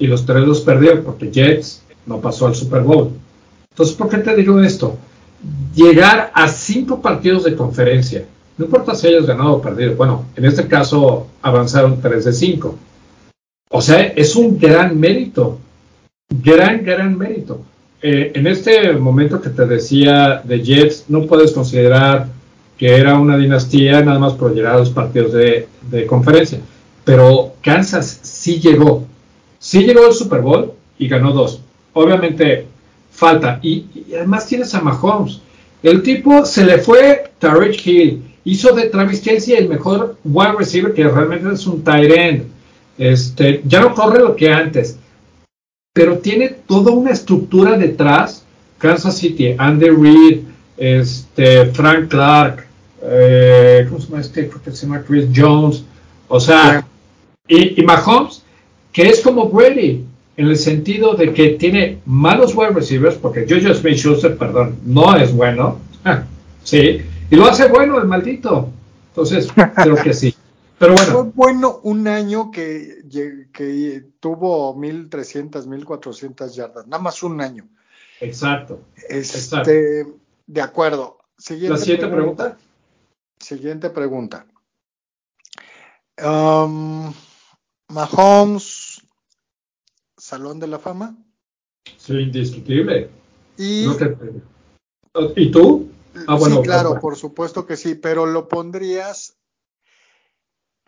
y 0.01 0.07
los 0.07 0.26
tres 0.26 0.44
los 0.44 0.62
perdió 0.62 1.05
porque 1.05 1.30
Jets 1.30 1.82
no 2.07 2.20
pasó 2.20 2.48
al 2.48 2.57
Super 2.57 2.82
Bowl. 2.82 3.11
Entonces, 3.70 3.94
¿por 3.94 4.09
qué 4.09 4.18
te 4.18 4.34
digo 4.34 4.61
esto? 4.61 4.96
Llegar 5.76 6.32
a 6.34 6.48
cinco 6.48 7.01
partidos 7.01 7.44
de 7.44 7.55
conferencia, 7.55 8.24
no 8.57 8.64
importa 8.64 8.94
si 8.94 9.07
hayas 9.07 9.26
ganado 9.26 9.53
o 9.53 9.62
perdido, 9.62 9.94
bueno, 9.94 10.24
en 10.34 10.44
este 10.46 10.66
caso 10.66 11.28
avanzaron 11.40 12.01
tres 12.01 12.24
de 12.24 12.32
cinco. 12.32 12.76
O 13.70 13.80
sea, 13.80 14.01
es 14.01 14.34
un 14.34 14.59
gran 14.59 14.98
mérito, 14.98 15.59
gran, 16.28 16.84
gran 16.84 17.16
mérito. 17.16 17.61
Eh, 18.03 18.32
en 18.34 18.46
este 18.46 18.94
momento 18.94 19.40
que 19.40 19.51
te 19.51 19.66
decía 19.66 20.40
de 20.42 20.62
Jets, 20.62 21.05
no 21.09 21.26
puedes 21.26 21.53
considerar 21.53 22.26
que 22.76 22.96
era 22.96 23.18
una 23.18 23.36
dinastía 23.36 24.01
nada 24.03 24.18
más 24.18 24.32
por 24.32 24.55
llegar 24.55 24.74
a 24.74 24.78
los 24.78 24.90
partidos 24.90 25.32
de 25.34 26.07
conferencia. 26.07 26.59
Pero 27.05 27.55
Kansas 27.62 28.20
sí 28.22 28.61
llegó, 28.61 29.05
sí 29.61 29.84
llegó 29.84 30.06
al 30.06 30.12
Super 30.12 30.40
Bowl 30.40 30.72
y 30.98 31.06
ganó 31.06 31.32
dos. 31.32 31.61
Obviamente 31.92 32.66
falta. 33.12 33.61
Y, 33.62 33.86
además 34.16 34.48
tienes 34.48 34.74
a 34.74 34.80
Mahomes. 34.80 35.40
El 35.82 36.02
tipo 36.02 36.44
se 36.44 36.64
le 36.64 36.78
fue 36.78 37.30
Tariq 37.38 37.86
Hill. 37.86 38.24
Hizo 38.44 38.74
de 38.74 38.88
Travis 38.88 39.20
Kelsey 39.20 39.54
el 39.54 39.68
mejor 39.68 40.16
wide 40.24 40.54
receiver 40.58 40.92
que 40.92 41.06
realmente 41.06 41.52
es 41.52 41.66
un 41.66 41.84
tight 41.84 42.11
end. 42.11 42.44
Este, 42.98 43.62
ya 43.64 43.80
no 43.80 43.94
corre 43.94 44.18
lo 44.18 44.34
que 44.34 44.50
antes. 44.50 44.98
Pero 45.92 46.18
tiene 46.18 46.48
toda 46.48 46.90
una 46.92 47.11
estructura 47.11 47.76
detrás. 47.76 48.44
Kansas 48.78 49.18
City, 49.18 49.54
Andy 49.58 49.90
Reid, 49.90 50.40
este, 50.78 51.66
Frank 51.66 52.08
Clark, 52.08 52.66
eh, 53.02 53.84
¿cómo 53.88 54.00
se 54.00 54.06
llama 54.08 54.20
este? 54.20 54.48
Creo 54.48 54.62
que 54.62 54.72
se 54.72 54.86
llama 54.86 55.02
Chris 55.06 55.26
Jones. 55.34 55.84
O 56.28 56.40
sea, 56.40 56.86
y, 57.46 57.78
y 57.78 57.84
Mahomes, 57.84 58.39
que 58.93 59.09
es 59.09 59.20
como 59.20 59.49
Brady 59.49 60.05
en 60.36 60.47
el 60.47 60.57
sentido 60.57 61.14
de 61.14 61.32
que 61.32 61.51
tiene 61.51 61.99
malos 62.07 62.55
wide 62.55 62.70
receivers, 62.70 63.16
porque 63.16 63.47
Jojo 63.49 63.74
Smith 63.74 63.97
Schuster, 63.97 64.36
perdón, 64.36 64.78
no 64.84 65.16
es 65.16 65.34
bueno, 65.34 65.78
sí, 66.64 67.03
y 67.30 67.36
lo 67.36 67.47
hace 67.47 67.68
bueno 67.68 67.99
el 67.99 68.07
maldito. 68.07 68.70
Entonces, 69.09 69.49
creo 69.76 69.97
que 69.97 70.14
sí. 70.14 70.34
Pero 70.78 70.95
bueno. 70.95 71.12
Fue 71.12 71.22
bueno 71.34 71.80
un 71.82 72.09
año 72.09 72.51
que, 72.51 73.03
que 73.53 74.05
tuvo 74.18 74.74
1300, 74.74 75.66
1400 75.66 76.55
yardas, 76.55 76.86
nada 76.86 77.03
más 77.03 77.22
un 77.22 77.41
año. 77.41 77.68
Exacto. 78.20 78.80
Este, 79.09 80.07
De 80.47 80.61
acuerdo. 80.62 81.18
Siguiente 81.36 81.70
La 81.70 81.76
siguiente 81.78 82.07
pregunta. 82.09 82.59
Siguiente 83.38 83.91
pregunta. 83.91 84.47
Um, 86.22 87.12
Mahomes 87.91 89.03
Salón 90.16 90.61
de 90.61 90.66
la 90.66 90.78
Fama. 90.78 91.16
Sí, 91.97 92.14
indiscutible. 92.14 93.11
Y, 93.57 93.86
¿Y 95.36 95.51
tú? 95.51 95.91
Ah, 96.26 96.36
bueno, 96.36 96.57
sí, 96.57 96.62
claro, 96.62 96.99
por 97.01 97.16
supuesto 97.16 97.66
que 97.66 97.76
sí, 97.76 97.95
pero 97.95 98.26
lo 98.26 98.49
pondrías, 98.49 99.36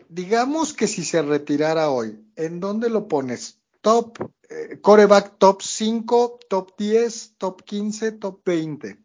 digamos 0.08 0.72
que 0.72 0.86
si 0.86 1.04
se 1.04 1.22
retirara 1.22 1.90
hoy, 1.90 2.24
¿en 2.36 2.60
dónde 2.60 2.90
lo 2.90 3.08
pones? 3.08 3.58
Top, 3.80 4.18
eh, 4.48 4.80
coreback 4.80 5.38
top 5.38 5.62
5, 5.62 6.40
top 6.48 6.72
10, 6.76 7.34
top 7.38 7.62
15, 7.62 8.12
top 8.12 8.40
20. 8.44 8.98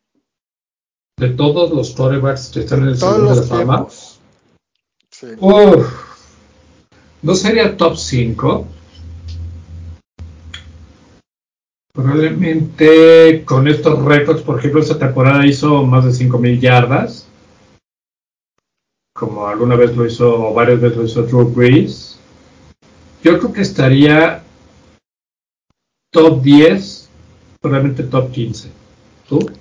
De 1.17 1.29
todos 1.29 1.71
los 1.71 1.91
corebacks 1.91 2.49
que 2.49 2.59
están 2.61 2.83
en 2.83 2.89
el 2.89 2.97
Salón 2.97 3.29
de 3.29 3.35
la 3.35 3.43
Fama. 3.43 3.87
Sí. 5.09 5.27
¿No 7.27 7.35
sería 7.35 7.75
top 7.75 7.97
5? 7.97 8.65
Probablemente 11.93 13.43
con 13.43 13.67
estos 13.67 14.01
récords, 14.05 14.43
por 14.43 14.57
ejemplo, 14.59 14.79
esta 14.79 14.97
temporada 14.97 15.45
hizo 15.45 15.83
más 15.83 16.05
de 16.05 16.11
5.000 16.11 16.61
yardas, 16.61 17.27
como 19.13 19.45
alguna 19.45 19.75
vez 19.75 19.93
lo 19.93 20.05
hizo, 20.05 20.51
o 20.51 20.53
varias 20.53 20.79
veces 20.79 20.97
lo 20.97 21.03
hizo 21.03 21.23
Drew 21.23 21.49
Brees. 21.49 22.17
Yo 23.21 23.37
creo 23.39 23.51
que 23.51 23.61
estaría 23.61 24.41
top 26.13 26.41
10, 26.41 27.09
probablemente 27.59 28.03
top 28.03 28.31
15. 28.31 28.69
¿Tú? 29.27 29.51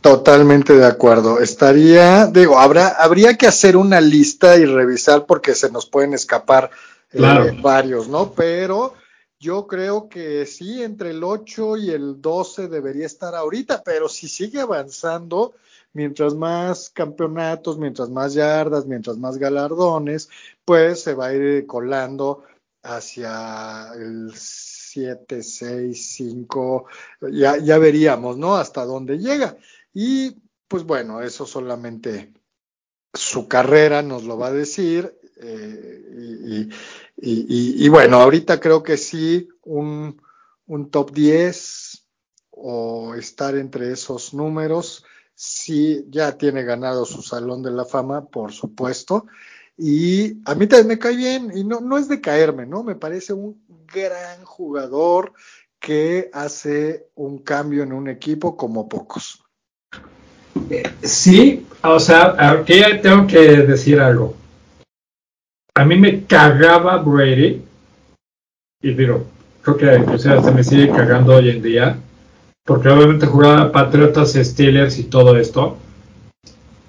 Totalmente 0.00 0.72
de 0.72 0.86
acuerdo. 0.86 1.38
Estaría, 1.38 2.26
digo, 2.26 2.58
habrá, 2.58 2.88
habría 2.88 3.38
que 3.38 3.46
hacer 3.46 3.76
una 3.76 4.00
lista 4.00 4.56
y 4.56 4.64
revisar 4.64 5.24
porque 5.26 5.54
se 5.54 5.70
nos 5.70 5.86
pueden 5.86 6.14
escapar 6.14 6.72
eh, 7.12 7.58
varios, 7.62 8.08
¿no? 8.08 8.32
Pero 8.32 8.94
yo 9.38 9.66
creo 9.66 10.08
que 10.08 10.46
sí, 10.46 10.82
entre 10.82 11.10
el 11.10 11.24
8 11.24 11.76
y 11.76 11.90
el 11.90 12.20
12 12.20 12.68
debería 12.68 13.06
estar 13.06 13.34
ahorita, 13.34 13.82
pero 13.82 14.08
si 14.08 14.28
sigue 14.28 14.60
avanzando, 14.60 15.54
mientras 15.92 16.34
más 16.34 16.90
campeonatos, 16.90 17.78
mientras 17.78 18.08
más 18.08 18.34
yardas, 18.34 18.86
mientras 18.86 19.18
más 19.18 19.38
galardones, 19.38 20.28
pues 20.64 21.02
se 21.02 21.14
va 21.14 21.26
a 21.26 21.34
ir 21.34 21.66
colando 21.66 22.44
hacia 22.82 23.92
el 23.94 24.32
7, 24.34 25.42
6, 25.42 26.12
5, 26.14 26.86
ya, 27.32 27.56
ya 27.58 27.78
veríamos, 27.78 28.38
¿no? 28.38 28.56
Hasta 28.56 28.84
dónde 28.84 29.18
llega. 29.18 29.56
Y 29.92 30.36
pues 30.68 30.84
bueno, 30.84 31.20
eso 31.20 31.46
solamente 31.46 32.32
su 33.12 33.46
carrera 33.46 34.02
nos 34.02 34.24
lo 34.24 34.38
va 34.38 34.48
a 34.48 34.52
decir 34.52 35.18
eh, 35.42 36.68
y, 37.16 37.88
bueno, 37.88 38.18
ahorita 38.18 38.60
creo 38.60 38.82
que 38.82 38.96
sí, 38.96 39.48
un, 39.64 40.20
top 40.90 41.12
10 41.12 42.04
o 42.50 43.14
estar 43.14 43.56
entre 43.56 43.92
esos 43.92 44.34
números, 44.34 45.04
sí, 45.34 46.04
ya 46.08 46.36
tiene 46.36 46.62
ganado 46.64 47.04
su 47.04 47.22
Salón 47.22 47.62
de 47.62 47.70
la 47.70 47.84
Fama, 47.84 48.26
por 48.26 48.52
supuesto. 48.52 49.26
Y 49.76 50.38
a 50.44 50.54
mí 50.54 50.66
también 50.66 50.88
me 50.88 50.98
cae 50.98 51.16
bien, 51.16 51.52
y 51.54 51.64
no, 51.64 51.80
no 51.80 51.98
es 51.98 52.08
de 52.08 52.20
caerme, 52.20 52.66
¿no? 52.66 52.82
Me 52.82 52.94
parece 52.94 53.32
un 53.32 53.62
gran 53.92 54.44
jugador 54.44 55.32
que 55.78 56.30
hace 56.32 57.08
un 57.14 57.38
cambio 57.38 57.82
en 57.82 57.92
un 57.92 58.08
equipo 58.08 58.56
como 58.56 58.88
pocos. 58.88 59.42
Sí, 61.02 61.66
o 61.82 61.98
sea, 61.98 62.36
aquí 62.38 62.80
tengo 63.02 63.26
que 63.26 63.38
decir 63.38 63.98
algo 63.98 64.41
a 65.74 65.84
mí 65.84 65.96
me 65.96 66.24
cagaba 66.24 66.98
Brady, 66.98 67.62
y 68.82 68.94
digo, 68.94 69.24
creo 69.62 69.76
que 69.76 70.18
sea, 70.18 70.42
se 70.42 70.50
me 70.50 70.64
sigue 70.64 70.90
cagando 70.90 71.36
hoy 71.36 71.50
en 71.50 71.62
día, 71.62 71.98
porque 72.64 72.88
obviamente 72.88 73.26
jugaba 73.26 73.72
Patriotas, 73.72 74.32
Steelers 74.32 74.98
y 74.98 75.04
todo 75.04 75.36
esto. 75.36 75.78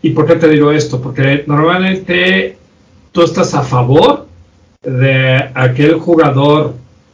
¿Y 0.01 0.09
por 0.11 0.25
qué 0.25 0.35
te 0.35 0.49
digo 0.49 0.71
esto? 0.71 1.01
Porque 1.01 1.45
normalmente 1.47 2.57
tú 3.11 3.23
estás 3.23 3.53
a 3.53 3.63
favor 3.63 4.27
de 4.81 5.49
aquel 5.53 5.95
jugador 5.95 6.73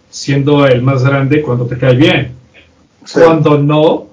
siendo 0.09 0.65
el 0.65 0.81
más 0.81 1.03
grande 1.03 1.41
cuando 1.41 1.67
te 1.67 1.77
cae 1.77 1.95
bien. 1.95 2.31
Cuando 3.13 3.57
no, 3.59 4.07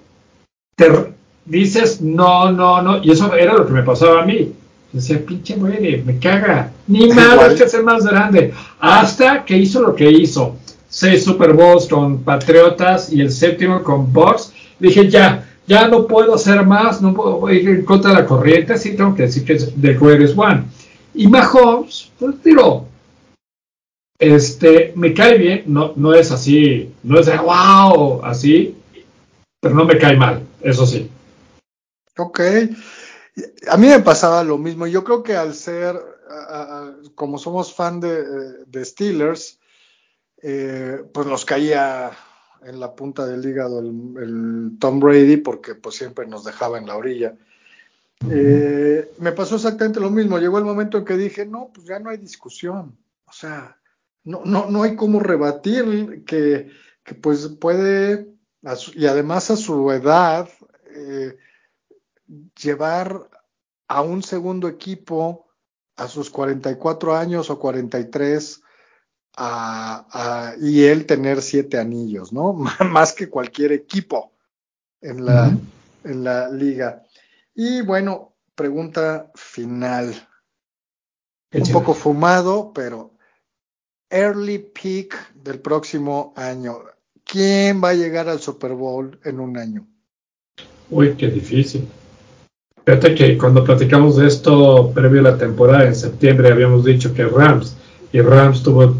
te 0.76 1.14
dices 1.46 2.02
no, 2.02 2.52
no, 2.52 2.82
no. 2.82 3.02
Y 3.02 3.12
eso 3.12 3.32
era 3.34 3.54
lo 3.54 3.66
que 3.66 3.72
me 3.72 3.82
pasaba 3.82 4.22
a 4.22 4.26
mí. 4.26 4.52
Decía, 4.96 5.22
pinche 5.26 5.56
muere, 5.56 6.02
me 6.06 6.18
caga. 6.18 6.72
Ni 6.86 7.08
más 7.08 7.52
que 7.52 7.68
ser 7.68 7.82
más 7.82 8.02
grande. 8.02 8.54
Hasta 8.80 9.44
que 9.44 9.54
hizo 9.54 9.82
lo 9.82 9.94
que 9.94 10.10
hizo. 10.10 10.56
Seis 10.88 11.22
Super 11.22 11.52
Bowls 11.52 11.86
con 11.86 12.22
Patriotas 12.22 13.12
y 13.12 13.20
el 13.20 13.30
séptimo 13.30 13.82
con 13.82 14.10
Bucks. 14.10 14.54
Dije, 14.78 15.10
ya, 15.10 15.46
ya 15.66 15.86
no 15.86 16.06
puedo 16.06 16.34
hacer 16.34 16.64
más, 16.64 17.02
no 17.02 17.12
puedo 17.12 17.52
ir 17.52 17.68
en 17.68 17.84
contra 17.84 18.12
de 18.12 18.22
la 18.22 18.26
corriente, 18.26 18.78
sí 18.78 18.96
tengo 18.96 19.14
que 19.14 19.24
decir 19.24 19.44
que 19.44 19.52
es 19.52 19.70
The 19.78 19.92
Greatest 19.92 20.38
One. 20.38 20.64
Y 21.12 21.26
Mahomes, 21.26 22.10
pues 22.18 22.42
digo, 22.42 22.88
este, 24.18 24.94
me 24.96 25.12
cae 25.12 25.36
bien, 25.36 25.64
no, 25.66 25.92
no 25.94 26.14
es 26.14 26.32
así, 26.32 26.90
no 27.02 27.20
es 27.20 27.26
de 27.26 27.36
wow, 27.36 28.24
así, 28.24 28.74
pero 29.60 29.74
no 29.74 29.84
me 29.84 29.98
cae 29.98 30.16
mal, 30.16 30.42
eso 30.62 30.86
sí. 30.86 31.10
Ok, 32.16 32.40
a 33.68 33.76
mí 33.76 33.88
me 33.88 34.00
pasaba 34.00 34.42
lo 34.44 34.58
mismo. 34.58 34.86
Yo 34.86 35.04
creo 35.04 35.22
que 35.22 35.36
al 35.36 35.54
ser, 35.54 35.96
como 37.14 37.38
somos 37.38 37.74
fan 37.74 38.00
de, 38.00 38.84
Steelers, 38.84 39.58
eh, 40.42 41.04
pues 41.12 41.26
nos 41.26 41.44
caía 41.44 42.12
en 42.62 42.80
la 42.80 42.94
punta 42.94 43.26
del 43.26 43.44
hígado 43.44 43.80
el, 43.80 44.76
Tom 44.78 45.00
Brady 45.00 45.38
porque 45.38 45.74
pues 45.74 45.96
siempre 45.96 46.26
nos 46.26 46.44
dejaba 46.44 46.78
en 46.78 46.86
la 46.86 46.96
orilla. 46.96 47.36
Eh, 48.30 49.12
me 49.18 49.32
pasó 49.32 49.56
exactamente 49.56 50.00
lo 50.00 50.10
mismo. 50.10 50.38
Llegó 50.38 50.58
el 50.58 50.64
momento 50.64 50.98
en 50.98 51.04
que 51.04 51.16
dije, 51.16 51.44
no, 51.44 51.70
pues 51.74 51.86
ya 51.86 51.98
no 51.98 52.10
hay 52.10 52.16
discusión. 52.16 52.96
O 53.26 53.32
sea, 53.32 53.76
no, 54.24 54.42
no, 54.44 54.70
no 54.70 54.82
hay 54.82 54.96
cómo 54.96 55.20
rebatir 55.20 56.24
que, 56.24 56.70
que 57.04 57.14
pues 57.14 57.48
puede, 57.48 58.28
y 58.94 59.06
además 59.06 59.50
a 59.50 59.56
su 59.56 59.90
edad, 59.92 60.48
eh, 60.94 61.36
llevar 62.60 63.28
a 63.88 64.02
un 64.02 64.22
segundo 64.22 64.68
equipo 64.68 65.46
a 65.96 66.08
sus 66.08 66.30
44 66.30 67.16
años 67.16 67.50
o 67.50 67.58
43 67.58 68.62
a, 69.38 70.54
y 70.60 70.84
él 70.84 71.06
tener 71.06 71.42
siete 71.42 71.78
anillos, 71.78 72.32
¿no? 72.32 72.52
Más 72.90 73.12
que 73.12 73.28
cualquier 73.28 73.72
equipo 73.72 74.32
en 75.00 75.24
la, 75.24 75.56
en 76.04 76.24
la 76.24 76.48
liga. 76.48 77.02
Y 77.54 77.82
bueno, 77.82 78.34
pregunta 78.54 79.30
final. 79.34 80.28
Un 81.52 81.72
poco 81.72 81.94
fumado, 81.94 82.72
pero 82.74 83.14
early 84.10 84.58
peak 84.58 85.34
del 85.34 85.60
próximo 85.60 86.34
año. 86.36 86.80
¿Quién 87.24 87.82
va 87.82 87.90
a 87.90 87.94
llegar 87.94 88.28
al 88.28 88.40
Super 88.40 88.72
Bowl 88.72 89.18
en 89.24 89.40
un 89.40 89.56
año? 89.56 89.86
Uy, 90.90 91.16
qué 91.16 91.28
difícil. 91.28 91.88
Fíjate 92.86 93.16
que 93.16 93.36
cuando 93.36 93.64
platicamos 93.64 94.14
de 94.14 94.28
esto 94.28 94.92
previo 94.94 95.18
a 95.18 95.32
la 95.32 95.36
temporada, 95.36 95.88
en 95.88 95.96
septiembre 95.96 96.52
habíamos 96.52 96.84
dicho 96.84 97.12
que 97.12 97.24
Rams, 97.24 97.76
y 98.12 98.20
Rams 98.20 98.62
tuvo 98.62 98.94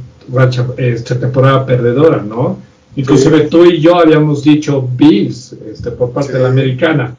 esta 0.77 1.21
temporada 1.21 1.65
perdedora, 1.65 2.21
¿no? 2.21 2.59
Inclusive 2.97 3.43
tú 3.43 3.65
y 3.65 3.81
yo 3.81 3.95
habíamos 3.95 4.43
dicho 4.43 4.89
Bills 4.97 5.53
este, 5.71 5.93
por 5.93 6.11
parte 6.11 6.33
de 6.33 6.41
la 6.41 6.49
americana. 6.49 7.17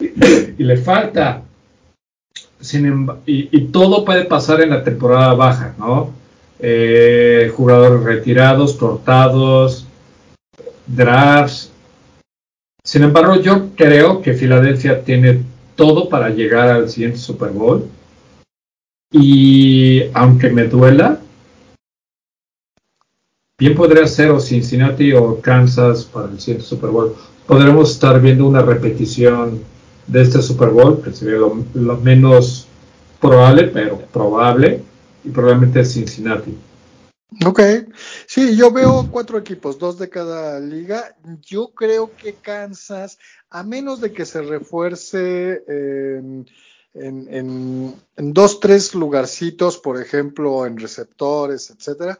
Y, 0.00 0.64
le 0.64 0.78
falta. 0.78 1.42
Sin 2.58 3.06
y, 3.26 3.60
todo 3.66 4.02
puede 4.02 4.24
pasar 4.24 4.62
en 4.62 4.70
la 4.70 4.82
temporada 4.82 5.34
baja, 5.34 5.74
¿no? 5.78 6.14
Eh, 6.58 7.52
jugadores 7.54 8.02
retirados, 8.02 8.72
cortados, 8.72 9.86
drafts. 10.86 11.70
Sin 12.82 13.02
embargo, 13.02 13.36
yo 13.36 13.68
creo 13.76 14.22
que 14.22 14.32
Filadelfia 14.32 15.04
tiene 15.04 15.42
todo 15.78 16.08
para 16.08 16.28
llegar 16.30 16.68
al 16.68 16.90
siguiente 16.90 17.18
Super 17.18 17.50
Bowl. 17.50 17.88
Y 19.12 20.10
aunque 20.12 20.50
me 20.50 20.64
duela, 20.64 21.20
bien 23.56 23.76
podría 23.76 24.06
ser 24.08 24.30
o 24.30 24.40
Cincinnati 24.40 25.12
o 25.12 25.40
Kansas 25.40 26.04
para 26.04 26.30
el 26.32 26.40
siguiente 26.40 26.66
Super 26.66 26.90
Bowl. 26.90 27.14
Podremos 27.46 27.92
estar 27.92 28.20
viendo 28.20 28.46
una 28.46 28.60
repetición 28.60 29.62
de 30.08 30.22
este 30.22 30.42
Super 30.42 30.70
Bowl, 30.70 31.00
que 31.00 31.12
sería 31.12 31.36
lo, 31.36 31.96
menos 31.98 32.66
probable, 33.20 33.68
pero 33.68 33.98
probable, 33.98 34.82
y 35.22 35.30
probablemente 35.30 35.84
Cincinnati. 35.84 36.58
Ok, 37.46 37.60
sí, 38.26 38.56
yo 38.56 38.72
veo 38.72 39.06
cuatro 39.10 39.38
equipos, 39.38 39.78
dos 39.78 39.98
de 39.98 40.08
cada 40.08 40.58
liga. 40.58 41.14
Yo 41.42 41.68
creo 41.74 42.10
que 42.16 42.34
Kansas, 42.34 43.18
a 43.50 43.62
menos 43.62 44.00
de 44.00 44.12
que 44.12 44.26
se 44.26 44.42
refuerce 44.42 45.64
en, 45.66 46.46
en, 46.94 48.32
dos, 48.32 48.60
tres 48.60 48.94
lugarcitos, 48.94 49.78
por 49.78 50.00
ejemplo, 50.00 50.66
en 50.66 50.78
receptores, 50.78 51.70
etcétera, 51.70 52.18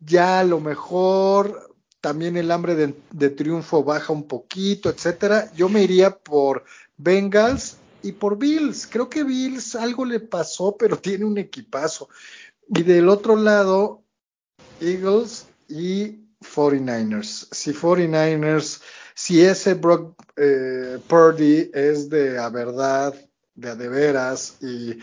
ya 0.00 0.40
a 0.40 0.44
lo 0.44 0.60
mejor 0.60 1.74
también 2.00 2.36
el 2.36 2.50
hambre 2.50 2.74
de, 2.74 3.30
triunfo 3.30 3.82
baja 3.82 4.12
un 4.12 4.28
poquito, 4.28 4.90
etcétera. 4.90 5.50
Yo 5.54 5.68
me 5.68 5.82
iría 5.82 6.18
por 6.18 6.64
Bengals 6.98 7.78
y 8.02 8.12
por 8.12 8.36
Bills. 8.36 8.86
Creo 8.86 9.08
que 9.08 9.24
Bills 9.24 9.74
algo 9.74 10.04
le 10.04 10.20
pasó, 10.20 10.76
pero 10.76 10.98
tiene 10.98 11.24
un 11.24 11.38
equipazo. 11.38 12.08
Y 12.68 12.82
del 12.82 13.08
otro 13.08 13.36
lado, 13.36 14.02
Eagles 14.80 15.46
y 15.66 16.24
49ers. 16.40 17.48
Si 17.50 17.72
49ers, 17.72 18.82
si 19.14 19.42
ese 19.42 19.74
Brock 19.74 20.20
eh, 20.36 20.98
Purdy 21.06 21.70
es 21.72 22.10
de 22.10 22.38
a 22.38 22.48
verdad, 22.48 23.14
de 23.54 23.70
a 23.70 23.76
de 23.76 23.88
veras, 23.88 24.58
y, 24.60 24.98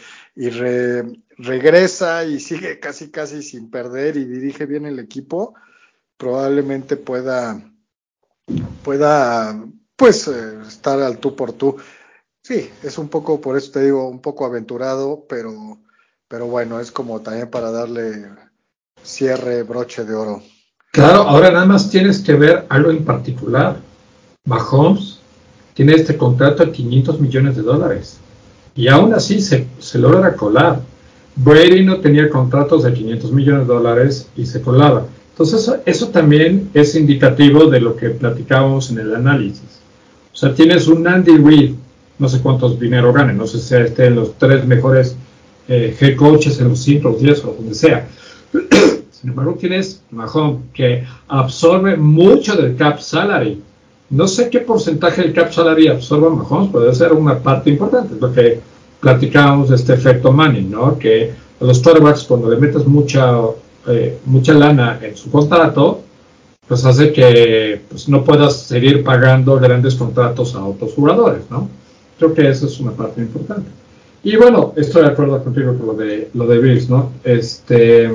regresa 1.38 2.26
y 2.26 2.40
sigue 2.40 2.80
casi 2.80 3.10
casi 3.10 3.42
sin 3.42 3.72
perder 3.72 4.18
y 4.18 4.26
dirige 4.26 4.66
bien 4.66 4.86
el 4.86 5.00
equipo, 5.00 5.56
probablemente 6.18 6.98
pueda, 6.98 7.60
pueda 8.84 9.66
pues 9.96 10.28
eh, 10.28 10.60
estar 10.68 11.00
al 11.02 11.20
tú 11.20 11.36
por 11.36 11.54
tú. 11.54 11.78
Sí, 12.44 12.70
es 12.84 12.98
un 12.98 13.08
poco, 13.08 13.40
por 13.40 13.56
eso 13.58 13.72
te 13.72 13.84
digo, 13.84 14.10
un 14.10 14.22
poco 14.22 14.46
aventurado, 14.46 15.26
pero, 15.30 15.80
pero 16.28 16.48
bueno, 16.48 16.80
es 16.80 16.92
como 16.92 17.22
también 17.22 17.50
para 17.50 17.72
darle 17.72 18.30
cierre, 19.02 19.64
broche 19.64 20.04
de 20.04 20.16
oro. 20.16 20.44
Claro, 20.92 21.22
ahora 21.22 21.52
nada 21.52 21.66
más 21.66 21.90
tienes 21.90 22.20
que 22.20 22.34
ver 22.34 22.66
algo 22.70 22.92
en 22.92 23.06
particular. 23.06 23.78
Mahomes 24.46 25.20
tiene 25.76 25.94
este 25.94 26.18
contrato 26.18 26.66
de 26.66 26.72
500 26.72 27.20
millones 27.20 27.56
de 27.56 27.62
dólares 27.62 28.20
y 28.76 28.88
aún 28.88 29.14
así 29.14 29.40
se, 29.40 29.68
logra 29.94 30.36
colar. 30.36 30.82
Brady 31.36 31.84
no 31.86 32.00
tenía 32.00 32.30
contratos 32.30 32.84
de 32.84 32.92
500 32.92 33.32
millones 33.32 33.68
de 33.68 33.74
dólares 33.74 34.28
y 34.36 34.46
se 34.48 34.62
colaba. 34.62 35.06
Entonces 35.30 35.72
eso, 35.86 36.08
también 36.10 36.72
es 36.74 36.96
indicativo 36.96 37.66
de 37.66 37.82
lo 37.82 37.96
que 37.96 38.10
platicábamos 38.10 38.90
en 38.90 39.00
el 39.00 39.16
análisis. 39.16 39.80
O 40.34 40.36
sea, 40.36 40.54
tienes 40.54 40.88
un 40.88 41.08
Andy 41.08 41.38
Reid, 41.38 41.76
no 42.18 42.28
sé 42.28 42.40
cuántos 42.42 42.80
dinero 42.80 43.14
gane, 43.14 43.34
no 43.34 43.46
sé 43.46 43.60
si 43.60 43.76
esté 43.76 44.08
en 44.08 44.16
los 44.16 44.34
tres 44.40 44.66
mejores 44.66 45.16
eh, 45.68 45.96
head 46.00 46.16
coaches 46.16 46.60
en 46.60 46.70
los 46.70 46.80
cinco, 46.80 47.10
los 47.10 47.22
diez 47.22 47.46
o 47.46 47.54
donde 47.54 47.76
sea. 47.76 48.08
Sin 49.12 49.30
embargo, 49.30 49.56
tienes 49.60 50.02
Mahomes 50.10 50.62
que 50.74 51.06
absorbe 51.28 51.96
mucho 51.96 52.56
del 52.56 52.76
cap 52.76 53.00
salary. 53.00 53.62
No 54.12 54.28
sé 54.28 54.50
qué 54.50 54.60
porcentaje 54.60 55.22
del 55.22 55.34
cap 55.34 55.54
salary 55.54 55.88
absorba 55.88 56.30
Mahomes, 56.30 56.70
puede 56.70 56.94
ser 56.94 57.14
una 57.14 57.40
parte 57.40 57.70
importante, 57.70 58.16
es 58.16 58.22
lo 58.22 58.34
que 58.34 58.60
platicábamos 59.00 59.70
de 59.70 59.78
este 59.78 59.94
efecto 59.94 60.34
Manning, 60.34 60.70
¿no? 60.70 61.00
Que 61.00 61.34
a 61.62 61.64
los 61.64 61.80
quarterbacks 61.80 62.26
cuando 62.26 62.50
le 62.50 62.58
metes 62.58 62.86
mucha, 62.86 63.40
eh, 63.88 64.20
mucha 64.26 64.54
lana 64.54 65.00
en 65.02 65.16
su 65.16 65.32
contrato, 65.32 66.02
pues 66.68 66.84
hace 66.84 67.14
que 67.14 67.82
pues, 67.90 68.10
no 68.10 68.26
puedas 68.26 68.64
seguir 68.64 69.02
pagando 69.02 69.58
grandes 69.58 69.96
contratos 69.96 70.56
a 70.56 70.66
otros 70.66 70.94
jugadores, 70.94 71.50
¿no? 71.50 71.70
Creo 72.18 72.34
que 72.34 72.50
eso 72.50 72.68
es 72.68 72.80
una 72.82 72.92
parte 72.92 73.22
importante. 73.22 73.70
Y 74.24 74.36
bueno, 74.36 74.74
estoy 74.76 75.04
de 75.04 75.08
acuerdo 75.08 75.42
contigo 75.42 75.78
con 75.78 75.88
lo 75.88 75.94
de, 75.94 76.30
lo 76.34 76.48
de 76.48 76.60
Bills, 76.60 76.90
¿no? 76.90 77.14
Este, 77.24 78.12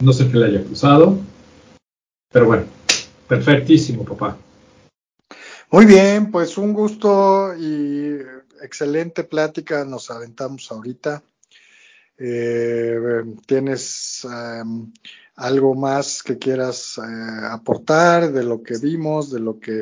no 0.00 0.12
sé 0.12 0.28
qué 0.28 0.38
le 0.38 0.46
haya 0.46 0.64
cruzado, 0.64 1.16
pero 2.32 2.46
bueno, 2.46 2.64
perfectísimo, 3.28 4.04
papá. 4.04 4.36
Muy 5.72 5.86
bien, 5.86 6.30
pues 6.30 6.58
un 6.58 6.74
gusto 6.74 7.54
y 7.58 8.18
excelente 8.62 9.24
plática 9.24 9.86
nos 9.86 10.10
aventamos 10.10 10.70
ahorita. 10.70 11.22
Eh, 12.18 13.22
¿Tienes 13.46 14.28
em, 14.30 14.92
algo 15.36 15.74
más 15.74 16.22
que 16.22 16.36
quieras 16.36 16.98
eh, 16.98 17.46
aportar 17.50 18.32
de 18.32 18.44
lo 18.44 18.62
que 18.62 18.76
vimos, 18.76 19.32
de 19.32 19.40
lo 19.40 19.58
que 19.58 19.78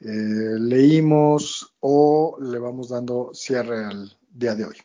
eh, 0.00 0.56
leímos 0.58 1.74
o 1.78 2.36
le 2.42 2.58
vamos 2.58 2.88
dando 2.88 3.30
cierre 3.32 3.84
al 3.84 4.12
día 4.34 4.56
de 4.56 4.64
hoy? 4.64 4.76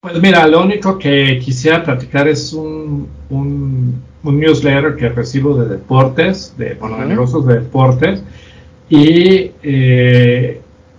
Pues 0.00 0.20
mira, 0.20 0.44
lo 0.48 0.64
único 0.64 0.98
que 0.98 1.38
quisiera 1.40 1.84
platicar 1.84 2.26
es 2.26 2.52
un, 2.52 3.08
un, 3.30 4.02
newsletter 4.24 4.96
que 4.96 5.08
recibo 5.10 5.56
de 5.56 5.68
deportes, 5.68 6.52
de, 6.58 6.74
bueno, 6.74 6.98
de 6.98 7.06
negocios 7.06 7.46
de 7.46 7.60
deportes, 7.60 8.24
y 8.88 9.50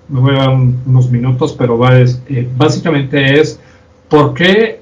me 0.08 0.20
voy 0.20 0.36
a 0.36 0.40
dar 0.40 0.50
unos 0.50 1.10
minutos, 1.10 1.54
pero 1.58 1.80
eh, 1.92 2.48
básicamente 2.56 3.40
es 3.40 3.60
por 4.10 4.34
qué 4.34 4.82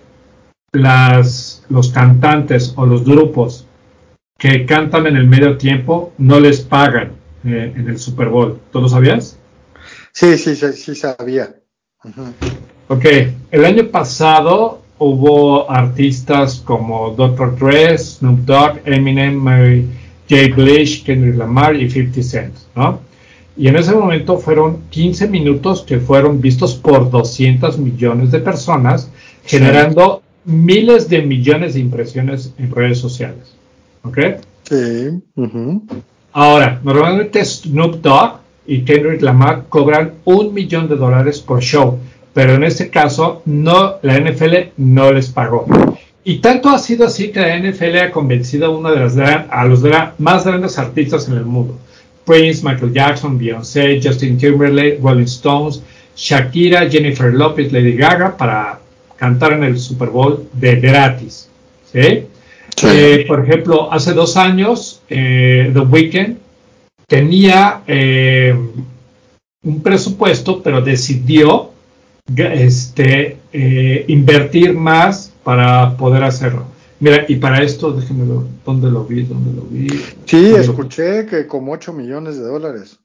las, 0.71 1.63
los 1.69 1.91
cantantes 1.91 2.73
o 2.75 2.85
los 2.85 3.05
grupos 3.05 3.67
que 4.37 4.65
cantan 4.65 5.07
en 5.07 5.15
el 5.15 5.27
medio 5.27 5.57
tiempo 5.57 6.13
no 6.17 6.39
les 6.39 6.61
pagan 6.61 7.13
eh, 7.45 7.73
en 7.75 7.87
el 7.87 7.97
Super 7.97 8.29
Bowl. 8.29 8.59
¿Tú 8.71 8.81
lo 8.81 8.89
sabías? 8.89 9.37
Sí, 10.11 10.37
sí, 10.37 10.55
sí, 10.55 10.73
sí 10.73 10.95
sabía. 10.95 11.55
Ok, 12.89 13.05
el 13.51 13.65
año 13.65 13.87
pasado 13.87 14.81
hubo 14.97 15.69
artistas 15.71 16.61
como 16.65 17.11
Dr. 17.11 17.57
Dre, 17.57 17.97
Snoop 17.97 18.39
Dogg, 18.39 18.81
Eminem, 18.85 19.35
Mary 19.35 19.89
J. 20.33 20.55
Blige, 20.55 21.03
Kendrick 21.03 21.37
Lamar 21.37 21.75
y 21.75 21.89
50 21.89 22.23
Cent, 22.23 22.53
¿no? 22.75 22.99
Y 23.55 23.67
en 23.67 23.75
ese 23.75 23.93
momento 23.93 24.39
fueron 24.39 24.81
15 24.89 25.27
minutos 25.27 25.83
que 25.83 25.99
fueron 25.99 26.41
vistos 26.41 26.73
por 26.73 27.11
200 27.11 27.77
millones 27.77 28.31
de 28.31 28.39
personas, 28.39 29.11
generando 29.45 30.23
miles 30.45 31.07
de 31.07 31.21
millones 31.21 31.75
de 31.75 31.81
impresiones 31.81 32.51
en 32.57 32.71
redes 32.71 32.97
sociales. 32.97 33.53
¿Ok? 34.03 34.17
Sí. 34.63 35.21
Ahora, 36.31 36.79
normalmente 36.83 37.45
Snoop 37.45 38.01
Dogg 38.01 38.39
y 38.65 38.81
Kendrick 38.81 39.21
Lamar 39.21 39.65
cobran 39.69 40.13
un 40.25 40.53
millón 40.53 40.89
de 40.89 40.95
dólares 40.95 41.39
por 41.39 41.61
show, 41.61 41.99
pero 42.33 42.55
en 42.55 42.63
este 42.63 42.89
caso 42.89 43.43
no, 43.45 43.95
la 44.01 44.19
NFL 44.19 44.71
no 44.77 45.11
les 45.11 45.29
pagó. 45.29 45.67
Y 46.25 46.37
tanto 46.37 46.69
ha 46.69 46.79
sido 46.79 47.05
así 47.05 47.31
que 47.31 47.41
la 47.41 47.57
NFL 47.57 47.97
ha 47.97 48.11
convencido 48.11 48.67
a 48.67 48.69
uno 48.69 48.91
de 48.91 48.99
las 48.99 49.17
a 49.17 49.65
los 49.65 49.81
más 50.19 50.45
grandes 50.45 50.77
artistas 50.79 51.27
en 51.27 51.35
el 51.35 51.45
mundo. 51.45 51.77
Prince, 52.25 52.63
Michael 52.63 52.93
Jackson, 52.93 53.37
Beyoncé, 53.37 53.99
Justin 54.01 54.37
Timberlake, 54.37 54.99
Rolling 55.01 55.25
Stones, 55.25 55.83
Shakira, 56.15 56.89
Jennifer 56.89 57.33
Lopez, 57.33 57.71
Lady 57.73 57.97
Gaga 57.97 58.37
para 58.37 58.79
cantar 59.17 59.53
en 59.53 59.63
el 59.63 59.77
Super 59.77 60.09
Bowl 60.09 60.47
de 60.53 60.77
gratis. 60.77 61.49
¿sí? 61.91 62.25
Eh, 62.83 63.25
por 63.27 63.43
ejemplo, 63.43 63.91
hace 63.91 64.13
dos 64.13 64.37
años, 64.37 65.01
eh, 65.09 65.71
The 65.73 65.79
Weeknd 65.79 66.37
tenía 67.07 67.81
eh, 67.87 68.55
un 69.63 69.81
presupuesto, 69.81 70.61
pero 70.63 70.81
decidió 70.81 71.71
este, 72.35 73.37
invertir 74.07 74.73
más 74.73 75.32
para 75.43 75.95
poder 75.97 76.23
hacerlo. 76.23 76.65
Mira, 76.99 77.25
y 77.27 77.35
para 77.35 77.61
esto, 77.61 77.91
déjeme 77.91 78.25
ver, 78.25 78.45
¿dónde 78.65 78.89
lo 78.89 79.03
vi? 79.03 79.23
¿Dónde 79.23 79.53
lo 79.53 79.63
vi? 79.63 79.89
Sí, 80.25 80.53
escuché 80.55 81.25
que 81.25 81.47
como 81.47 81.73
8 81.73 81.91
millones 81.91 82.37
de 82.37 82.43
dólares. 82.43 82.99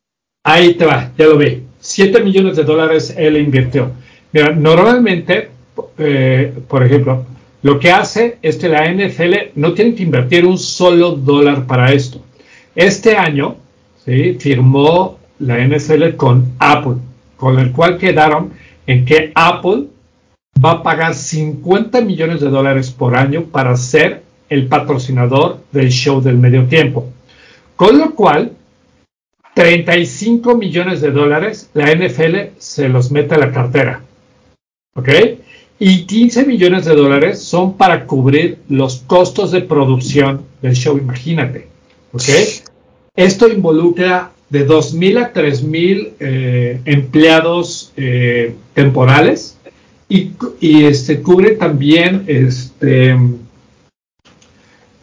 Ahí 0.44 0.74
te 0.74 0.86
va, 0.86 1.10
ya 1.18 1.26
lo 1.26 1.36
vi. 1.36 1.64
7 1.80 2.22
millones 2.22 2.56
de 2.56 2.64
dólares 2.64 3.14
él 3.16 3.36
invirtió. 3.36 3.90
Mira, 4.32 4.52
normalmente, 4.54 5.50
por 6.68 6.84
ejemplo, 6.84 7.24
lo 7.62 7.80
que 7.80 7.90
hace 7.90 8.38
es 8.40 8.56
que 8.56 8.68
la 8.68 8.88
NFL 8.88 9.34
no 9.56 9.74
tiene 9.74 9.94
que 9.94 10.04
invertir 10.04 10.46
un 10.46 10.58
solo 10.58 11.12
dólar 11.12 11.66
para 11.66 11.92
esto. 11.92 12.22
Este 12.76 13.16
año 13.16 13.56
¿sí? 14.04 14.34
firmó 14.38 15.18
la 15.40 15.58
NFL 15.58 16.14
con 16.16 16.52
Apple, 16.60 16.96
con 17.36 17.58
el 17.58 17.72
cual 17.72 17.98
quedaron 17.98 18.52
en 18.86 19.04
que 19.04 19.32
Apple 19.34 19.86
va 20.64 20.72
a 20.72 20.82
pagar 20.82 21.14
50 21.14 22.00
millones 22.00 22.40
de 22.40 22.48
dólares 22.48 22.90
por 22.90 23.16
año 23.16 23.44
para 23.44 23.76
ser 23.76 24.22
el 24.48 24.66
patrocinador 24.66 25.60
del 25.72 25.90
show 25.90 26.20
del 26.20 26.38
medio 26.38 26.66
tiempo. 26.66 27.10
Con 27.76 27.98
lo 27.98 28.14
cual, 28.14 28.52
35 29.54 30.56
millones 30.56 31.00
de 31.00 31.10
dólares 31.10 31.70
la 31.74 31.92
NFL 31.94 32.56
se 32.58 32.88
los 32.88 33.10
mete 33.10 33.34
a 33.34 33.38
la 33.38 33.52
cartera. 33.52 34.02
¿Ok? 34.94 35.08
y 35.78 36.06
15 36.06 36.44
millones 36.44 36.84
de 36.86 36.94
dólares 36.94 37.40
son 37.40 37.76
para 37.76 38.06
cubrir 38.06 38.58
los 38.68 38.98
costos 39.06 39.52
de 39.52 39.60
producción 39.60 40.42
del 40.60 40.74
show, 40.74 40.98
imagínate. 40.98 41.68
Esto 43.14 43.48
involucra 43.48 44.32
de 44.50 44.66
2.000 44.66 45.24
a 45.24 45.32
3.000 45.32 46.12
eh, 46.18 46.80
empleados 46.84 47.92
eh, 47.96 48.54
temporales 48.74 49.56
y, 50.08 50.32
este, 50.60 51.20
cubre 51.20 51.52
también 51.52 52.24
este, 52.26 53.16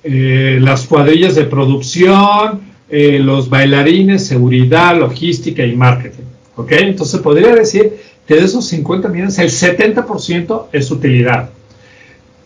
eh, 0.04 0.60
las 0.62 0.86
cuadrillas 0.88 1.36
de 1.36 1.46
producción, 1.46 2.74
los 2.90 3.50
bailarines, 3.50 4.26
seguridad, 4.26 4.98
logística 4.98 5.66
y 5.66 5.76
marketing. 5.76 6.24
Entonces 6.70 7.20
podría 7.20 7.54
decir 7.54 7.98
que 8.28 8.36
de 8.36 8.46
esos 8.46 8.66
50 8.68 9.10
millones, 9.10 9.38
el 9.40 9.50
70% 9.50 10.68
es 10.72 10.92
utilidad. 10.92 11.50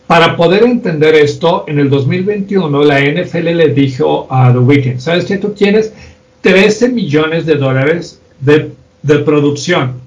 Para 0.06 0.36
poder 0.36 0.64
entender 0.64 1.14
esto, 1.14 1.64
en 1.68 1.78
el 1.78 1.88
2021 1.88 2.84
la 2.84 3.00
NFL 3.00 3.54
le 3.54 3.68
dijo 3.68 4.26
a 4.28 4.52
The 4.52 4.58
Weeknd, 4.58 4.98
¿sabes 4.98 5.24
qué? 5.24 5.38
Tú 5.38 5.50
tienes 5.50 5.92
13 6.40 6.88
millones 6.88 7.46
de 7.46 7.54
dólares 7.54 8.20
de, 8.40 8.72
producción. 9.24 9.99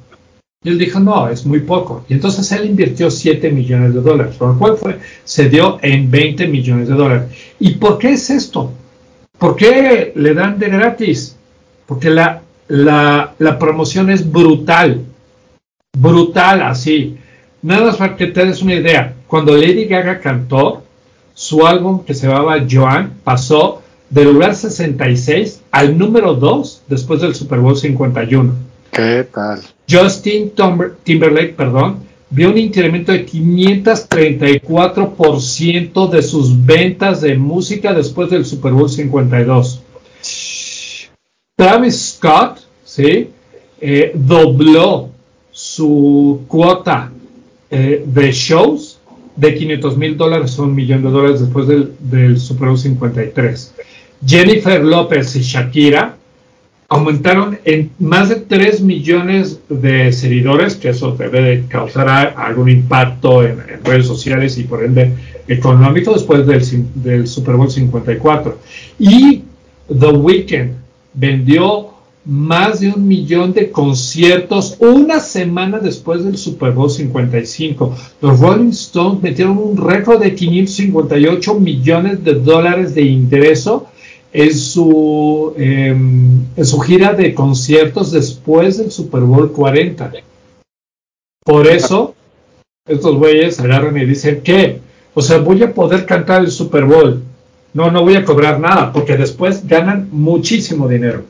Y 0.64 0.70
él 0.70 0.78
dijo, 0.78 1.00
no, 1.00 1.28
es 1.28 1.46
muy 1.46 1.60
poco. 1.60 2.06
Y 2.08 2.14
entonces 2.14 2.52
él 2.54 2.66
invirtió 2.66 3.12
7 3.12 3.52
millones 3.52 3.94
de 3.94 4.02
dólares, 4.02 4.38
lo 4.40 4.58
cual 4.58 4.78
fue, 4.78 5.00
se 5.24 5.50
dio 5.50 5.78
en 5.82 6.10
20 6.10 6.48
millones 6.48 6.88
de 6.88 6.96
dólares. 6.96 7.24
¿Y 7.60 7.76
por 7.76 7.98
qué 7.98 8.14
es 8.14 8.30
esto? 8.30 8.72
¿Por 9.38 9.56
qué 9.56 10.14
le 10.16 10.34
dan 10.34 10.58
de 10.60 10.70
gratis? 10.70 11.36
Porque 11.86 12.10
la, 12.10 12.42
la, 12.70 13.34
la 13.40 13.60
promoción 13.60 14.10
es 14.10 14.32
brutal 14.32 15.02
brutal 15.98 16.62
así. 16.64 17.18
Nada 17.62 17.86
más 17.86 17.98
para 17.98 18.16
que 18.16 18.28
te 18.28 18.46
des 18.46 18.62
una 18.62 18.76
idea. 18.76 19.14
Cuando 19.28 19.56
Lady 19.56 19.86
Gaga 19.86 20.20
cantó, 20.20 20.84
su 21.34 21.66
álbum 21.66 22.04
que 22.04 22.14
se 22.14 22.28
llamaba 22.28 22.66
Joan 22.70 23.14
pasó 23.24 23.82
del 24.10 24.34
lugar 24.34 24.56
66 24.56 25.62
al 25.72 25.98
número 25.98 26.36
2 26.36 26.84
después 26.88 27.22
del 27.22 27.34
Super 27.34 27.60
Bowl 27.60 27.76
51. 27.76 28.54
¿Qué 28.94 29.28
tal? 29.34 29.60
Justin 29.90 30.52
Timberlake, 31.04 31.54
perdón, 31.54 32.04
vio 32.30 32.52
un 32.52 32.60
incremento 32.60 33.12
de 33.12 33.26
534% 33.26 36.10
de 36.10 36.22
sus 36.22 36.64
ventas 36.64 37.22
de 37.22 37.36
música 37.36 37.92
después 37.92 38.30
del 38.30 38.46
Super 38.46 38.74
Bowl 38.74 38.88
52. 38.88 39.82
Travis 41.56 42.18
Scott, 42.18 42.60
¿sí? 42.84 43.32
Eh, 43.82 44.12
dobló 44.14 45.10
su 45.52 46.42
cuota 46.48 47.12
eh, 47.72 48.04
de 48.06 48.32
shows 48.32 49.00
de 49.36 49.56
500 49.56 49.98
mil 49.98 50.16
dólares 50.16 50.60
a 50.60 50.62
un 50.62 50.76
millón 50.76 51.02
de 51.02 51.10
dólares 51.10 51.40
después 51.42 51.68
del, 51.68 51.96
del 52.00 52.40
Super 52.40 52.68
Bowl 52.68 52.78
53. 52.78 53.74
Jennifer 54.26 54.82
López 54.84 55.36
y 55.36 55.42
Shakira 55.42 56.16
aumentaron 56.90 57.58
en 57.66 57.92
más 58.00 58.30
de 58.30 58.36
3 58.36 58.82
millones 58.82 59.60
de 59.70 60.12
seguidores, 60.12 60.76
que 60.76 60.90
eso 60.90 61.12
debe 61.12 61.42
de 61.42 61.66
causar 61.68 62.34
algún 62.38 62.70
impacto 62.70 63.44
en, 63.44 63.60
redes 63.84 64.08
sociales 64.08 64.58
y 64.58 64.64
por 64.64 64.84
ende 64.84 65.14
económico 65.48 66.14
después 66.14 66.46
del, 66.46 66.64
del 66.96 67.28
Super 67.28 67.56
Bowl 67.56 67.70
54. 67.70 68.58
Y 69.00 69.44
The 69.88 70.08
Weeknd 70.08 70.74
vendió 71.14 71.94
más 72.26 72.80
de 72.80 72.90
un 72.90 73.06
millón 73.06 73.54
de 73.54 73.70
conciertos 73.70 74.78
una 74.80 75.20
semana 75.20 75.80
después 75.80 76.24
del 76.24 76.38
Super 76.38 76.72
Bowl 76.72 76.90
55. 76.90 77.96
Los 78.22 78.40
Rolling 78.40 78.70
Stones 78.70 79.22
metieron 79.22 79.58
un 79.58 79.78
récord 79.78 80.22
de 80.22 80.34
558 80.34 81.56
millones 81.56 82.24
de 82.24 82.36
dólares 82.36 82.96
de 82.96 83.02
ingreso 83.02 83.88
en 84.34 84.54
su, 84.54 85.54
em, 85.58 86.46
en 86.56 86.66
su 86.66 86.80
gira 86.80 87.14
de 87.14 87.36
conciertos 87.36 88.12
después 88.12 88.78
del 88.78 88.92
Super 88.92 89.22
Bowl 89.22 89.52
40. 89.52 90.12
Por 91.46 91.68
eso, 91.68 92.16
estos 92.88 93.16
güeyes 93.16 93.60
agarran 93.60 93.98
y 93.98 94.06
dicen 94.06 94.42
que, 94.42 94.82
o 95.14 95.22
sea, 95.22 95.38
voy 95.38 95.62
a 95.62 95.74
poder 95.74 96.08
cantar 96.08 96.42
el 96.42 96.52
Super 96.52 96.86
Bowl. 96.86 97.22
No, 97.74 97.92
no 97.92 98.02
voy 98.02 98.16
a 98.16 98.26
cobrar 98.26 98.60
nada, 98.60 98.92
porque 98.92 99.18
después 99.18 99.68
ganan 99.68 100.10
muchísimo 100.12 100.88
dinero. 100.88 101.26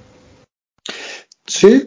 Sí, 1.45 1.85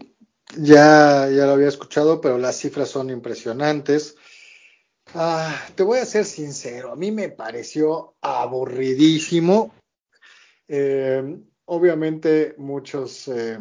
ya, 0.59 1.29
ya 1.31 1.47
lo 1.47 1.53
había 1.53 1.69
escuchado, 1.69 2.21
pero 2.21 2.37
las 2.37 2.59
cifras 2.59 2.91
son 2.91 3.09
impresionantes. 3.09 4.17
Ah, 5.14 5.55
te 5.75 5.83
voy 5.83 5.99
a 5.99 6.05
ser 6.05 6.25
sincero, 6.25 6.93
a 6.93 6.97
mí 6.97 7.11
me 7.11 7.31
pareció 7.31 8.14
aburridísimo. 8.21 9.73
Eh, 10.69 11.39
obviamente 11.67 12.55
muchos 12.59 13.29
eh, 13.29 13.59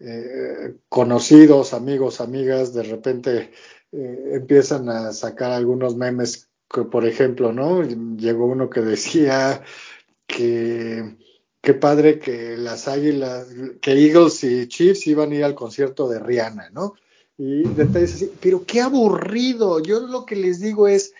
eh, 0.00 0.76
conocidos, 0.88 1.74
amigos, 1.74 2.20
amigas, 2.20 2.72
de 2.72 2.82
repente 2.82 3.52
empiezan 3.90 4.88
a 4.90 5.12
sacar 5.12 5.50
algunos 5.50 5.96
memes, 5.96 6.50
que, 6.70 6.82
por 6.82 7.06
ejemplo, 7.06 7.52
¿no? 7.52 7.82
Llegó 7.82 8.44
uno 8.44 8.68
que 8.68 8.82
decía 8.82 9.62
que 10.26 11.16
qué 11.62 11.74
padre 11.74 12.18
que 12.18 12.56
las 12.58 12.86
águilas, 12.86 13.48
que 13.80 13.92
Eagles 13.92 14.44
y 14.44 14.68
Chiefs 14.68 15.06
iban 15.06 15.32
a 15.32 15.34
ir 15.36 15.44
al 15.44 15.54
concierto 15.54 16.08
de 16.08 16.18
Rihanna, 16.18 16.70
¿no? 16.70 16.94
Y 17.38 17.62
detalles 17.62 18.14
así, 18.14 18.32
pero 18.40 18.64
qué 18.66 18.80
aburrido. 18.82 19.80
Yo 19.80 20.00
lo 20.00 20.26
que 20.26 20.36
les 20.36 20.60
digo 20.60 20.86
es 20.86 21.14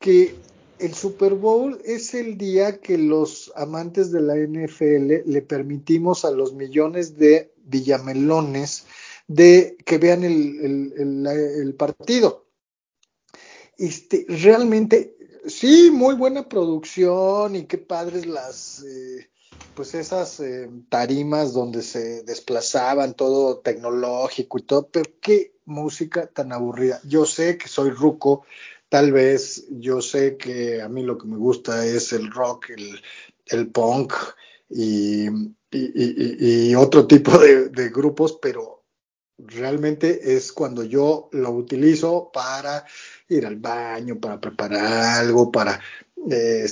que 0.00 0.34
el 0.80 0.94
Super 0.94 1.34
Bowl 1.34 1.80
es 1.84 2.14
el 2.14 2.38
día 2.38 2.80
que 2.80 2.96
los 2.96 3.52
amantes 3.54 4.10
de 4.10 4.20
la 4.20 4.36
NFL 4.36 5.30
le 5.30 5.42
permitimos 5.42 6.24
a 6.24 6.30
los 6.30 6.54
millones 6.54 7.16
de 7.16 7.52
villamelones 7.64 8.86
de 9.26 9.76
que 9.84 9.98
vean 9.98 10.24
el, 10.24 11.74
partido. 11.78 12.46
Este, 13.76 14.26
realmente, 14.28 15.16
sí, 15.46 15.90
muy 15.92 16.14
buena 16.14 16.48
producción 16.48 17.56
y 17.56 17.64
qué 17.64 17.78
padres 17.78 18.26
las, 18.26 18.82
eh, 18.82 19.30
pues 19.74 19.94
esas 19.94 20.40
eh, 20.40 20.68
tarimas 20.88 21.52
donde 21.52 21.82
se 21.82 22.22
desplazaban, 22.24 23.14
todo 23.14 23.58
tecnológico 23.58 24.58
y 24.58 24.62
todo, 24.62 24.88
pero 24.88 25.10
qué 25.20 25.54
música 25.64 26.26
tan 26.26 26.52
aburrida. 26.52 27.00
Yo 27.04 27.24
sé 27.24 27.56
que 27.56 27.68
soy 27.68 27.90
ruco, 27.90 28.44
tal 28.90 29.12
vez 29.12 29.66
yo 29.70 30.02
sé 30.02 30.36
que 30.36 30.82
a 30.82 30.88
mí 30.88 31.02
lo 31.02 31.16
que 31.16 31.26
me 31.26 31.38
gusta 31.38 31.86
es 31.86 32.12
el 32.12 32.30
rock, 32.30 32.70
el, 33.46 33.70
punk 33.70 34.12
y, 34.68 35.28
otro 36.74 37.06
tipo 37.06 37.38
de, 37.38 37.88
grupos, 37.88 38.38
pero 38.42 38.84
realmente 39.38 40.34
es 40.34 40.52
cuando 40.52 40.84
yo 40.84 41.30
lo 41.32 41.50
utilizo 41.52 42.30
para 42.32 42.84
ir 43.28 43.46
al 43.46 43.56
baño, 43.56 44.18
para 44.20 44.40
preparar 44.40 45.20
algo, 45.20 45.52
para 45.52 45.80
eh, 46.28 46.66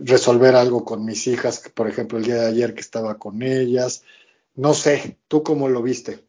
resolver 0.00 0.54
algo 0.54 0.84
con 0.84 1.04
mis 1.04 1.26
hijas, 1.26 1.62
por 1.74 1.88
ejemplo, 1.88 2.18
el 2.18 2.24
día 2.24 2.36
de 2.36 2.46
ayer 2.48 2.74
que 2.74 2.82
estaba 2.82 3.18
con 3.18 3.42
ellas. 3.42 4.02
No 4.54 4.74
sé, 4.74 5.18
¿tú 5.28 5.42
cómo 5.42 5.68
lo 5.68 5.82
viste? 5.82 6.25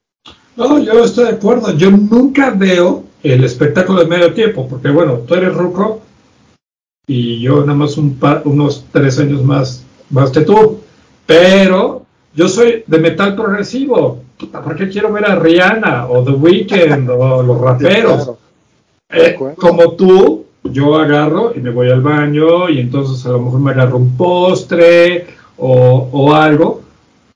No, 0.58 0.80
yo 0.80 1.04
estoy 1.04 1.26
de 1.26 1.32
acuerdo. 1.32 1.72
Yo 1.78 1.92
nunca 1.92 2.50
veo 2.50 3.04
el 3.22 3.44
espectáculo 3.44 4.00
de 4.00 4.08
medio 4.08 4.34
tiempo, 4.34 4.68
porque 4.68 4.90
bueno, 4.90 5.20
tú 5.20 5.36
eres 5.36 5.54
ruco 5.54 6.02
y 7.06 7.40
yo 7.40 7.62
nada 7.62 7.76
más 7.76 7.96
un 7.98 8.20
unos 8.44 8.86
tres 8.92 9.20
años 9.20 9.44
más, 9.44 9.86
más 10.10 10.32
que 10.32 10.42
tú. 10.42 10.80
Pero 11.28 12.06
yo 12.34 12.50
soy 12.50 12.84
de 12.88 12.98
metal 12.98 13.36
progresivo. 13.36 14.24
¿Por 14.52 14.76
qué 14.76 14.90
quiero 14.90 15.14
ver 15.14 15.26
a 15.26 15.36
Rihanna 15.36 16.08
o 16.08 16.24
The 16.24 16.32
Weeknd 16.32 17.10
o 17.10 17.44
los 17.44 17.62
raperos? 17.62 18.32
Eh, 19.10 19.38
como 19.56 19.94
tú, 19.94 20.46
yo 20.64 20.96
agarro 20.96 21.54
y 21.56 21.60
me 21.60 21.70
voy 21.70 21.90
al 21.90 22.02
baño 22.02 22.68
y 22.70 22.80
entonces 22.80 23.26
a 23.26 23.30
lo 23.30 23.42
mejor 23.42 23.60
me 23.60 23.72
agarro 23.72 23.98
un 23.98 24.18
postre 24.18 25.28
o, 25.58 26.10
o 26.12 26.34
algo. 26.34 26.82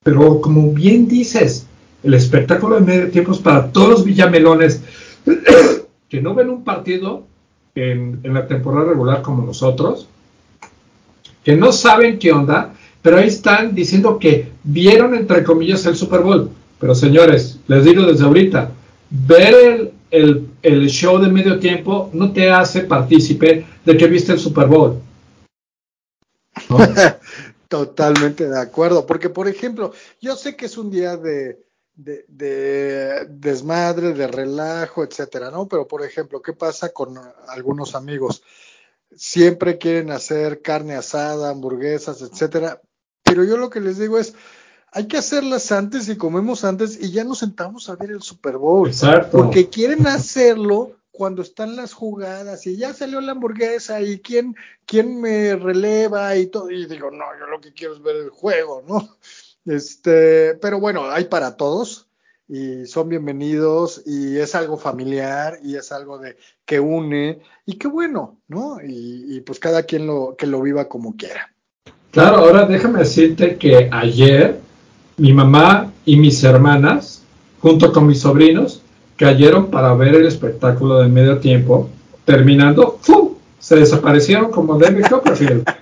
Pero 0.03 0.41
como 0.41 0.71
bien 0.71 1.07
dices, 1.07 1.67
el 2.03 2.13
espectáculo 2.13 2.75
de 2.75 2.81
medio 2.81 3.11
tiempo 3.11 3.31
es 3.31 3.39
para 3.39 3.71
todos 3.71 3.89
los 3.89 4.05
villamelones 4.05 4.81
que 6.09 6.21
no 6.21 6.33
ven 6.33 6.49
un 6.49 6.63
partido 6.63 7.23
en, 7.75 8.19
la 8.23 8.47
temporada 8.47 8.89
regular 8.89 9.21
como 9.21 9.45
nosotros, 9.45 10.07
que 11.43 11.55
no 11.55 11.71
saben 11.71 12.19
qué 12.19 12.31
onda, 12.31 12.73
pero 13.01 13.17
ahí 13.17 13.27
están 13.27 13.73
diciendo 13.73 14.19
que 14.19 14.51
vieron 14.63 15.15
entre 15.15 15.43
comillas 15.43 15.85
el 15.85 15.95
Super 15.95 16.21
Bowl. 16.21 16.49
Pero 16.79 16.95
señores, 16.95 17.59
les 17.67 17.85
digo 17.85 18.05
desde 18.05 18.25
ahorita, 18.25 18.71
ver 19.09 19.91
el, 20.09 20.47
el, 20.61 20.89
show 20.89 21.19
de 21.19 21.29
medio 21.29 21.59
tiempo 21.59 22.09
no 22.13 22.31
te 22.31 22.49
hace 22.49 22.81
partícipe 22.81 23.65
de 23.85 23.97
que 23.97 24.07
viste 24.07 24.33
el 24.33 24.39
Super 24.39 24.67
Bowl. 24.67 24.99
Totalmente 27.67 28.49
de 28.49 28.59
acuerdo, 28.59 29.05
porque 29.05 29.29
por 29.29 29.47
ejemplo, 29.47 29.93
yo 30.19 30.35
sé 30.35 30.57
que 30.57 30.65
es 30.65 30.77
un 30.77 30.91
día 30.91 31.15
de, 31.15 31.57
de, 31.95 33.27
desmadre, 33.29 34.13
de 34.13 34.27
relajo, 34.27 35.03
etcétera, 35.03 35.51
¿no? 35.51 35.67
Pero 35.67 35.87
por 35.87 36.03
ejemplo, 36.03 36.41
¿qué 36.41 36.53
pasa 36.53 36.89
con 36.89 37.19
algunos 37.47 37.95
amigos? 37.95 38.43
Siempre 39.15 39.77
quieren 39.77 40.11
hacer 40.11 40.61
carne 40.61 40.95
asada, 40.95 41.49
hamburguesas, 41.49 42.21
etcétera. 42.21 42.81
Pero 43.23 43.43
yo 43.43 43.57
lo 43.57 43.69
que 43.69 43.81
les 43.81 43.97
digo 43.97 44.17
es, 44.17 44.33
hay 44.91 45.07
que 45.07 45.17
hacerlas 45.17 45.71
antes 45.71 46.09
y 46.09 46.17
comemos 46.17 46.63
antes 46.63 47.01
y 47.01 47.11
ya 47.11 47.23
nos 47.23 47.39
sentamos 47.39 47.89
a 47.89 47.95
ver 47.95 48.11
el 48.11 48.21
Super 48.21 48.57
Bowl. 48.57 48.87
Exacto. 48.87 49.37
Porque 49.37 49.69
quieren 49.69 50.07
hacerlo 50.07 50.97
cuando 51.11 51.41
están 51.41 51.75
las 51.75 51.93
jugadas 51.93 52.65
y 52.67 52.77
ya 52.77 52.93
salió 52.93 53.21
la 53.21 53.33
hamburguesa 53.33 54.01
y 54.01 54.19
quién, 54.19 54.55
quién 54.85 55.19
me 55.21 55.55
releva 55.55 56.35
y 56.35 56.47
todo. 56.47 56.71
Y 56.71 56.85
digo, 56.87 57.11
no, 57.11 57.25
yo 57.39 57.45
lo 57.47 57.61
que 57.61 57.73
quiero 57.73 57.93
es 57.93 58.01
ver 58.01 58.15
el 58.15 58.29
juego, 58.29 58.83
¿no? 58.87 59.17
Este, 59.65 60.55
pero 60.55 60.79
bueno, 60.79 61.09
hay 61.09 61.25
para 61.25 61.55
todos 61.55 62.07
y 62.47 62.85
son 62.85 63.09
bienvenidos 63.09 64.01
y 64.05 64.37
es 64.37 64.55
algo 64.55 64.77
familiar 64.77 65.59
y 65.63 65.75
es 65.75 65.91
algo 65.91 66.17
de 66.17 66.35
que 66.65 66.79
une 66.79 67.39
y 67.65 67.73
qué 67.77 67.87
bueno, 67.87 68.39
¿no? 68.47 68.77
Y, 68.83 69.39
pues 69.41 69.59
cada 69.59 69.83
quien 69.83 70.07
lo 70.07 70.35
que 70.37 70.47
lo 70.47 70.61
viva 70.61 70.89
como 70.89 71.15
quiera. 71.15 71.53
Claro, 72.11 72.37
ahora 72.37 72.65
déjame 72.65 72.99
decirte 72.99 73.55
que 73.55 73.87
ayer 73.91 74.59
mi 75.17 75.31
mamá 75.31 75.91
y 76.05 76.17
mis 76.17 76.43
hermanas, 76.43 77.23
junto 77.61 77.93
con 77.93 78.07
mis 78.07 78.21
sobrinos, 78.21 78.81
cayeron 79.15 79.69
para 79.69 79.93
ver 79.93 80.15
el 80.15 80.25
espectáculo 80.25 80.99
de 80.99 81.07
medio 81.07 81.37
tiempo, 81.39 81.89
terminando, 82.25 82.97
¡fum! 83.01 83.35
se 83.59 83.75
desaparecieron 83.75 84.51
como 84.51 84.77
David 84.77 85.05
Copperfield. 85.09 85.65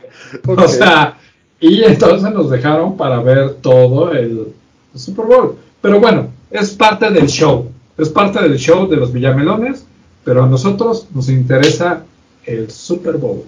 O 0.46 0.68
sea, 0.68 1.18
y 1.60 1.84
entonces 1.84 2.32
nos 2.32 2.50
dejaron 2.50 2.96
para 2.96 3.22
ver 3.22 3.56
todo 3.56 4.12
el, 4.12 4.54
Super 4.96 5.26
Bowl. 5.26 5.56
Pero 5.82 6.00
bueno, 6.00 6.30
es 6.50 6.72
parte 6.72 7.10
del 7.12 7.28
show. 7.28 7.70
Es 7.98 8.10
parte 8.10 8.42
del 8.42 8.58
show 8.58 8.88
de 8.88 8.98
los 8.98 9.14
Villamelones, 9.14 9.86
pero 10.24 10.44
a 10.44 10.48
nosotros 10.48 11.08
nos 11.14 11.30
interesa 11.30 12.04
el 12.46 12.72
Super 12.72 13.18
Bowl. 13.18 13.44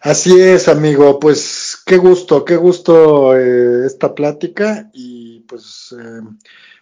Así 0.00 0.38
es, 0.40 0.68
amigo. 0.68 1.18
Pues 1.20 1.80
qué 1.86 1.96
gusto, 1.96 2.44
qué 2.44 2.56
gusto 2.56 3.36
eh, 3.36 3.86
esta 3.86 4.14
plática 4.14 4.90
y 4.92 5.40
pues 5.40 5.94
eh, 5.98 6.20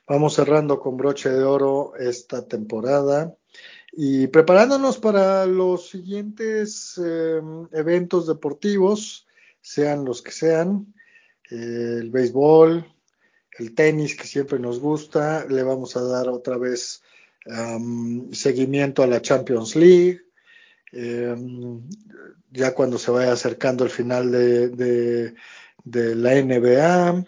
vamos 0.08 0.34
cerrando 0.34 0.80
con 0.80 0.96
broche 0.96 1.28
de 1.28 1.44
oro 1.44 1.92
esta 1.98 2.46
temporada 2.46 3.34
y 3.92 4.28
preparándonos 4.28 4.98
para 4.98 5.44
los 5.46 5.90
siguientes 5.90 7.00
eh, 7.04 7.40
eventos 7.72 8.26
deportivos 8.26 9.26
sean 9.60 10.04
los 10.04 10.22
que 10.22 10.32
sean, 10.32 10.92
eh, 11.50 11.98
el 12.00 12.10
béisbol, 12.10 12.86
el 13.58 13.74
tenis 13.74 14.16
que 14.16 14.26
siempre 14.26 14.58
nos 14.58 14.80
gusta, 14.80 15.44
le 15.48 15.62
vamos 15.62 15.96
a 15.96 16.02
dar 16.02 16.28
otra 16.28 16.56
vez 16.56 17.02
seguimiento 18.32 19.02
a 19.02 19.06
la 19.06 19.22
Champions 19.22 19.74
League, 19.74 20.20
em, 20.92 21.80
ya 22.50 22.74
cuando 22.74 22.98
se 22.98 23.10
vaya 23.10 23.32
acercando 23.32 23.82
el 23.84 23.90
final 23.90 24.30
de, 24.30 25.34
la 25.84 26.34
NBA 26.34 27.24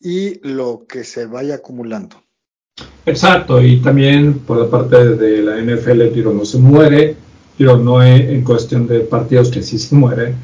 y 0.00 0.40
lo 0.48 0.84
que 0.88 1.04
se 1.04 1.26
vaya 1.26 1.56
acumulando. 1.56 2.16
Exacto, 3.06 3.62
y 3.62 3.80
también 3.80 4.40
por 4.40 4.58
la 4.58 4.68
parte 4.68 5.16
de 5.16 5.42
la 5.42 5.58
NFL, 5.58 6.12
pero 6.12 6.32
no 6.32 6.44
se 6.44 6.58
muere, 6.58 7.16
pero 7.56 7.78
no 7.78 8.02
en 8.02 8.42
cuestión 8.42 8.88
de 8.88 9.00
partidos 9.00 9.50
que 9.50 9.62
sí 9.62 9.78
se 9.78 9.94
muere, 9.94 10.34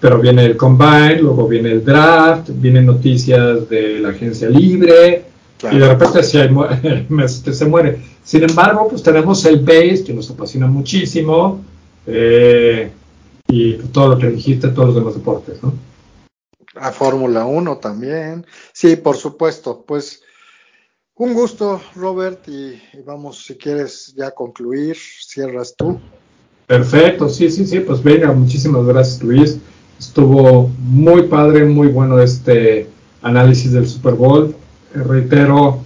pero 0.00 0.20
viene 0.20 0.44
el 0.44 0.56
combine, 0.56 1.20
luego 1.20 1.48
viene 1.48 1.72
el 1.72 1.84
draft, 1.84 2.50
vienen 2.52 2.86
noticias 2.86 3.68
de 3.68 3.98
la 3.98 4.10
agencia 4.10 4.48
libre, 4.48 5.24
y 5.70 5.78
de 5.78 5.88
repente 5.88 6.22
si 6.22 6.38
hay, 6.38 6.48
se 7.28 7.64
muere. 7.66 8.00
Sin 8.22 8.44
embargo, 8.44 8.88
pues 8.88 9.02
tenemos 9.02 9.44
el 9.44 9.60
base, 9.60 10.04
que 10.04 10.14
nos 10.14 10.30
apasiona 10.30 10.66
muchísimo, 10.66 11.64
eh, 12.06 12.90
y 13.48 13.74
todo 13.74 14.10
lo 14.10 14.18
que 14.18 14.28
dijiste, 14.28 14.68
todos 14.68 14.88
los 14.88 14.94
demás 14.96 15.14
deportes, 15.14 15.62
¿no? 15.62 15.72
A 16.76 16.92
Fórmula 16.92 17.44
1 17.44 17.78
también. 17.78 18.46
Sí, 18.72 18.96
por 18.96 19.16
supuesto. 19.16 19.84
Pues 19.86 20.22
un 21.16 21.34
gusto, 21.34 21.80
Robert, 21.96 22.46
y, 22.46 22.80
y, 22.92 23.02
vamos, 23.04 23.44
si 23.44 23.56
quieres 23.56 24.14
ya 24.16 24.30
concluir, 24.30 24.96
cierras 24.96 25.74
tú. 25.76 25.98
Perfecto, 26.66 27.28
sí, 27.28 27.50
sí, 27.50 27.66
sí, 27.66 27.80
pues 27.80 28.02
venga, 28.02 28.30
muchísimas 28.30 28.84
gracias, 28.86 29.22
Luis. 29.22 29.58
Estuvo 29.98 30.70
muy 30.78 31.22
padre, 31.22 31.64
muy 31.64 31.88
bueno 31.88 32.20
este 32.20 32.88
análisis 33.22 33.72
del 33.72 33.88
Super 33.88 34.14
Bowl. 34.14 34.54
Eh, 34.94 35.02
reitero, 35.02 35.84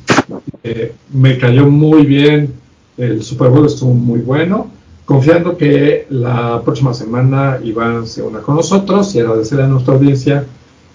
eh, 0.62 0.94
me 1.12 1.38
cayó 1.38 1.66
muy 1.66 2.04
bien. 2.04 2.54
El 2.96 3.22
Super 3.22 3.48
Bowl 3.48 3.66
estuvo 3.66 3.94
muy 3.94 4.20
bueno. 4.20 4.70
Confiando 5.04 5.56
que 5.56 6.06
la 6.10 6.62
próxima 6.62 6.94
semana 6.94 7.58
Iván 7.62 8.06
se 8.06 8.22
una 8.22 8.40
con 8.40 8.56
nosotros 8.56 9.14
y 9.14 9.20
agradecerle 9.20 9.64
a 9.64 9.68
nuestra 9.68 9.94
audiencia 9.94 10.46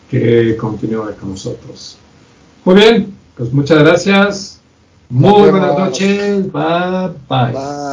que 0.09 0.55
continúe 0.55 1.13
con 1.19 1.31
nosotros. 1.31 1.97
Muy 2.63 2.75
bien, 2.75 3.13
pues 3.35 3.51
muchas 3.51 3.79
gracias. 3.79 4.61
Muy 5.09 5.49
buenas 5.49 5.77
noches. 5.77 6.51
bye. 6.51 7.09
bye. 7.29 7.86